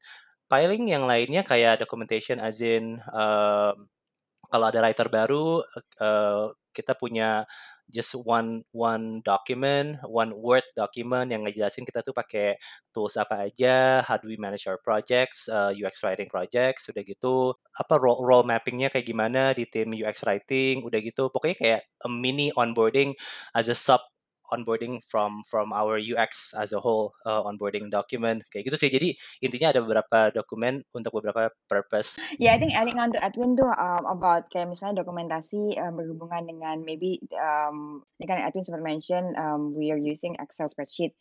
Paling 0.46 0.94
yang 0.94 1.10
lainnya 1.10 1.42
kayak 1.42 1.82
documentation 1.82 2.38
as 2.38 2.62
in 2.62 3.02
um, 3.10 3.90
kalau 4.50 4.70
ada 4.70 4.80
writer 4.82 5.10
baru 5.10 5.62
uh, 6.02 6.54
kita 6.76 6.94
punya 7.00 7.48
just 7.92 8.14
one 8.18 8.64
one 8.74 9.22
document, 9.26 10.02
one 10.08 10.34
word 10.38 10.66
document 10.78 11.30
yang 11.34 11.46
ngejelasin 11.46 11.86
kita 11.86 12.02
tuh 12.06 12.14
pakai 12.16 12.58
tools 12.94 13.16
apa 13.20 13.48
aja, 13.50 14.02
how 14.06 14.18
do 14.18 14.30
we 14.32 14.38
manage 14.40 14.66
our 14.70 14.80
projects, 14.82 15.46
uh, 15.52 15.70
UX 15.76 16.02
writing 16.06 16.30
projects, 16.32 16.88
udah 16.90 17.04
gitu. 17.06 17.54
Apa 17.76 18.00
role, 18.00 18.24
role 18.24 18.46
mappingnya 18.48 18.88
kayak 18.94 19.06
gimana 19.10 19.52
di 19.54 19.68
tim 19.68 19.92
UX 19.94 20.24
writing, 20.26 20.82
udah 20.86 21.00
gitu. 21.04 21.28
Pokoknya 21.34 21.58
kayak 21.58 21.82
a 22.06 22.10
mini 22.10 22.50
onboarding 22.56 23.14
as 23.58 23.68
a 23.68 23.76
sub 23.78 24.02
onboarding 24.54 25.02
from 25.08 25.42
from 25.50 25.74
our 25.74 25.98
UX 25.98 26.54
as 26.58 26.74
a 26.74 26.80
whole 26.82 27.14
uh, 27.26 27.42
onboarding 27.46 27.90
document 27.90 28.44
kayak 28.52 28.70
gitu 28.70 28.78
sih. 28.78 28.90
Jadi 28.92 29.16
intinya 29.42 29.74
ada 29.74 29.82
beberapa 29.82 30.30
dokumen 30.34 30.86
untuk 30.94 31.18
beberapa 31.22 31.50
purpose. 31.70 32.20
Yeah, 32.38 32.54
I 32.54 32.60
think 32.62 32.78
adding 32.78 33.02
on 33.02 33.14
to 33.16 33.20
Edwin 33.22 33.58
tuh 33.58 33.70
um, 33.70 34.04
about 34.06 34.50
kayak 34.54 34.70
misalnya 34.70 35.02
dokumentasi 35.02 35.80
um, 35.82 35.98
berhubungan 35.98 36.50
dengan 36.50 36.84
maybe 36.84 37.22
um, 37.34 38.06
ini 38.22 38.26
kan 38.30 38.42
Edwin 38.44 38.66
sempat 38.66 38.84
mention 38.84 39.34
um, 39.40 39.74
we 39.74 39.90
are 39.90 40.00
using 40.00 40.38
Excel 40.38 40.70
spreadsheet. 40.70 41.16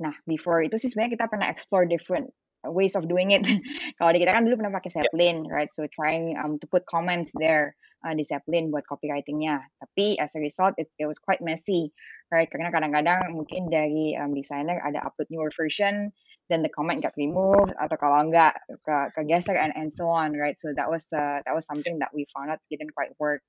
Nah, 0.00 0.14
before 0.24 0.64
itu 0.64 0.80
sih 0.80 0.90
sebenarnya 0.90 1.20
kita 1.20 1.26
pernah 1.30 1.48
explore 1.52 1.86
different 1.86 2.32
ways 2.66 2.94
of 2.94 3.10
doing 3.10 3.34
it. 3.34 3.42
Kalau 3.98 4.10
di 4.14 4.22
kita 4.22 4.34
kan 4.34 4.46
dulu 4.46 4.62
pernah 4.62 4.74
pakai 4.74 4.90
Zeppelin, 4.94 5.46
right? 5.50 5.70
So 5.74 5.86
trying 5.90 6.38
um, 6.38 6.58
to 6.62 6.66
put 6.70 6.86
comments 6.86 7.34
there 7.34 7.74
uh, 8.02 8.14
di 8.14 8.26
Zeppelin 8.26 8.68
buat 8.68 8.84
copywritingnya. 8.84 9.62
Tapi 9.78 10.18
as 10.18 10.34
a 10.34 10.40
result, 10.42 10.74
it, 10.76 10.90
it 10.98 11.06
was 11.06 11.18
quite 11.22 11.40
messy, 11.40 11.94
right? 12.28 12.50
Karena 12.50 12.74
kadang-kadang 12.74 13.32
mungkin 13.34 13.70
dari 13.70 14.18
um, 14.18 14.34
designer 14.34 14.82
ada 14.82 15.02
upload 15.06 15.30
newer 15.30 15.50
version, 15.54 16.10
then 16.50 16.60
the 16.60 16.70
comment 16.70 17.00
got 17.00 17.14
removed, 17.16 17.72
atau 17.78 17.96
kalau 17.96 18.22
enggak 18.26 18.58
ke, 18.68 18.96
kegeser 19.14 19.56
and, 19.56 19.72
and 19.78 19.94
so 19.94 20.10
on, 20.10 20.34
right? 20.34 20.58
So 20.58 20.74
that 20.74 20.90
was 20.90 21.06
uh, 21.14 21.40
that 21.46 21.54
was 21.54 21.64
something 21.64 22.02
that 22.02 22.10
we 22.10 22.26
found 22.34 22.52
out 22.52 22.60
didn't 22.68 22.94
quite 22.94 23.14
work. 23.16 23.40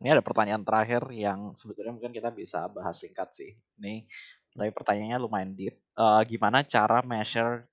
Ini 0.00 0.16
ada 0.16 0.24
pertanyaan 0.24 0.64
terakhir 0.64 1.04
yang 1.12 1.52
sebetulnya 1.52 1.92
mungkin 1.92 2.16
kita 2.16 2.32
bisa 2.32 2.64
bahas 2.72 2.96
singkat 2.96 3.36
sih. 3.36 3.52
Ini 3.76 4.08
tapi 4.56 4.70
pertanyaannya 4.72 5.18
lumayan 5.20 5.52
deep. 5.54 5.76
Uh, 5.94 6.24
gimana 6.24 6.64
cara 6.64 7.04
measure 7.04 7.68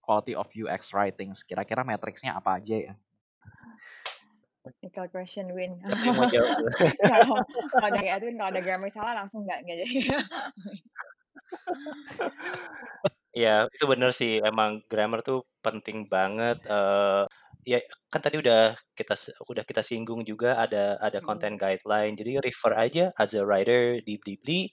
quality 0.00 0.34
of 0.34 0.48
UX 0.50 0.90
writing? 0.96 1.30
Kira-kira 1.46 1.84
matriksnya 1.86 2.34
apa 2.34 2.58
aja 2.58 2.76
ya? 2.90 2.94
Technical 4.60 5.06
question, 5.08 5.46
Win. 5.56 5.72
Siapa 5.80 6.04
yang 6.04 6.16
mau 6.20 6.28
jawab? 6.28 6.60
kalau, 7.00 7.40
kalau 7.72 7.88
dari 7.96 8.08
Edwin, 8.12 8.36
kalau 8.36 8.50
ada 8.52 8.60
grammar 8.60 8.90
salah 8.92 9.14
langsung 9.16 9.48
nggak 9.48 9.64
nggak 9.64 9.76
jadi. 9.80 9.96
Ya, 13.30 13.70
itu 13.70 13.84
bener 13.86 14.10
sih. 14.10 14.42
Emang 14.42 14.82
grammar 14.90 15.22
tuh 15.22 15.46
penting 15.64 16.10
banget. 16.10 16.60
Uh, 16.66 17.24
ya 17.62 17.78
kan 18.08 18.24
tadi 18.24 18.40
udah 18.40 18.74
kita 18.96 19.14
udah 19.46 19.64
kita 19.68 19.84
singgung 19.84 20.24
juga 20.26 20.58
ada 20.58 20.98
ada 20.98 21.22
content 21.22 21.54
guideline. 21.56 22.18
Jadi 22.18 22.42
refer 22.42 22.72
aja 22.74 23.04
as 23.16 23.32
a 23.32 23.46
writer 23.46 24.02
di 24.02 24.18
Blibli. 24.18 24.68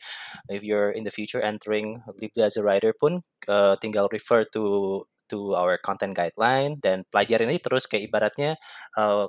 If 0.49 0.65
you're 0.65 0.91
in 0.91 1.05
the 1.05 1.13
future 1.13 1.39
entering 1.39 2.01
Blibli 2.17 2.43
as 2.43 2.57
a 2.57 2.63
writer 2.65 2.91
pun 2.97 3.21
uh, 3.47 3.77
tinggal 3.77 4.09
refer 4.11 4.43
to 4.51 5.05
to 5.29 5.53
our 5.53 5.75
content 5.77 6.15
guideline 6.15 6.79
dan 6.79 7.03
pelajarin 7.11 7.51
aja 7.51 7.61
terus 7.67 7.83
kayak 7.85 8.07
ibaratnya 8.09 8.55
uh, 8.95 9.27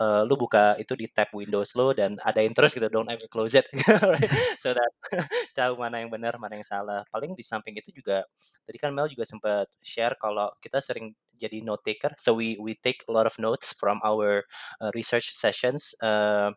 uh, 0.00 0.24
lu 0.24 0.34
buka 0.34 0.74
itu 0.80 0.96
di 0.96 1.06
tab 1.12 1.28
Windows 1.36 1.76
lo 1.76 1.92
dan 1.92 2.16
adain 2.24 2.50
terus 2.56 2.72
gitu 2.72 2.88
don't 2.88 3.12
ever 3.12 3.28
close 3.28 3.52
it 3.54 3.68
so 4.62 4.72
that 4.72 4.92
tahu 5.58 5.76
mana 5.76 6.00
yang 6.00 6.10
benar 6.10 6.40
mana 6.40 6.56
yang 6.56 6.66
salah 6.66 7.04
paling 7.12 7.36
di 7.36 7.44
samping 7.44 7.76
itu 7.76 7.92
juga 7.92 8.24
tadi 8.64 8.80
kan 8.80 8.90
Mel 8.90 9.06
juga 9.12 9.28
sempat 9.28 9.68
share 9.84 10.16
kalau 10.16 10.48
kita 10.64 10.80
sering 10.80 11.12
jadi 11.36 11.60
note 11.60 11.84
taker 11.84 12.16
so 12.16 12.32
we 12.32 12.56
we 12.58 12.74
take 12.80 13.04
a 13.06 13.12
lot 13.12 13.28
of 13.28 13.36
notes 13.36 13.76
from 13.76 14.00
our 14.00 14.48
uh, 14.80 14.90
research 14.96 15.36
sessions 15.36 15.92
uh, 16.00 16.50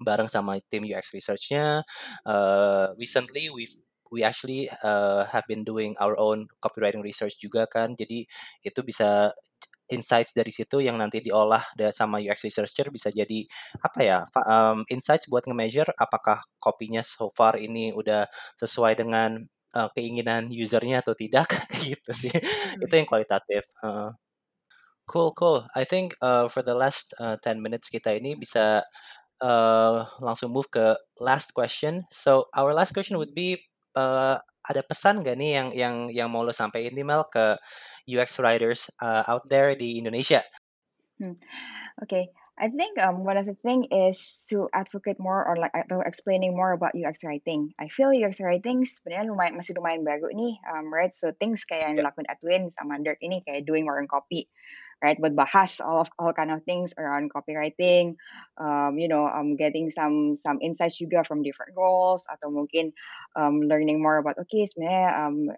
bareng 0.00 0.28
sama 0.28 0.60
tim 0.68 0.84
UX 0.84 1.12
research-nya. 1.16 1.80
Uh, 2.26 2.92
recently 3.00 3.48
we've 3.48 3.72
we 4.12 4.22
actually 4.22 4.70
uh, 4.84 5.26
have 5.32 5.44
been 5.48 5.64
doing 5.64 5.96
our 5.98 6.14
own 6.20 6.46
copywriting 6.62 7.02
research 7.02 7.40
juga 7.40 7.66
kan. 7.66 7.96
Jadi 7.96 8.28
itu 8.62 8.80
bisa 8.84 9.32
insights 9.90 10.34
dari 10.34 10.50
situ 10.50 10.82
yang 10.82 10.98
nanti 10.98 11.22
diolah 11.22 11.62
sama 11.94 12.18
UX 12.18 12.42
researcher 12.46 12.90
bisa 12.90 13.10
jadi 13.14 13.46
apa 13.82 14.00
ya 14.02 14.18
um, 14.46 14.82
insights 14.90 15.30
buat 15.30 15.46
nge-measure 15.46 15.94
apakah 15.94 16.42
kopinya 16.58 17.02
so 17.06 17.30
far 17.34 17.54
ini 17.58 17.94
udah 17.94 18.26
sesuai 18.58 18.98
dengan 18.98 19.46
uh, 19.74 19.88
keinginan 19.94 20.50
usernya 20.50 21.02
atau 21.02 21.14
tidak 21.14 21.50
gitu 21.86 22.10
sih. 22.10 22.32
Hmm. 22.32 22.82
itu 22.82 22.94
yang 22.94 23.08
kualitatif 23.08 23.62
uh, 23.86 24.10
cool 25.06 25.30
cool. 25.38 25.64
I 25.72 25.86
think 25.86 26.18
uh, 26.20 26.50
for 26.50 26.60
the 26.66 26.74
last 26.74 27.14
uh, 27.22 27.38
10 27.38 27.62
minutes 27.62 27.88
kita 27.88 28.18
ini 28.18 28.34
bisa 28.34 28.82
uh, 29.40 29.96
langsung 30.18 30.52
move 30.52 30.68
ke 30.68 30.98
last 31.22 31.54
question. 31.54 32.04
So 32.10 32.50
our 32.52 32.74
last 32.74 32.92
question 32.92 33.16
would 33.16 33.32
be 33.32 33.62
uh, 33.94 34.42
ada 34.66 34.82
pesan 34.82 35.22
gak 35.22 35.38
nih 35.38 35.50
yang 35.62 35.68
yang 35.72 35.94
yang 36.10 36.28
mau 36.28 36.42
lo 36.42 36.50
sampaikan 36.50 36.90
nih 36.90 37.06
Mel 37.06 37.22
ke 37.30 37.54
UX 38.06 38.38
writers 38.38 38.90
uh, 39.02 39.26
out 39.26 39.46
there 39.50 39.74
di 39.74 39.98
Indonesia? 39.98 40.42
Hmm. 41.18 41.36
Okay, 42.02 42.28
I 42.58 42.68
think 42.68 42.96
um, 42.98 43.24
one 43.24 43.36
of 43.36 43.44
the 43.44 43.56
thing 43.60 43.88
is 43.92 44.44
to 44.48 44.68
advocate 44.72 45.20
more 45.20 45.44
or 45.44 45.56
like 45.60 45.76
atau 45.76 46.00
explaining 46.00 46.56
more 46.56 46.72
about 46.72 46.96
UX 46.96 47.20
writing. 47.20 47.76
I 47.76 47.92
feel 47.92 48.14
UX 48.14 48.40
writing 48.40 48.84
sebenarnya 48.84 49.28
lumayan 49.28 49.60
masih 49.60 49.76
lumayan 49.76 50.04
baru 50.04 50.32
nih, 50.32 50.56
um, 50.64 50.88
right? 50.88 51.12
So 51.12 51.36
things 51.36 51.68
kayak 51.68 51.88
yang 51.88 51.96
dilakuin 52.00 52.28
Edwin 52.28 52.72
sama 52.72 52.96
Dirk 53.00 53.20
ini 53.20 53.44
kayak 53.44 53.68
doing 53.68 53.84
more 53.84 54.00
in 54.00 54.08
copy 54.08 54.48
right? 55.04 55.20
Buat 55.20 55.36
bahas 55.36 55.80
all 55.84 56.00
of 56.00 56.08
all 56.16 56.32
kind 56.32 56.48
of 56.48 56.64
things 56.64 56.96
around 56.96 57.28
copywriting, 57.28 58.16
um, 58.56 58.96
you 58.96 59.08
know, 59.08 59.28
um, 59.28 59.56
getting 59.56 59.92
some 59.92 60.36
some 60.36 60.58
insights 60.64 60.96
juga 60.96 61.24
from 61.24 61.44
different 61.44 61.76
roles 61.76 62.24
atau 62.32 62.48
mungkin 62.48 62.96
um, 63.36 63.60
learning 63.60 64.00
more 64.00 64.16
about 64.16 64.40
okay 64.40 64.64
sebenarnya 64.64 65.12
um, 65.12 65.52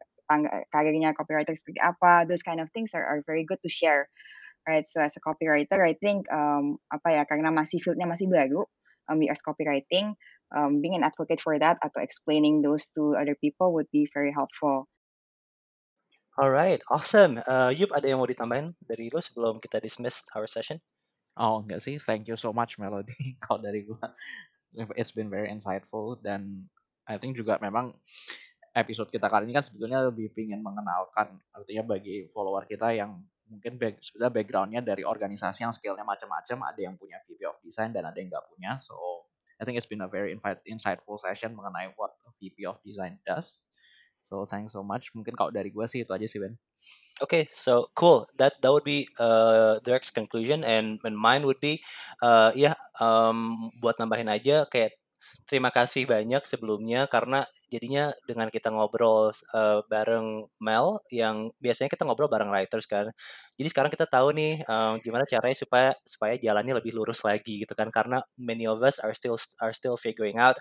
karirnya 0.71 1.17
copywriter 1.17 1.57
seperti 1.57 1.81
apa, 1.81 2.29
those 2.29 2.45
kind 2.45 2.61
of 2.61 2.69
things 2.77 2.93
are, 2.93 3.05
are 3.05 3.21
very 3.25 3.43
good 3.43 3.59
to 3.65 3.71
share, 3.73 4.07
right? 4.69 4.85
So 4.85 5.01
as 5.01 5.17
a 5.17 5.23
copywriter, 5.25 5.81
I 5.81 5.97
think 5.97 6.29
um, 6.29 6.77
apa 6.93 7.17
ya 7.17 7.23
karena 7.25 7.49
masih 7.49 7.81
fieldnya 7.81 8.05
masih 8.05 8.29
baru, 8.29 8.69
um, 9.09 9.19
UX 9.25 9.41
copywriting, 9.41 10.15
um, 10.53 10.81
being 10.85 10.95
an 10.95 11.05
advocate 11.05 11.41
for 11.41 11.57
that 11.59 11.81
atau 11.81 12.05
explaining 12.05 12.61
those 12.61 12.93
to 12.95 13.17
other 13.17 13.35
people 13.41 13.73
would 13.73 13.89
be 13.91 14.07
very 14.13 14.31
helpful. 14.31 14.87
Alright, 16.39 16.85
awesome. 16.87 17.43
Uh, 17.51 17.75
Yup, 17.75 17.91
ada 17.91 18.07
yang 18.07 18.23
mau 18.23 18.31
ditambahin 18.31 18.71
dari 18.79 19.11
lo 19.11 19.19
sebelum 19.19 19.59
kita 19.59 19.83
dismiss 19.83 20.23
our 20.39 20.47
session? 20.47 20.79
Oh, 21.35 21.67
enggak 21.67 21.83
sih. 21.83 21.99
Thank 21.99 22.31
you 22.31 22.39
so 22.39 22.55
much, 22.55 22.79
Melody. 22.79 23.35
Kalau 23.43 23.59
dari 23.59 23.83
gua, 23.83 24.15
it's 24.95 25.11
been 25.11 25.27
very 25.27 25.51
insightful 25.51 26.15
dan 26.23 26.71
I 27.11 27.19
think 27.19 27.35
juga 27.35 27.59
memang 27.59 27.97
episode 28.79 29.11
kita 29.11 29.27
kali 29.27 29.51
ini 29.51 29.55
kan 29.59 29.65
sebetulnya 29.67 30.07
lebih 30.07 30.31
ingin 30.39 30.63
mengenalkan 30.63 31.37
artinya 31.51 31.99
bagi 31.99 32.31
follower 32.31 32.65
kita 32.71 32.95
yang 32.95 33.19
mungkin 33.49 33.81
back, 33.81 33.99
sebenarnya 34.05 34.33
backgroundnya 34.33 34.81
dari 34.85 35.03
organisasi 35.03 35.67
yang 35.67 35.73
skillnya 35.75 36.05
macam-macam 36.05 36.71
ada 36.71 36.81
yang 36.81 36.95
punya 36.95 37.19
VP 37.27 37.41
of 37.49 37.59
design 37.65 37.91
dan 37.91 38.07
ada 38.07 38.17
yang 38.17 38.31
nggak 38.31 38.47
punya 38.47 38.79
so 38.79 38.95
I 39.59 39.67
think 39.67 39.75
it's 39.75 39.91
been 39.91 40.05
a 40.05 40.11
very 40.11 40.31
insightful 40.71 41.19
session 41.19 41.59
mengenai 41.59 41.91
what 41.99 42.15
VP 42.39 42.63
of 42.71 42.79
design 42.87 43.19
does 43.27 43.67
So 44.29 44.45
thanks 44.45 44.77
so 44.77 44.85
much. 44.85 45.09
Mungkin 45.17 45.33
kalau 45.33 45.49
dari 45.49 45.73
gue 45.73 45.89
sih 45.89 46.05
itu 46.05 46.13
aja 46.13 46.29
sih 46.29 46.37
Ben. 46.37 46.53
Okay, 47.25 47.49
so 47.57 47.89
cool. 47.97 48.29
That 48.37 48.61
that 48.61 48.69
would 48.69 48.85
be 48.85 49.09
uh, 49.17 49.81
Derek's 49.81 50.13
conclusion, 50.13 50.63
and, 50.69 51.01
and 51.01 51.17
mine 51.17 51.49
would 51.49 51.59
be, 51.65 51.81
uh, 52.21 52.53
ya 52.53 52.71
yeah, 52.71 52.77
um, 53.01 53.73
buat 53.81 53.97
nambahin 53.97 54.29
aja 54.29 54.69
kayak 54.69 55.01
terima 55.49 55.73
kasih 55.73 56.05
banyak 56.05 56.45
sebelumnya 56.45 57.09
karena 57.09 57.49
jadinya 57.73 58.11
dengan 58.29 58.49
kita 58.49 58.73
ngobrol 58.73 59.33
uh, 59.53 59.81
bareng 59.87 60.49
Mel 60.61 61.01
yang 61.13 61.53
biasanya 61.63 61.93
kita 61.93 62.05
ngobrol 62.09 62.29
bareng 62.33 62.51
writers 62.53 62.89
kan. 62.89 63.13
Jadi 63.61 63.69
sekarang 63.71 63.93
kita 63.93 64.09
tahu 64.09 64.33
nih 64.35 64.65
um, 64.67 65.01
gimana 65.05 65.25
caranya 65.29 65.57
supaya 65.57 65.91
supaya 66.03 66.35
jalannya 66.41 66.75
lebih 66.81 66.93
lurus 66.97 67.23
lagi 67.25 67.63
gitu 67.65 67.73
kan 67.77 67.89
karena 67.93 68.25
many 68.41 68.65
of 68.65 68.81
us 68.83 68.99
are 69.01 69.13
still 69.17 69.37
are 69.63 69.75
still 69.77 69.97
figuring 70.01 70.41
out 70.41 70.57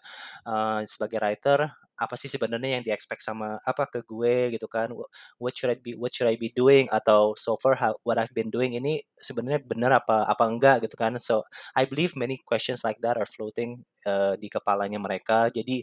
uh, 0.47 0.83
sebagai 0.85 1.19
writer 1.23 1.71
apa 1.97 2.13
sih 2.13 2.29
sebenarnya 2.29 2.77
yang 2.79 2.83
di 2.85 2.93
expect 2.93 3.25
sama 3.25 3.57
apa 3.65 3.89
ke 3.89 4.05
gue 4.05 4.53
gitu 4.53 4.69
kan. 4.69 4.93
What 5.41 5.57
should 5.57 5.73
I 5.73 5.77
be 5.81 5.97
what 5.97 6.13
should 6.13 6.29
I 6.29 6.37
be 6.37 6.53
doing? 6.53 6.85
Atau 6.93 7.33
so 7.33 7.57
far 7.57 7.73
how, 7.81 7.97
what 8.05 8.21
I've 8.21 8.33
been 8.37 8.53
doing 8.53 8.77
ini 8.77 9.01
sebenarnya 9.17 9.65
benar 9.65 9.91
apa 9.97 10.29
apa 10.29 10.45
enggak 10.45 10.85
gitu 10.85 10.93
kan. 10.93 11.17
So 11.17 11.49
I 11.73 11.89
believe 11.89 12.13
many 12.13 12.37
questions 12.45 12.85
like 12.85 13.01
that 13.01 13.17
are 13.17 13.25
floating 13.25 13.81
uh, 14.05 14.37
di 14.37 14.47
kepalanya 14.47 15.01
mereka. 15.01 15.49
Jadi 15.49 15.81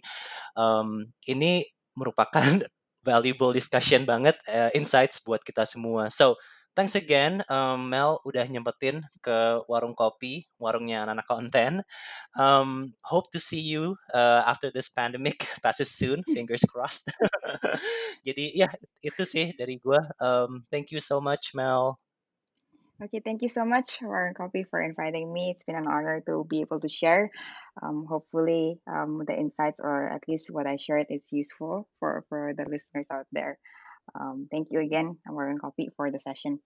um, 0.55 1.11
ini 1.29 1.65
merupakan 1.95 2.61
valuable 3.09 3.53
discussion 3.53 4.09
banget 4.09 4.37
uh, 4.49 4.73
insights 4.73 5.21
buat 5.21 5.45
kita 5.45 5.69
semua. 5.69 6.09
So 6.09 6.41
thanks 6.73 6.97
again 6.97 7.45
um, 7.53 7.87
Mel 7.87 8.19
udah 8.25 8.49
nyempetin 8.49 9.05
ke 9.23 9.63
warung 9.71 9.93
kopi 9.93 10.49
warungnya 10.57 11.05
anak-anak 11.05 11.27
konten. 11.29 11.73
Um, 12.35 12.97
hope 13.05 13.29
to 13.37 13.39
see 13.39 13.61
you 13.61 14.01
uh, 14.17 14.43
after 14.49 14.73
this 14.73 14.89
pandemic 14.89 15.47
passes 15.65 15.93
soon 15.93 16.25
fingers 16.33 16.65
crossed. 16.65 17.13
Jadi 18.27 18.57
ya 18.57 18.73
itu 19.05 19.23
sih 19.29 19.53
dari 19.53 19.77
gue 19.77 20.01
um, 20.19 20.65
thank 20.73 20.91
you 20.91 20.99
so 20.99 21.21
much 21.21 21.53
Mel 21.53 22.01
Okay, 23.05 23.21
thank 23.21 23.43
you 23.43 23.49
so 23.49 23.65
much, 23.65 23.99
Warren 24.01 24.35
Coffee, 24.35 24.65
for 24.65 24.81
inviting 24.81 25.33
me. 25.33 25.51
It's 25.51 25.65
been 25.65 25.77
an 25.77 25.87
honor 25.87 26.23
to 26.27 26.45
be 26.49 26.61
able 26.63 26.81
to 26.81 26.89
share. 26.89 27.31
Um, 27.83 28.07
hopefully, 28.09 28.81
um, 28.87 29.23
the 29.27 29.37
insights 29.37 29.81
or 29.83 30.09
at 30.09 30.23
least 30.29 30.51
what 30.51 30.67
I 30.67 30.77
shared 30.77 31.07
is 31.11 31.23
useful 31.31 31.89
for, 32.01 32.25
for 32.29 32.55
the 32.57 32.65
listeners 32.65 33.07
out 33.13 33.27
there. 33.33 33.59
Um, 34.19 34.49
thank 34.51 34.69
you 34.71 34.81
again, 34.81 35.19
Warren 35.29 35.59
Coffee, 35.59 35.91
for 35.97 36.11
the 36.11 36.21
session. 36.21 36.61